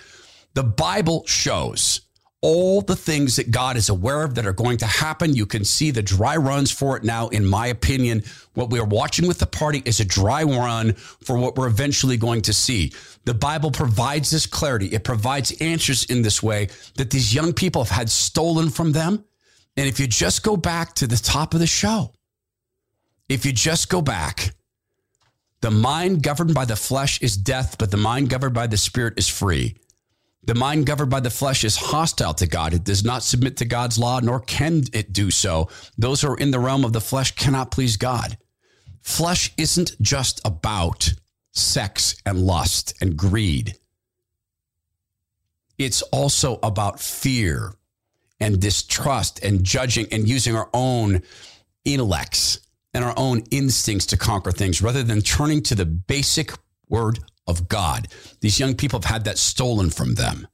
The 0.56 0.64
Bible 0.64 1.24
shows 1.28 2.02
all 2.42 2.82
the 2.82 2.96
things 2.96 3.36
that 3.38 3.50
God 3.50 3.78
is 3.78 3.90
aware 3.90 4.24
of 4.24 4.36
that 4.36 4.46
are 4.46 4.54
going 4.54 4.78
to 4.78 4.86
happen. 4.86 5.36
You 5.36 5.46
can 5.48 5.66
see 5.66 5.90
the 5.90 6.04
dry 6.04 6.36
runs 6.38 6.72
for 6.72 6.96
it 6.96 7.04
now. 7.04 7.30
In 7.30 7.46
my 7.46 7.68
opinion, 7.68 8.24
what 8.54 8.70
we're 8.70 8.86
watching 8.86 9.28
with 9.28 9.40
the 9.40 9.48
party 9.48 9.82
is 9.86 10.00
a 10.00 10.06
dry 10.06 10.44
run 10.44 10.94
for 10.94 11.38
what 11.38 11.56
we're 11.56 11.68
eventually 11.68 12.16
going 12.16 12.44
to 12.44 12.54
see. 12.54 12.94
The 13.26 13.34
Bible 13.34 13.72
provides 13.72 14.30
this 14.30 14.46
clarity. 14.46 14.88
It 14.88 15.04
provides 15.04 15.52
answers 15.60 16.04
in 16.06 16.22
this 16.22 16.44
way 16.44 16.70
that 16.96 17.10
these 17.10 17.34
young 17.34 17.54
people 17.54 17.84
have 17.84 17.96
had 17.96 18.10
stolen 18.10 18.70
from 18.70 18.92
them. 18.92 19.24
And 19.76 19.88
if 19.88 20.00
you 20.00 20.08
just 20.08 20.44
go 20.44 20.58
back 20.58 20.94
to 20.96 21.08
the 21.08 21.18
top 21.18 21.54
of 21.54 21.60
the 21.60 21.68
show, 21.68 22.14
if 23.30 23.46
you 23.46 23.52
just 23.52 23.90
go 23.90 24.02
back, 24.02 24.54
the 25.62 25.72
mind 25.72 26.22
governed 26.22 26.54
by 26.54 26.66
the 26.66 26.76
flesh 26.76 27.22
is 27.22 27.36
death, 27.36 27.78
but 27.80 27.90
the 27.90 27.98
mind 27.98 28.30
governed 28.30 28.54
by 28.54 28.68
the 28.68 28.78
spirit 28.78 29.16
is 29.18 29.28
free. 29.28 29.76
The 30.48 30.56
mind 30.56 30.86
governed 30.86 31.12
by 31.12 31.20
the 31.20 31.30
flesh 31.30 31.66
is 31.66 31.76
hostile 31.76 32.34
to 32.36 32.48
God. 32.48 32.74
It 32.74 32.86
does 32.86 33.04
not 33.04 33.22
submit 33.22 33.58
to 33.58 33.66
God's 33.66 34.00
law, 34.00 34.22
nor 34.22 34.40
can 34.40 34.84
it 34.94 35.12
do 35.12 35.30
so. 35.30 35.68
Those 35.98 36.22
who 36.22 36.30
are 36.30 36.38
in 36.38 36.52
the 36.52 36.60
realm 36.60 36.86
of 36.86 36.94
the 36.94 37.02
flesh 37.02 37.36
cannot 37.36 37.70
please 37.70 37.98
God. 37.98 38.38
Flesh 39.02 39.54
isn't 39.58 40.02
just 40.02 40.40
about 40.46 41.14
sex 41.52 42.16
and 42.26 42.40
lust 42.40 42.94
and 43.02 43.18
greed. 43.18 43.76
It's 45.78 46.02
also 46.02 46.60
about 46.64 47.02
fear 47.02 47.74
and 48.40 48.62
distrust 48.62 49.44
and 49.44 49.66
judging 49.66 50.08
and 50.14 50.30
using 50.30 50.56
our 50.56 50.70
own 50.74 51.24
intellects 51.84 52.62
and 52.94 53.04
our 53.04 53.14
own 53.18 53.44
instincts 53.52 54.06
to 54.08 54.18
conquer 54.18 54.54
things 54.54 54.82
rather 54.82 55.04
than 55.04 55.22
turning 55.22 55.62
to 55.64 55.76
the 55.76 55.86
basic 55.86 56.54
word 56.88 57.20
of 57.48 57.68
God. 57.68 58.08
These 58.42 58.60
young 58.60 58.76
people 58.76 59.00
have 59.00 59.10
had 59.10 59.24
that 59.26 59.38
stolen 59.38 59.90
from 59.90 60.16
them. 60.16 60.48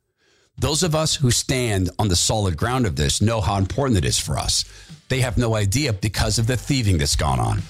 Those 0.57 0.83
of 0.83 0.93
us 0.93 1.15
who 1.15 1.31
stand 1.31 1.89
on 1.97 2.07
the 2.07 2.15
solid 2.15 2.57
ground 2.57 2.85
of 2.85 2.95
this 2.95 3.21
know 3.21 3.41
how 3.41 3.57
important 3.57 3.97
it 3.97 4.05
is 4.05 4.19
for 4.19 4.37
us. 4.37 4.65
They 5.09 5.21
have 5.21 5.37
no 5.37 5.55
idea 5.55 5.93
because 5.93 6.37
of 6.39 6.47
the 6.47 6.57
thieving 6.57 6.97
that's 6.97 7.15
gone 7.15 7.39
on. 7.39 7.61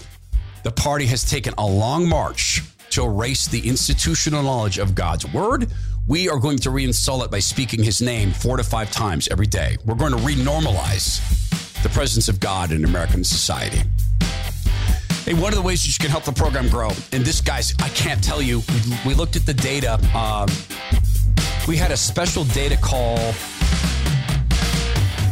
The 0.64 0.72
party 0.72 1.06
has 1.08 1.30
taken 1.30 1.54
a 1.58 1.66
long 1.66 2.08
march 2.08 2.62
to 2.92 3.04
erase 3.04 3.48
the 3.48 3.68
institutional 3.68 4.44
knowledge 4.44 4.78
of 4.78 4.96
God's 4.96 5.26
word. 5.34 5.68
We 6.08 6.30
are 6.30 6.40
going 6.40 6.58
to 6.60 6.70
reinstall 6.70 7.24
it 7.24 7.32
by 7.32 7.40
speaking 7.40 7.84
his 7.84 8.02
name 8.02 8.32
four 8.32 8.58
to 8.58 8.64
five 8.64 8.92
times 8.92 9.28
every 9.30 9.48
day. 9.48 9.78
We're 9.86 9.96
going 9.96 10.12
to 10.12 10.18
renormalize 10.18 11.22
the 11.82 11.90
presence 11.90 12.30
of 12.30 12.40
God 12.40 12.72
in 12.72 12.86
American 12.86 13.24
society. 13.24 13.82
Hey, 15.26 15.34
one 15.34 15.54
of 15.54 15.56
the 15.56 15.62
ways 15.62 15.82
that 15.84 15.88
you 15.88 16.04
can 16.04 16.12
help 16.12 16.26
the 16.26 16.34
program 16.34 16.68
grow, 16.68 16.90
and 17.14 17.24
this, 17.24 17.40
guys, 17.40 17.74
I 17.82 17.88
can't 17.88 18.22
tell 18.22 18.42
you, 18.42 18.62
we 19.06 19.14
looked 19.14 19.38
at 19.38 19.46
the 19.46 19.54
data. 19.54 19.94
Um, 20.14 20.50
we 21.66 21.78
had 21.78 21.92
a 21.92 21.98
special 21.98 22.44
data 22.44 22.76
call. 22.76 23.18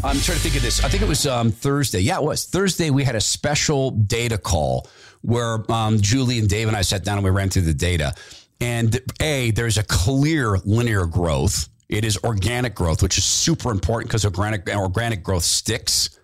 I'm 0.01 0.17
trying 0.21 0.37
to 0.37 0.43
think 0.43 0.55
of 0.55 0.61
this. 0.61 0.81
I 0.81 0.87
think 0.87 1.03
it 1.03 1.09
was 1.09 1.27
um, 1.27 1.51
Thursday. 1.51 1.99
Yeah, 1.99 2.19
it 2.19 2.23
was 2.23 2.45
Thursday. 2.45 2.89
We 2.89 3.03
had 3.03 3.15
a 3.15 3.21
special 3.21 3.91
data 3.91 4.37
call 4.37 4.87
where 5.23 5.69
um, 5.69 5.99
Julie 5.99 6.39
and 6.39 6.47
Dave 6.47 6.69
and 6.69 6.77
I 6.77 6.83
sat 6.83 7.03
down 7.03 7.17
and 7.17 7.25
we 7.25 7.29
ran 7.29 7.49
through 7.49 7.63
the 7.63 7.73
data. 7.73 8.15
And 8.61 8.97
A, 9.19 9.51
there's 9.51 9.77
a 9.77 9.83
clear 9.83 10.57
linear 10.63 11.05
growth. 11.05 11.67
It 11.89 12.05
is 12.05 12.17
organic 12.23 12.75
growth, 12.75 13.03
which 13.03 13.17
is 13.17 13.25
super 13.25 13.71
important 13.71 14.09
because 14.09 14.23
organic 14.23 14.69
organic 14.73 15.21
growth 15.21 15.43
sticks, 15.43 16.17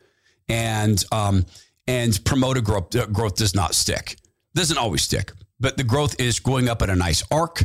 and 0.47 1.03
um, 1.11 1.45
and 1.87 2.23
promoted 2.25 2.63
growth 2.63 2.95
uh, 2.95 3.05
growth 3.07 3.35
does 3.35 3.55
not 3.55 3.75
stick. 3.75 4.17
Doesn't 4.53 4.77
always 4.77 5.03
stick, 5.03 5.31
but 5.59 5.77
the 5.77 5.83
growth 5.83 6.19
is 6.19 6.39
going 6.39 6.69
up 6.69 6.81
at 6.81 6.89
a 6.89 6.95
nice 6.95 7.23
arc. 7.31 7.63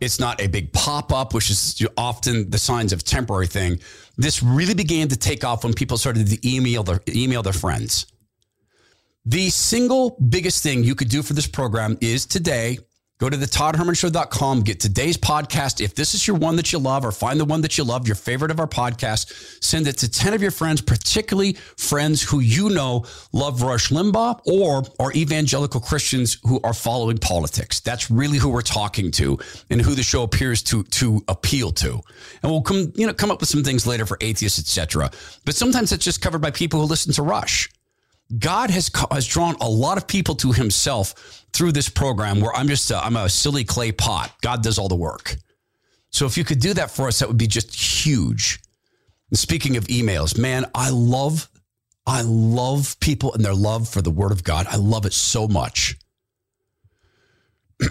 It's 0.00 0.18
not 0.18 0.40
a 0.40 0.46
big 0.46 0.72
pop 0.72 1.12
up, 1.12 1.34
which 1.34 1.50
is 1.50 1.86
often 1.96 2.48
the 2.48 2.58
signs 2.58 2.92
of 2.92 3.04
temporary 3.04 3.46
thing. 3.46 3.80
This 4.16 4.42
really 4.42 4.74
began 4.74 5.08
to 5.08 5.16
take 5.16 5.44
off 5.44 5.64
when 5.64 5.74
people 5.74 5.98
started 5.98 6.26
to 6.28 6.48
email 6.48 6.82
their 6.82 7.00
email 7.08 7.42
their 7.42 7.52
friends. 7.52 8.06
The 9.26 9.50
single 9.50 10.16
biggest 10.28 10.62
thing 10.62 10.82
you 10.82 10.94
could 10.94 11.10
do 11.10 11.22
for 11.22 11.34
this 11.34 11.46
program 11.46 11.98
is 12.00 12.24
today 12.24 12.78
Go 13.20 13.28
to 13.28 13.36
the 13.36 13.44
ToddHermanShow.com, 13.44 14.62
get 14.62 14.80
today's 14.80 15.18
podcast. 15.18 15.82
If 15.82 15.94
this 15.94 16.14
is 16.14 16.26
your 16.26 16.38
one 16.38 16.56
that 16.56 16.72
you 16.72 16.78
love, 16.78 17.04
or 17.04 17.12
find 17.12 17.38
the 17.38 17.44
one 17.44 17.60
that 17.60 17.76
you 17.76 17.84
love, 17.84 18.08
your 18.08 18.14
favorite 18.14 18.50
of 18.50 18.58
our 18.58 18.66
podcast, 18.66 19.62
send 19.62 19.86
it 19.86 19.98
to 19.98 20.10
10 20.10 20.32
of 20.32 20.40
your 20.40 20.50
friends, 20.50 20.80
particularly 20.80 21.52
friends 21.76 22.22
who 22.22 22.40
you 22.40 22.70
know 22.70 23.04
love 23.34 23.60
Rush 23.60 23.90
Limbaugh 23.90 24.40
or 24.46 24.84
are 24.98 25.12
evangelical 25.12 25.82
Christians 25.82 26.38
who 26.44 26.60
are 26.64 26.72
following 26.72 27.18
politics. 27.18 27.80
That's 27.80 28.10
really 28.10 28.38
who 28.38 28.48
we're 28.48 28.62
talking 28.62 29.10
to 29.12 29.38
and 29.68 29.82
who 29.82 29.94
the 29.94 30.02
show 30.02 30.22
appears 30.22 30.62
to, 30.62 30.84
to 30.84 31.22
appeal 31.28 31.72
to. 31.72 32.00
And 32.42 32.50
we'll 32.50 32.62
come, 32.62 32.90
you 32.96 33.06
know, 33.06 33.12
come 33.12 33.30
up 33.30 33.40
with 33.40 33.50
some 33.50 33.62
things 33.62 33.86
later 33.86 34.06
for 34.06 34.16
atheists, 34.22 34.58
etc. 34.58 35.10
But 35.44 35.54
sometimes 35.54 35.92
it's 35.92 36.06
just 36.06 36.22
covered 36.22 36.40
by 36.40 36.52
people 36.52 36.80
who 36.80 36.86
listen 36.86 37.12
to 37.12 37.22
Rush. 37.22 37.68
God 38.38 38.70
has 38.70 38.90
has 39.10 39.26
drawn 39.26 39.56
a 39.60 39.68
lot 39.68 39.98
of 39.98 40.06
people 40.06 40.36
to 40.36 40.52
Himself 40.52 41.39
through 41.52 41.72
this 41.72 41.88
program. 41.88 42.40
Where 42.40 42.54
I'm 42.54 42.68
just 42.68 42.90
a, 42.90 42.98
I'm 42.98 43.16
a 43.16 43.28
silly 43.28 43.64
clay 43.64 43.92
pot. 43.92 44.32
God 44.40 44.62
does 44.62 44.78
all 44.78 44.88
the 44.88 44.96
work. 44.96 45.36
So 46.10 46.26
if 46.26 46.36
you 46.36 46.44
could 46.44 46.60
do 46.60 46.74
that 46.74 46.90
for 46.90 47.08
us, 47.08 47.20
that 47.20 47.28
would 47.28 47.38
be 47.38 47.46
just 47.46 47.74
huge. 47.74 48.60
And 49.30 49.38
speaking 49.38 49.76
of 49.76 49.86
emails, 49.86 50.38
man, 50.38 50.66
I 50.74 50.90
love 50.90 51.48
I 52.06 52.22
love 52.22 52.98
people 52.98 53.34
and 53.34 53.44
their 53.44 53.54
love 53.54 53.88
for 53.88 54.02
the 54.02 54.10
Word 54.10 54.32
of 54.32 54.42
God. 54.42 54.66
I 54.68 54.76
love 54.76 55.06
it 55.06 55.12
so 55.12 55.46
much. 55.46 55.96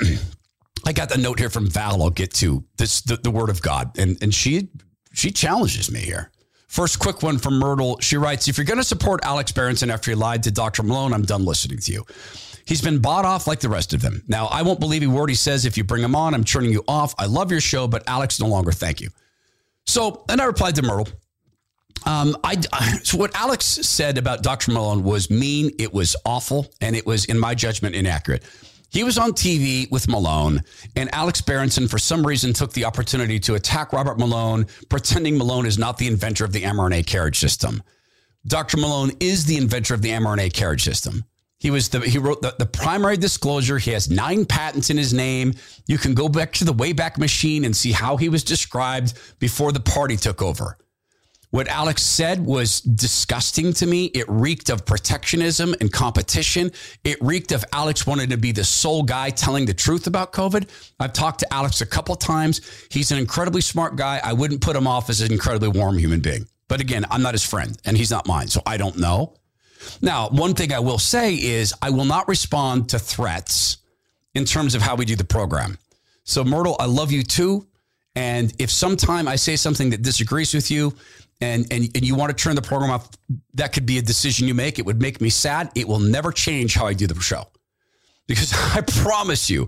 I 0.85 0.93
got 0.93 1.09
the 1.09 1.17
note 1.17 1.39
here 1.39 1.49
from 1.49 1.67
Val. 1.67 2.03
I'll 2.03 2.09
get 2.09 2.33
to 2.35 2.65
this 2.77 3.01
the, 3.01 3.17
the 3.17 3.31
Word 3.31 3.49
of 3.49 3.61
God, 3.61 3.97
and 3.97 4.17
and 4.21 4.33
she 4.33 4.69
she 5.13 5.31
challenges 5.31 5.91
me 5.91 5.99
here. 5.99 6.31
First, 6.67 6.99
quick 6.99 7.23
one 7.23 7.39
from 7.39 7.57
Myrtle. 7.57 7.97
She 7.99 8.17
writes 8.17 8.47
If 8.47 8.57
you're 8.57 8.65
going 8.65 8.77
to 8.77 8.83
support 8.83 9.21
Alex 9.23 9.51
Berenson 9.51 9.89
after 9.89 10.11
he 10.11 10.15
lied 10.15 10.43
to 10.43 10.51
Dr. 10.51 10.83
Malone, 10.83 11.13
I'm 11.13 11.23
done 11.23 11.43
listening 11.43 11.79
to 11.79 11.91
you. 11.91 12.05
He's 12.69 12.83
been 12.83 12.99
bought 12.99 13.25
off 13.25 13.47
like 13.47 13.61
the 13.61 13.67
rest 13.67 13.93
of 13.95 14.01
them. 14.03 14.21
Now, 14.27 14.45
I 14.45 14.61
won't 14.61 14.79
believe 14.79 15.01
a 15.01 15.07
word 15.07 15.29
he 15.29 15.35
says. 15.35 15.65
If 15.65 15.75
you 15.75 15.83
bring 15.83 16.03
him 16.03 16.15
on, 16.15 16.35
I'm 16.35 16.43
turning 16.43 16.71
you 16.71 16.83
off. 16.87 17.15
I 17.17 17.25
love 17.25 17.49
your 17.49 17.61
show, 17.61 17.87
but 17.87 18.03
Alex 18.05 18.39
no 18.39 18.45
longer. 18.45 18.71
Thank 18.71 19.01
you. 19.01 19.09
So, 19.87 20.23
and 20.29 20.39
I 20.39 20.45
replied 20.45 20.75
to 20.75 20.83
Myrtle. 20.83 21.07
Um, 22.05 22.37
I, 22.43 22.61
so 23.03 23.17
what 23.17 23.35
Alex 23.35 23.65
said 23.65 24.19
about 24.19 24.43
Dr. 24.43 24.71
Malone 24.71 25.03
was 25.03 25.31
mean. 25.31 25.71
It 25.79 25.91
was 25.91 26.15
awful, 26.25 26.67
and 26.79 26.95
it 26.95 27.07
was, 27.07 27.25
in 27.25 27.39
my 27.39 27.55
judgment, 27.55 27.95
inaccurate. 27.95 28.43
He 28.91 29.03
was 29.03 29.17
on 29.17 29.31
TV 29.31 29.89
with 29.89 30.07
Malone, 30.07 30.61
and 30.95 31.11
Alex 31.11 31.41
Berenson, 31.41 31.87
for 31.87 31.97
some 31.97 32.23
reason, 32.23 32.53
took 32.53 32.73
the 32.73 32.85
opportunity 32.85 33.39
to 33.39 33.55
attack 33.55 33.93
Robert 33.93 34.19
Malone, 34.19 34.67
pretending 34.89 35.39
Malone 35.39 35.65
is 35.65 35.79
not 35.79 35.97
the 35.97 36.05
inventor 36.05 36.45
of 36.45 36.53
the 36.53 36.61
mRNA 36.61 37.07
carriage 37.07 37.39
system. 37.39 37.81
Dr. 38.45 38.77
Malone 38.77 39.09
is 39.19 39.45
the 39.45 39.57
inventor 39.57 39.95
of 39.95 40.03
the 40.03 40.11
mRNA 40.11 40.53
carriage 40.53 40.83
system. 40.83 41.25
He 41.59 41.71
was 41.71 41.89
the 41.89 41.99
he 41.99 42.17
wrote 42.17 42.41
the, 42.41 42.55
the 42.57 42.65
primary 42.65 43.17
disclosure. 43.17 43.77
He 43.77 43.91
has 43.91 44.09
nine 44.09 44.45
patents 44.45 44.89
in 44.89 44.97
his 44.97 45.13
name. 45.13 45.53
You 45.87 45.97
can 45.97 46.13
go 46.13 46.29
back 46.29 46.53
to 46.53 46.65
the 46.65 46.73
Wayback 46.73 47.17
Machine 47.17 47.65
and 47.65 47.75
see 47.75 47.91
how 47.91 48.15
he 48.15 48.29
was 48.29 48.43
described 48.43 49.13
before 49.39 49.73
the 49.73 49.81
party 49.81 50.15
took 50.15 50.41
over. 50.41 50.77
What 51.51 51.67
Alex 51.67 52.03
said 52.03 52.45
was 52.45 52.79
disgusting 52.79 53.73
to 53.73 53.87
me. 53.87 54.05
It 54.05 54.29
reeked 54.29 54.69
of 54.69 54.85
protectionism 54.85 55.75
and 55.81 55.91
competition. 55.91 56.71
It 57.03 57.17
reeked 57.21 57.51
of 57.51 57.65
Alex 57.73 58.05
wanted 58.05 58.29
to 58.29 58.37
be 58.37 58.51
the 58.51 58.63
sole 58.63 59.01
guy 59.01 59.31
telling 59.31 59.65
the 59.65 59.73
truth 59.73 60.05
about 60.05 60.31
COVID. 60.31 60.69
I've 60.99 61.13
talked 61.13 61.39
to 61.39 61.51
Alex 61.51 61.81
a 61.81 61.87
couple 61.87 62.15
times. 62.15 62.61
He's 62.91 63.11
an 63.11 63.17
incredibly 63.17 63.61
smart 63.61 63.95
guy. 63.95 64.21
I 64.23 64.31
wouldn't 64.31 64.61
put 64.61 64.75
him 64.75 64.85
off 64.85 65.09
as 65.09 65.21
an 65.21 65.31
incredibly 65.31 65.69
warm 65.69 65.97
human 65.97 66.19
being. 66.19 66.45
But 66.67 66.81
again, 66.81 67.03
I'm 67.09 67.23
not 67.23 67.33
his 67.33 67.43
friend 67.43 67.75
and 67.83 67.97
he's 67.97 68.11
not 68.11 68.27
mine. 68.27 68.47
So 68.47 68.61
I 68.67 68.77
don't 68.77 68.97
know. 68.99 69.38
Now, 70.01 70.29
one 70.29 70.53
thing 70.53 70.73
I 70.73 70.79
will 70.79 70.99
say 70.99 71.35
is 71.35 71.73
I 71.81 71.89
will 71.89 72.05
not 72.05 72.27
respond 72.27 72.89
to 72.89 72.99
threats 72.99 73.77
in 74.33 74.45
terms 74.45 74.75
of 74.75 74.81
how 74.81 74.95
we 74.95 75.05
do 75.05 75.15
the 75.15 75.23
program. 75.23 75.77
So, 76.23 76.43
Myrtle, 76.43 76.75
I 76.79 76.85
love 76.85 77.11
you 77.11 77.23
too. 77.23 77.67
And 78.15 78.53
if 78.59 78.69
sometime 78.69 79.27
I 79.27 79.35
say 79.35 79.55
something 79.55 79.91
that 79.91 80.01
disagrees 80.01 80.53
with 80.53 80.69
you, 80.69 80.93
and, 81.41 81.71
and, 81.71 81.89
and 81.95 82.05
you 82.05 82.15
want 82.15 82.35
to 82.35 82.43
turn 82.43 82.55
the 82.55 82.61
program 82.61 82.91
off, 82.91 83.09
that 83.53 83.71
could 83.71 83.85
be 83.85 83.97
a 83.97 84.01
decision 84.01 84.47
you 84.47 84.53
make. 84.53 84.77
It 84.77 84.85
would 84.85 85.01
make 85.01 85.21
me 85.21 85.29
sad. 85.29 85.71
It 85.75 85.87
will 85.87 85.99
never 85.99 86.31
change 86.31 86.75
how 86.75 86.85
I 86.85 86.93
do 86.93 87.07
the 87.07 87.19
show. 87.21 87.47
Because 88.27 88.53
I 88.75 88.81
promise 88.81 89.49
you, 89.49 89.67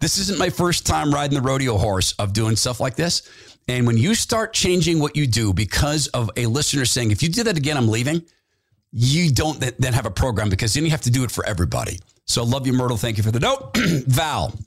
this 0.00 0.18
isn't 0.18 0.38
my 0.38 0.50
first 0.50 0.86
time 0.86 1.12
riding 1.12 1.34
the 1.36 1.42
rodeo 1.42 1.76
horse 1.76 2.12
of 2.12 2.32
doing 2.32 2.54
stuff 2.54 2.78
like 2.78 2.94
this. 2.94 3.28
And 3.66 3.86
when 3.86 3.98
you 3.98 4.14
start 4.14 4.54
changing 4.54 5.00
what 5.00 5.16
you 5.16 5.26
do 5.26 5.52
because 5.52 6.06
of 6.08 6.30
a 6.36 6.46
listener 6.46 6.84
saying, 6.84 7.10
if 7.10 7.22
you 7.22 7.28
do 7.28 7.42
that 7.44 7.58
again, 7.58 7.76
I'm 7.76 7.88
leaving, 7.88 8.22
you 8.92 9.30
don't 9.32 9.60
then 9.60 9.92
have 9.92 10.06
a 10.06 10.10
program 10.10 10.48
because 10.48 10.74
then 10.74 10.84
you 10.84 10.90
have 10.90 11.02
to 11.02 11.10
do 11.10 11.24
it 11.24 11.30
for 11.30 11.44
everybody. 11.44 11.98
So 12.24 12.42
love 12.44 12.66
you, 12.66 12.72
Myrtle. 12.72 12.96
Thank 12.96 13.16
you 13.16 13.22
for 13.22 13.30
the 13.30 13.40
note. 13.40 13.70
Val, 13.76 14.58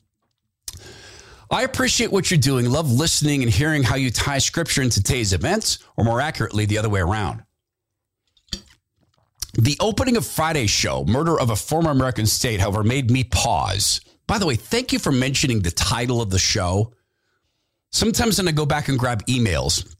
I 1.50 1.64
appreciate 1.64 2.12
what 2.12 2.32
you're 2.32 2.40
doing. 2.40 2.70
Love 2.70 2.92
listening 2.92 3.44
and 3.44 3.52
hearing 3.52 3.84
how 3.84 3.96
you 3.96 4.10
tie 4.10 4.38
scripture 4.38 4.82
into 4.82 5.04
today's 5.04 5.34
events, 5.34 5.80
or 5.98 6.04
more 6.04 6.22
accurately, 6.22 6.66
the 6.66 6.78
other 6.78 6.90
way 6.90 7.02
around. 7.02 7.44
The 9.56 9.76
opening 9.82 10.16
of 10.16 10.26
Friday's 10.26 10.70
show, 10.70 11.04
Murder 11.06 11.38
of 11.40 11.50
a 11.50 11.56
Former 11.56 11.92
American 11.92 12.26
State, 12.26 12.62
however, 12.62 12.84
made 12.84 13.12
me 13.12 13.26
pause. 13.26 14.00
By 14.26 14.38
the 14.38 14.46
way, 14.46 14.56
thank 14.56 14.94
you 14.94 15.00
for 15.00 15.12
mentioning 15.12 15.60
the 15.60 15.72
title 15.72 16.22
of 16.22 16.30
the 16.30 16.40
show. 16.40 16.94
Sometimes 17.92 18.38
when 18.38 18.48
I 18.48 18.54
go 18.54 18.66
back 18.66 18.88
and 18.88 18.98
grab 18.98 19.26
emails, 19.26 19.94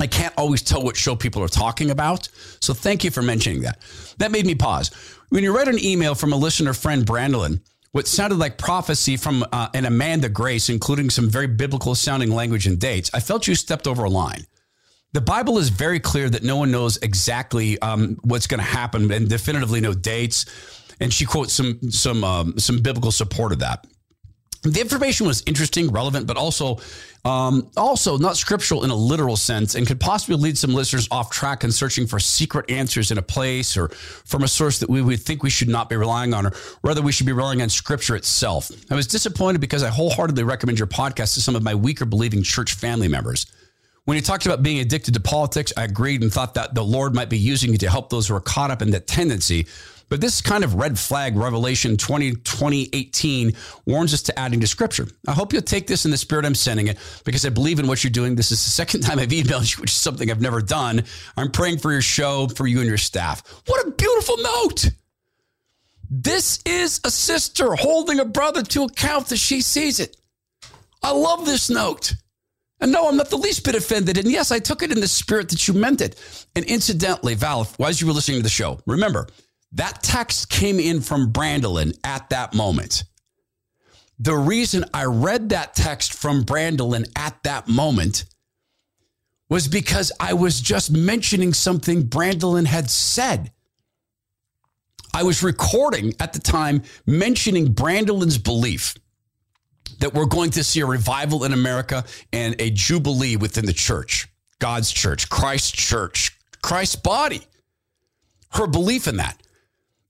I 0.00 0.06
can't 0.06 0.34
always 0.36 0.62
tell 0.62 0.82
what 0.82 0.96
show 0.96 1.16
people 1.16 1.42
are 1.42 1.48
talking 1.48 1.90
about. 1.90 2.28
So 2.60 2.74
thank 2.74 3.04
you 3.04 3.10
for 3.10 3.22
mentioning 3.22 3.62
that. 3.62 3.80
That 4.18 4.30
made 4.30 4.46
me 4.46 4.54
pause. 4.54 4.90
When 5.30 5.42
you 5.42 5.56
read 5.56 5.68
an 5.68 5.82
email 5.82 6.14
from 6.14 6.32
a 6.32 6.36
listener 6.36 6.74
friend, 6.74 7.04
Brandolin, 7.04 7.60
what 7.92 8.06
sounded 8.06 8.38
like 8.38 8.58
prophecy 8.58 9.16
from 9.16 9.44
uh, 9.52 9.68
an 9.72 9.86
Amanda 9.86 10.28
Grace, 10.28 10.68
including 10.68 11.08
some 11.08 11.30
very 11.30 11.46
biblical 11.46 11.94
sounding 11.94 12.30
language 12.30 12.66
and 12.66 12.78
dates, 12.78 13.10
I 13.14 13.20
felt 13.20 13.46
you 13.46 13.54
stepped 13.54 13.86
over 13.86 14.04
a 14.04 14.10
line. 14.10 14.46
The 15.14 15.22
Bible 15.22 15.56
is 15.56 15.70
very 15.70 15.98
clear 15.98 16.28
that 16.28 16.42
no 16.42 16.56
one 16.56 16.70
knows 16.70 16.98
exactly 16.98 17.80
um, 17.80 18.18
what's 18.22 18.46
going 18.46 18.58
to 18.58 18.66
happen 18.66 19.10
and 19.10 19.28
definitively 19.30 19.80
no 19.80 19.94
dates. 19.94 20.44
And 21.00 21.12
she 21.12 21.24
quotes 21.24 21.54
some 21.54 21.90
some 21.90 22.22
um, 22.22 22.58
some 22.58 22.80
biblical 22.82 23.10
support 23.12 23.52
of 23.52 23.60
that. 23.60 23.86
The 24.62 24.80
information 24.80 25.26
was 25.26 25.42
interesting, 25.46 25.90
relevant, 25.90 26.26
but 26.26 26.36
also 26.36 26.78
um, 27.24 27.68
also 27.76 28.16
not 28.18 28.36
scriptural 28.36 28.84
in 28.84 28.90
a 28.90 28.94
literal 28.94 29.36
sense, 29.36 29.74
and 29.74 29.86
could 29.86 29.98
possibly 29.98 30.36
lead 30.36 30.56
some 30.56 30.72
listeners 30.72 31.08
off 31.10 31.30
track 31.30 31.64
in 31.64 31.72
searching 31.72 32.06
for 32.06 32.20
secret 32.20 32.70
answers 32.70 33.10
in 33.10 33.18
a 33.18 33.22
place 33.22 33.76
or 33.76 33.88
from 33.88 34.44
a 34.44 34.48
source 34.48 34.78
that 34.78 34.88
we 34.88 35.02
would 35.02 35.20
think 35.20 35.42
we 35.42 35.50
should 35.50 35.68
not 35.68 35.88
be 35.88 35.96
relying 35.96 36.32
on, 36.32 36.46
or 36.46 36.52
rather 36.82 37.02
we 37.02 37.10
should 37.10 37.26
be 37.26 37.32
relying 37.32 37.62
on 37.62 37.68
scripture 37.68 38.14
itself. 38.14 38.70
I 38.90 38.94
was 38.94 39.08
disappointed 39.08 39.60
because 39.60 39.82
I 39.82 39.88
wholeheartedly 39.88 40.44
recommend 40.44 40.78
your 40.78 40.86
podcast 40.86 41.34
to 41.34 41.42
some 41.42 41.56
of 41.56 41.62
my 41.62 41.74
weaker 41.74 42.04
believing 42.04 42.42
church 42.42 42.74
family 42.74 43.08
members. 43.08 43.46
When 44.04 44.14
you 44.14 44.22
talked 44.22 44.46
about 44.46 44.62
being 44.62 44.78
addicted 44.78 45.14
to 45.14 45.20
politics, 45.20 45.72
I 45.76 45.82
agreed 45.82 46.22
and 46.22 46.32
thought 46.32 46.54
that 46.54 46.76
the 46.76 46.82
Lord 46.84 47.12
might 47.12 47.28
be 47.28 47.38
using 47.38 47.72
you 47.72 47.78
to 47.78 47.90
help 47.90 48.08
those 48.08 48.28
who 48.28 48.36
are 48.36 48.40
caught 48.40 48.70
up 48.70 48.80
in 48.80 48.92
that 48.92 49.08
tendency. 49.08 49.66
But 50.08 50.20
this 50.20 50.40
kind 50.40 50.62
of 50.62 50.74
red 50.74 50.98
flag 50.98 51.36
Revelation 51.36 51.96
20, 51.96 52.32
2018 52.36 53.52
warns 53.86 54.14
us 54.14 54.22
to 54.22 54.38
adding 54.38 54.60
to 54.60 54.66
scripture. 54.66 55.08
I 55.26 55.32
hope 55.32 55.52
you'll 55.52 55.62
take 55.62 55.86
this 55.86 56.04
in 56.04 56.10
the 56.10 56.16
spirit 56.16 56.44
I'm 56.44 56.54
sending 56.54 56.86
it 56.86 56.98
because 57.24 57.44
I 57.44 57.48
believe 57.48 57.78
in 57.78 57.88
what 57.88 58.04
you're 58.04 58.10
doing. 58.10 58.36
This 58.36 58.52
is 58.52 58.62
the 58.64 58.70
second 58.82 59.00
time 59.00 59.18
I've 59.18 59.30
emailed 59.30 59.74
you, 59.74 59.80
which 59.80 59.90
is 59.90 59.96
something 59.96 60.30
I've 60.30 60.40
never 60.40 60.60
done. 60.60 61.04
I'm 61.36 61.50
praying 61.50 61.78
for 61.78 61.90
your 61.90 62.02
show, 62.02 62.46
for 62.48 62.66
you 62.66 62.78
and 62.78 62.88
your 62.88 62.98
staff. 62.98 63.42
What 63.66 63.86
a 63.86 63.90
beautiful 63.90 64.36
note. 64.38 64.90
This 66.08 66.60
is 66.64 67.00
a 67.04 67.10
sister 67.10 67.74
holding 67.74 68.20
a 68.20 68.24
brother 68.24 68.62
to 68.62 68.84
account 68.84 69.32
as 69.32 69.40
she 69.40 69.60
sees 69.60 69.98
it. 69.98 70.16
I 71.02 71.10
love 71.10 71.46
this 71.46 71.68
note. 71.68 72.14
And 72.80 72.92
no, 72.92 73.08
I'm 73.08 73.16
not 73.16 73.30
the 73.30 73.38
least 73.38 73.64
bit 73.64 73.74
offended. 73.74 74.18
And 74.18 74.30
yes, 74.30 74.52
I 74.52 74.58
took 74.58 74.82
it 74.82 74.92
in 74.92 75.00
the 75.00 75.08
spirit 75.08 75.48
that 75.48 75.66
you 75.66 75.74
meant 75.74 76.00
it. 76.00 76.46
And 76.54 76.64
incidentally, 76.66 77.34
Val, 77.34 77.66
as 77.80 78.00
you 78.00 78.06
were 78.06 78.12
listening 78.12 78.38
to 78.38 78.42
the 78.42 78.48
show, 78.48 78.80
remember, 78.86 79.26
that 79.72 80.02
text 80.02 80.48
came 80.48 80.78
in 80.78 81.00
from 81.00 81.32
Brandolin 81.32 81.98
at 82.04 82.30
that 82.30 82.54
moment. 82.54 83.04
The 84.18 84.36
reason 84.36 84.84
I 84.94 85.04
read 85.04 85.50
that 85.50 85.74
text 85.74 86.14
from 86.14 86.44
Brandolin 86.44 87.10
at 87.16 87.42
that 87.42 87.68
moment 87.68 88.24
was 89.48 89.68
because 89.68 90.10
I 90.18 90.32
was 90.32 90.60
just 90.60 90.90
mentioning 90.90 91.52
something 91.52 92.04
Brandolin 92.04 92.66
had 92.66 92.90
said. 92.90 93.52
I 95.12 95.22
was 95.22 95.42
recording 95.42 96.14
at 96.20 96.32
the 96.32 96.40
time 96.40 96.82
mentioning 97.06 97.74
Brandolin's 97.74 98.38
belief 98.38 98.94
that 100.00 100.14
we're 100.14 100.26
going 100.26 100.50
to 100.50 100.64
see 100.64 100.80
a 100.80 100.86
revival 100.86 101.44
in 101.44 101.52
America 101.52 102.04
and 102.32 102.54
a 102.58 102.70
jubilee 102.70 103.36
within 103.36 103.66
the 103.66 103.72
church, 103.72 104.28
God's 104.58 104.92
church, 104.92 105.28
Christ's 105.28 105.72
church, 105.72 106.36
Christ's 106.62 106.96
body. 106.96 107.42
Her 108.50 108.66
belief 108.66 109.06
in 109.06 109.16
that. 109.16 109.40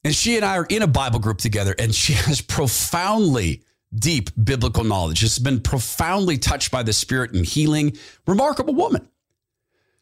And 0.07 0.14
she 0.14 0.36
and 0.36 0.44
I 0.44 0.57
are 0.57 0.66
in 0.66 0.82
a 0.82 0.86
Bible 0.86 1.18
group 1.18 1.38
together, 1.38 1.74
and 1.76 1.92
she 1.92 2.12
has 2.12 2.40
profoundly 2.40 3.64
deep 3.92 4.30
biblical 4.40 4.84
knowledge. 4.84 5.22
Has 5.22 5.40
been 5.40 5.61
profoundly 5.61 6.38
touched 6.38 6.70
by 6.70 6.84
the 6.84 6.92
Spirit 6.92 7.32
and 7.32 7.44
healing. 7.44 7.96
Remarkable 8.24 8.72
woman. 8.72 9.09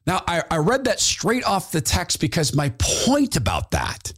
Now, 0.07 0.23
I, 0.29 0.43
I 0.51 0.59
read 0.59 0.85
that 0.85 1.01
straight 1.01 1.43
off 1.45 1.73
the 1.73 1.81
text 1.81 2.21
because 2.21 2.55
my 2.55 2.69
point 2.79 3.37
about 3.37 3.71
that 3.71 4.13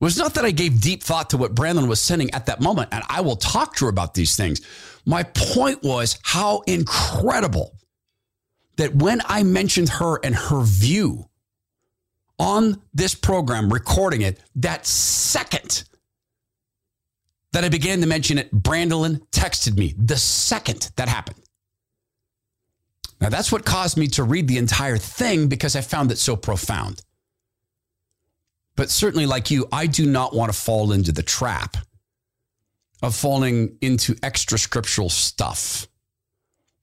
was 0.00 0.18
not 0.18 0.34
that 0.34 0.44
I 0.44 0.50
gave 0.50 0.82
deep 0.82 1.02
thought 1.02 1.30
to 1.30 1.38
what 1.38 1.54
Brandon 1.54 1.88
was 1.88 2.02
saying 2.02 2.34
at 2.34 2.44
that 2.44 2.60
moment, 2.60 2.90
and 2.92 3.02
I 3.08 3.22
will 3.22 3.36
talk 3.36 3.76
to 3.76 3.86
her 3.86 3.90
about 3.90 4.12
these 4.12 4.36
things. 4.36 4.60
My 5.06 5.22
point 5.22 5.82
was 5.82 6.18
how 6.22 6.60
incredible 6.66 7.74
that 8.76 8.94
when 8.94 9.22
I 9.24 9.44
mentioned 9.44 9.88
her 9.88 10.20
and 10.22 10.34
her 10.34 10.62
view 10.62 11.30
on 12.38 12.82
this 12.92 13.14
program, 13.14 13.72
recording 13.72 14.22
it, 14.22 14.40
that 14.56 14.86
second 14.86 15.84
that 17.52 17.64
I 17.64 17.68
began 17.68 18.00
to 18.00 18.06
mention 18.06 18.38
it, 18.38 18.52
Brandolin 18.52 19.26
texted 19.30 19.76
me 19.76 19.94
the 19.96 20.16
second 20.16 20.90
that 20.96 21.08
happened. 21.08 21.40
Now, 23.20 23.28
that's 23.28 23.52
what 23.52 23.64
caused 23.64 23.96
me 23.96 24.08
to 24.08 24.24
read 24.24 24.48
the 24.48 24.58
entire 24.58 24.98
thing 24.98 25.48
because 25.48 25.76
I 25.76 25.80
found 25.80 26.10
it 26.10 26.18
so 26.18 26.36
profound. 26.36 27.00
But 28.76 28.90
certainly, 28.90 29.24
like 29.24 29.50
you, 29.50 29.68
I 29.72 29.86
do 29.86 30.04
not 30.04 30.34
want 30.34 30.52
to 30.52 30.58
fall 30.58 30.92
into 30.92 31.12
the 31.12 31.22
trap 31.22 31.76
of 33.02 33.14
falling 33.14 33.76
into 33.80 34.16
extra 34.22 34.58
scriptural 34.58 35.08
stuff. 35.08 35.86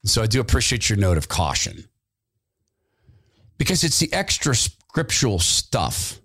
So 0.06 0.22
I 0.22 0.26
do 0.26 0.40
appreciate 0.40 0.90
your 0.90 0.98
note 0.98 1.18
of 1.18 1.28
caution 1.28 1.86
because 3.58 3.84
it's 3.84 4.00
the 4.00 4.12
extra 4.14 4.56
scriptural 4.92 5.40
stuff 5.40 6.20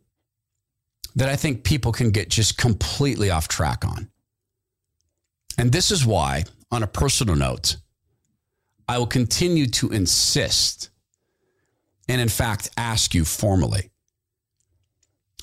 that 1.15 1.29
I 1.29 1.37
think 1.37 1.63
people 1.63 1.93
can 1.93 2.11
get 2.11 2.29
just 2.29 2.59
completely 2.59 3.31
off 3.31 3.47
track 3.47 3.85
on. 3.85 4.09
And 5.57 5.71
this 5.71 5.93
is 5.93 6.05
why, 6.05 6.43
on 6.73 6.83
a 6.83 6.89
personal 6.89 7.37
note, 7.37 7.77
I 8.89 8.99
will 8.99 9.07
continue 9.07 9.67
to 9.67 9.93
insist 9.93 10.91
and, 12.09 12.21
in 12.21 12.29
fact, 12.29 12.71
ask 12.77 13.15
you 13.15 13.25
formally. 13.25 13.91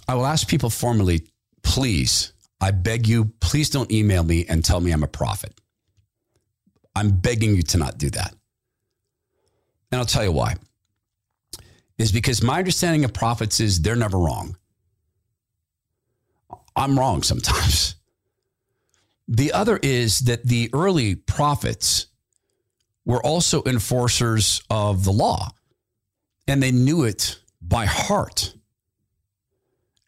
I 0.06 0.16
will 0.16 0.26
ask 0.26 0.46
people 0.46 0.70
formally, 0.70 1.26
please, 1.64 2.34
I 2.60 2.72
beg 2.72 3.08
you, 3.08 3.32
please 3.40 3.70
don't 3.70 3.90
email 3.90 4.26
me 4.26 4.46
and 4.50 4.66
tell 4.66 4.82
me 4.82 4.92
I'm 4.92 5.04
a 5.04 5.08
prophet. 5.08 5.54
I'm 6.94 7.12
begging 7.12 7.56
you 7.56 7.64
to 7.64 7.78
not 7.78 7.98
do 7.98 8.10
that. 8.10 8.36
And 9.94 10.00
I'll 10.00 10.06
tell 10.06 10.26
you 10.26 10.34
why 10.34 10.58
is 11.98 12.12
because 12.12 12.42
my 12.44 12.60
understanding 12.60 13.06
of 13.06 13.14
prophets 13.14 13.60
is 13.60 13.82
they're 13.82 13.96
never 13.96 14.18
wrong. 14.18 14.58
I'm 16.76 16.98
wrong 16.98 17.24
sometimes. 17.24 17.96
The 19.26 19.54
other 19.54 19.80
is 19.82 20.20
that 20.20 20.44
the 20.44 20.70
early 20.74 21.16
prophets 21.16 22.08
were 23.06 23.26
also 23.26 23.64
enforcers 23.66 24.62
of 24.70 25.06
the 25.06 25.14
law 25.14 25.52
and 26.48 26.62
they 26.62 26.72
knew 26.72 27.04
it 27.04 27.40
by 27.62 27.86
heart. 27.86 28.54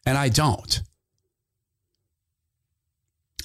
And 0.04 0.18
I 0.18 0.28
don't. 0.28 0.82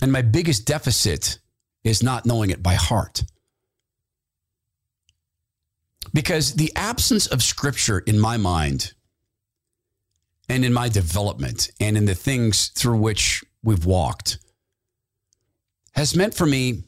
And 0.01 0.11
my 0.11 0.21
biggest 0.21 0.65
deficit 0.65 1.39
is 1.83 2.03
not 2.03 2.25
knowing 2.25 2.49
it 2.49 2.61
by 2.61 2.73
heart. 2.75 3.23
Because 6.13 6.53
the 6.53 6.71
absence 6.75 7.27
of 7.27 7.41
scripture 7.41 7.99
in 7.99 8.19
my 8.19 8.37
mind 8.37 8.93
and 10.49 10.65
in 10.65 10.73
my 10.73 10.89
development 10.89 11.71
and 11.79 11.95
in 11.95 12.05
the 12.05 12.15
things 12.15 12.67
through 12.69 12.97
which 12.97 13.43
we've 13.63 13.85
walked 13.85 14.37
has 15.93 16.15
meant 16.15 16.33
for 16.33 16.45
me 16.45 16.83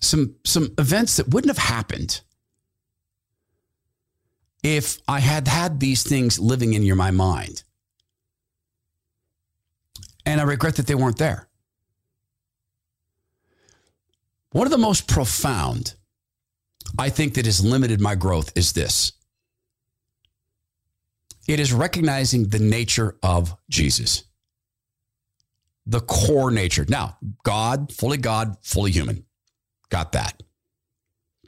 some 0.00 0.36
some 0.44 0.74
events 0.78 1.16
that 1.16 1.28
wouldn't 1.28 1.56
have 1.56 1.64
happened 1.64 2.20
if 4.62 4.98
I 5.06 5.20
had 5.20 5.46
had 5.48 5.80
these 5.80 6.02
things 6.02 6.38
living 6.38 6.74
in 6.74 6.82
your 6.82 6.96
my 6.96 7.10
mind. 7.10 7.62
And 10.24 10.40
I 10.40 10.44
regret 10.44 10.76
that 10.76 10.88
they 10.88 10.94
weren't 10.94 11.18
there. 11.18 11.48
One 14.50 14.66
of 14.66 14.72
the 14.72 14.78
most 14.78 15.06
profound 15.06 15.94
I 16.98 17.10
think 17.10 17.34
that 17.34 17.46
has 17.46 17.64
limited 17.64 18.00
my 18.00 18.14
growth 18.14 18.52
is 18.56 18.72
this 18.72 19.12
it 21.46 21.60
is 21.60 21.72
recognizing 21.72 22.48
the 22.48 22.58
nature 22.58 23.16
of 23.22 23.56
Jesus, 23.70 24.24
the 25.86 26.00
core 26.00 26.50
nature. 26.50 26.84
Now, 26.88 27.18
God, 27.44 27.92
fully 27.92 28.18
God, 28.18 28.56
fully 28.62 28.90
human, 28.90 29.24
got 29.88 30.12
that. 30.12 30.42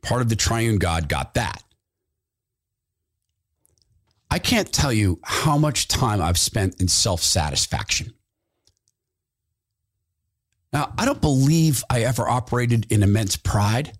Part 0.03 0.23
of 0.23 0.29
the 0.29 0.37
triune 0.37 0.79
God 0.79 1.09
got 1.09 1.35
that. 1.35 1.63
I 4.31 4.39
can't 4.39 4.73
tell 4.73 4.93
you 4.93 5.21
how 5.25 5.57
much 5.59 5.89
time 5.89 6.21
I've 6.21 6.39
spent 6.39 6.81
in 6.81 6.89
self 6.89 7.23
satisfaction. 7.23 8.13
Now, 10.73 10.93
I 10.99 11.07
don't 11.07 11.21
believe 11.21 11.83
I 11.89 12.03
ever 12.03 12.29
operated 12.29 12.87
in 12.91 13.03
immense 13.03 13.37
pride. 13.37 13.97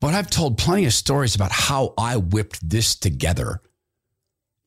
But 0.00 0.14
I've 0.14 0.30
told 0.30 0.58
plenty 0.58 0.86
of 0.86 0.92
stories 0.92 1.34
about 1.34 1.50
how 1.50 1.94
I 1.98 2.16
whipped 2.16 2.68
this 2.68 2.94
together 2.94 3.60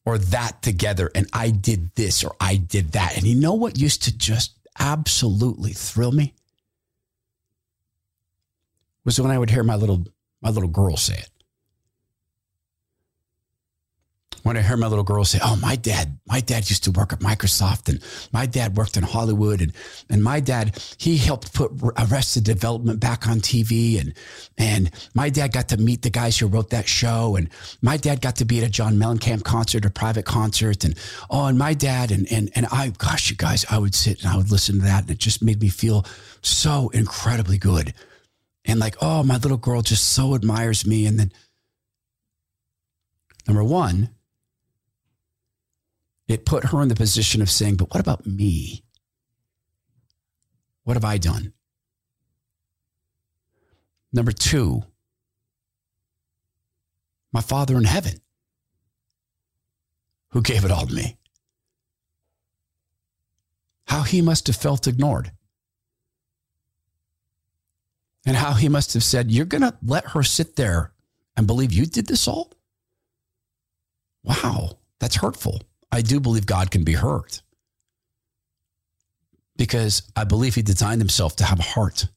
or 0.06 0.18
that 0.18 0.62
together 0.62 1.10
and 1.16 1.28
I 1.32 1.52
did 1.52 1.96
this 1.96 2.24
or 2.24 2.36
I 2.40 2.58
did 2.58 2.94
that. 2.94 3.16
And 3.16 3.26
you 3.26 3.36
know 3.36 3.54
what 3.54 3.78
used 3.78 4.04
to 4.04 4.18
just 4.18 4.58
absolutely 4.80 5.72
thrill 5.72 6.12
me? 6.12 6.34
Was 9.06 9.20
when 9.20 9.32
I 9.32 9.40
would 9.40 9.50
hear 9.50 9.64
my 9.64 9.76
little 9.76 10.06
my 10.42 10.50
little 10.50 10.70
girl 10.70 10.98
say 10.98 11.16
it. 11.16 11.30
When 14.44 14.58
I 14.58 14.62
hear 14.62 14.78
my 14.78 14.88
little 14.88 15.04
girl 15.04 15.24
say, 15.24 15.40
"Oh, 15.44 15.56
my 15.56 15.76
dad, 15.76 16.20
my 16.28 16.40
dad 16.40 16.70
used 16.70 16.84
to 16.86 16.92
work 16.92 17.14
at 17.14 17.20
Microsoft, 17.20 17.90
and 17.90 18.02
my 18.32 18.46
dad 18.46 18.76
worked 18.76 18.98
in 18.98 19.04
Hollywood, 19.04 19.62
and 19.62 19.74
and 20.10 20.24
my 20.24 20.40
dad 20.40 20.82
he 20.98 21.18
helped 21.18 21.54
put 21.54 21.72
Arrested 21.98 22.44
Development 22.44 23.00
back 23.00 23.28
on 23.28 23.40
TV, 23.40 24.00
and 24.00 24.14
and 24.58 24.92
my 25.14 25.30
dad 25.30 25.52
got 25.52 25.70
to 25.70 25.78
meet 25.78 26.02
the 26.02 26.10
guys 26.10 26.38
who 26.38 26.48
wrote 26.48 26.70
that 26.72 26.88
show, 26.88 27.36
and 27.36 27.50
my 27.82 27.98
dad 27.98 28.22
got 28.22 28.36
to 28.38 28.46
be 28.46 28.60
at 28.60 28.68
a 28.68 28.70
John 28.70 28.98
Mellencamp 28.98 29.44
concert, 29.44 29.86
a 29.86 29.90
private 29.90 30.26
concert, 30.26 30.84
and 30.84 30.96
oh, 31.30 31.46
and 31.46 31.58
my 31.58 31.74
dad, 31.74 32.12
and 32.12 32.32
and 32.32 32.52
and 32.56 32.66
I, 32.72 32.90
gosh, 32.98 33.30
you 33.30 33.36
guys, 33.36 33.66
I 33.70 33.78
would 33.78 33.96
sit 33.96 34.24
and 34.24 34.32
I 34.32 34.38
would 34.38 34.52
listen 34.52 34.80
to 34.80 34.86
that, 34.86 35.04
and 35.04 35.12
it 35.12 35.20
just 35.20 35.44
made 35.44 35.62
me 35.62 35.70
feel 35.70 36.06
so 36.42 36.90
incredibly 36.90 37.58
good, 37.58 37.94
and 38.66 38.80
like, 38.80 38.96
oh, 39.02 39.24
my 39.24 39.38
little 39.38 39.58
girl 39.58 39.82
just 39.82 40.10
so 40.10 40.36
admires 40.36 40.86
me, 40.86 41.06
and 41.06 41.20
then 41.20 41.32
number 43.48 43.64
one 43.64 44.10
it 46.32 46.46
put 46.46 46.66
her 46.66 46.82
in 46.82 46.88
the 46.88 46.96
position 46.96 47.42
of 47.42 47.50
saying, 47.50 47.76
But 47.76 47.94
what 47.94 48.00
about 48.00 48.26
me? 48.26 48.84
What 50.84 50.96
have 50.96 51.06
I 51.06 51.18
done? 51.18 51.54
Number 54.14 54.32
two, 54.32 54.84
my 57.32 57.42
Father 57.42 57.78
in 57.78 57.86
heaven, 57.86 58.20
who 60.30 60.42
gave 60.42 60.66
it 60.66 60.72
all 60.72 60.86
to 60.88 60.94
me. 60.94 61.18
How 63.88 64.02
he 64.04 64.22
must 64.22 64.48
have 64.48 64.56
felt 64.56 64.88
ignored. 64.88 65.32
And 68.26 68.38
how 68.38 68.54
he 68.54 68.70
must 68.70 68.94
have 68.94 69.04
said, 69.04 69.32
You're 69.32 69.46
going 69.46 69.62
to 69.62 69.78
let 69.84 70.10
her 70.10 70.24
sit 70.24 70.56
there 70.56 70.94
and 71.36 71.48
believe 71.48 71.74
you 71.74 71.86
did 71.86 72.08
this 72.08 72.28
all? 72.28 72.52
Wow, 74.24 74.78
that's 75.00 75.16
hurtful. 75.16 75.62
I 75.92 76.02
do 76.02 76.20
believe 76.20 76.46
God 76.46 76.72
can 76.72 76.84
be 76.84 76.94
hurt 76.94 77.42
because 79.58 80.04
I 80.16 80.24
believe 80.24 80.56
he 80.56 80.62
designed 80.62 81.02
himself 81.02 81.36
to 81.38 81.44
have 81.44 81.60
a 81.60 81.64
heart. 81.64 82.08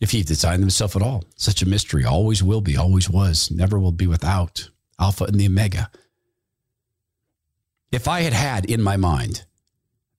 If 0.00 0.12
he 0.12 0.22
designed 0.22 0.62
himself 0.62 0.96
at 0.96 1.02
all, 1.02 1.24
such 1.36 1.62
a 1.62 1.68
mystery 1.68 2.04
always 2.04 2.42
will 2.42 2.60
be, 2.60 2.76
always 2.76 3.10
was, 3.10 3.50
never 3.50 3.78
will 3.78 3.92
be 3.92 4.06
without 4.06 4.70
Alpha 4.98 5.24
and 5.24 5.38
the 5.38 5.46
Omega. 5.46 5.90
If 7.90 8.08
I 8.08 8.20
had 8.20 8.32
had 8.32 8.64
in 8.64 8.82
my 8.82 8.96
mind 8.96 9.44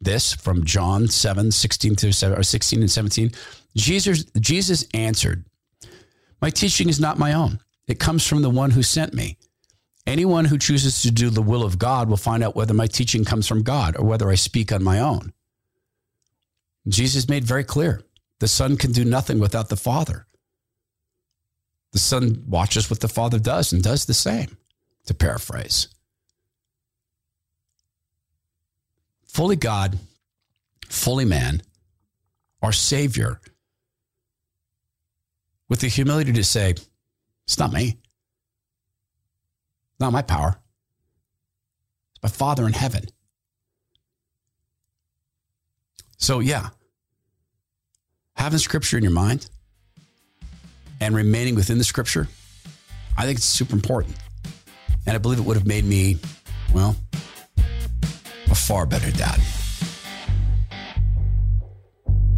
this 0.01 0.33
from 0.33 0.65
John 0.65 1.07
7, 1.07 1.51
16 1.51 1.95
to 1.97 2.13
7, 2.13 2.37
or 2.37 2.43
16 2.43 2.79
and 2.79 2.91
17, 2.91 3.31
Jesus, 3.75 4.23
Jesus 4.39 4.85
answered, 4.93 5.45
My 6.41 6.49
teaching 6.49 6.89
is 6.89 6.99
not 6.99 7.19
my 7.19 7.33
own. 7.33 7.59
It 7.87 7.99
comes 7.99 8.25
from 8.25 8.41
the 8.41 8.49
one 8.49 8.71
who 8.71 8.83
sent 8.83 9.13
me. 9.13 9.37
Anyone 10.09 10.45
who 10.45 10.57
chooses 10.57 11.03
to 11.03 11.11
do 11.11 11.29
the 11.29 11.39
will 11.39 11.61
of 11.61 11.77
God 11.77 12.09
will 12.09 12.17
find 12.17 12.43
out 12.43 12.55
whether 12.55 12.73
my 12.73 12.87
teaching 12.87 13.23
comes 13.23 13.47
from 13.47 13.61
God 13.61 13.95
or 13.95 14.03
whether 14.03 14.27
I 14.31 14.33
speak 14.33 14.71
on 14.71 14.83
my 14.83 14.99
own. 14.99 15.33
Jesus 16.87 17.29
made 17.29 17.43
very 17.43 17.63
clear 17.63 18.01
the 18.39 18.47
Son 18.47 18.75
can 18.75 18.91
do 18.91 19.05
nothing 19.05 19.37
without 19.37 19.69
the 19.69 19.77
Father. 19.77 20.25
The 21.91 21.99
Son 21.99 22.43
watches 22.47 22.89
what 22.89 23.01
the 23.01 23.07
Father 23.07 23.37
does 23.37 23.71
and 23.71 23.83
does 23.83 24.05
the 24.05 24.15
same, 24.15 24.57
to 25.05 25.13
paraphrase. 25.13 25.89
Fully 29.27 29.57
God, 29.57 29.99
fully 30.87 31.25
man, 31.25 31.61
our 32.63 32.71
Savior, 32.71 33.39
with 35.67 35.81
the 35.81 35.87
humility 35.87 36.33
to 36.33 36.43
say, 36.43 36.73
It's 37.45 37.59
not 37.59 37.71
me. 37.71 37.99
Not 39.99 40.13
my 40.13 40.21
power. 40.21 40.59
It's 42.11 42.23
my 42.23 42.29
Father 42.29 42.65
in 42.65 42.73
heaven. 42.73 43.05
So, 46.17 46.39
yeah, 46.39 46.69
having 48.35 48.59
scripture 48.59 48.97
in 48.97 49.03
your 49.03 49.13
mind 49.13 49.49
and 50.99 51.15
remaining 51.15 51.55
within 51.55 51.77
the 51.77 51.83
scripture, 51.83 52.27
I 53.17 53.25
think 53.25 53.37
it's 53.37 53.45
super 53.45 53.73
important. 53.73 54.15
And 55.05 55.15
I 55.15 55.17
believe 55.17 55.39
it 55.39 55.45
would 55.45 55.57
have 55.57 55.65
made 55.65 55.85
me, 55.85 56.17
well, 56.73 56.95
a 58.49 58.55
far 58.55 58.85
better 58.85 59.11
dad. 59.11 59.39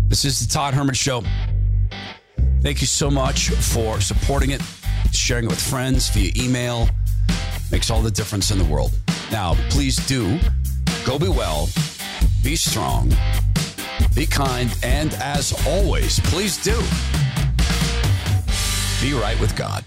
This 0.07 0.25
is 0.25 0.45
the 0.45 0.51
Todd 0.51 0.73
Herman 0.73 0.93
Show. 0.95 1.23
Thank 2.61 2.81
you 2.81 2.87
so 2.87 3.09
much 3.09 3.49
for 3.49 3.99
supporting 3.99 4.51
it, 4.51 4.61
sharing 5.11 5.45
it 5.45 5.49
with 5.49 5.61
friends 5.61 6.09
via 6.09 6.31
email 6.35 6.87
makes 7.71 7.89
all 7.89 8.01
the 8.01 8.11
difference 8.11 8.51
in 8.51 8.57
the 8.57 8.65
world. 8.65 8.91
Now, 9.31 9.55
please 9.69 9.95
do 10.07 10.39
go 11.05 11.17
be 11.17 11.29
well, 11.29 11.69
be 12.43 12.55
strong, 12.55 13.13
be 14.13 14.25
kind, 14.25 14.75
and 14.83 15.13
as 15.15 15.53
always, 15.67 16.19
please 16.19 16.61
do 16.61 16.75
be 19.01 19.13
right 19.13 19.39
with 19.39 19.55
God. 19.55 19.83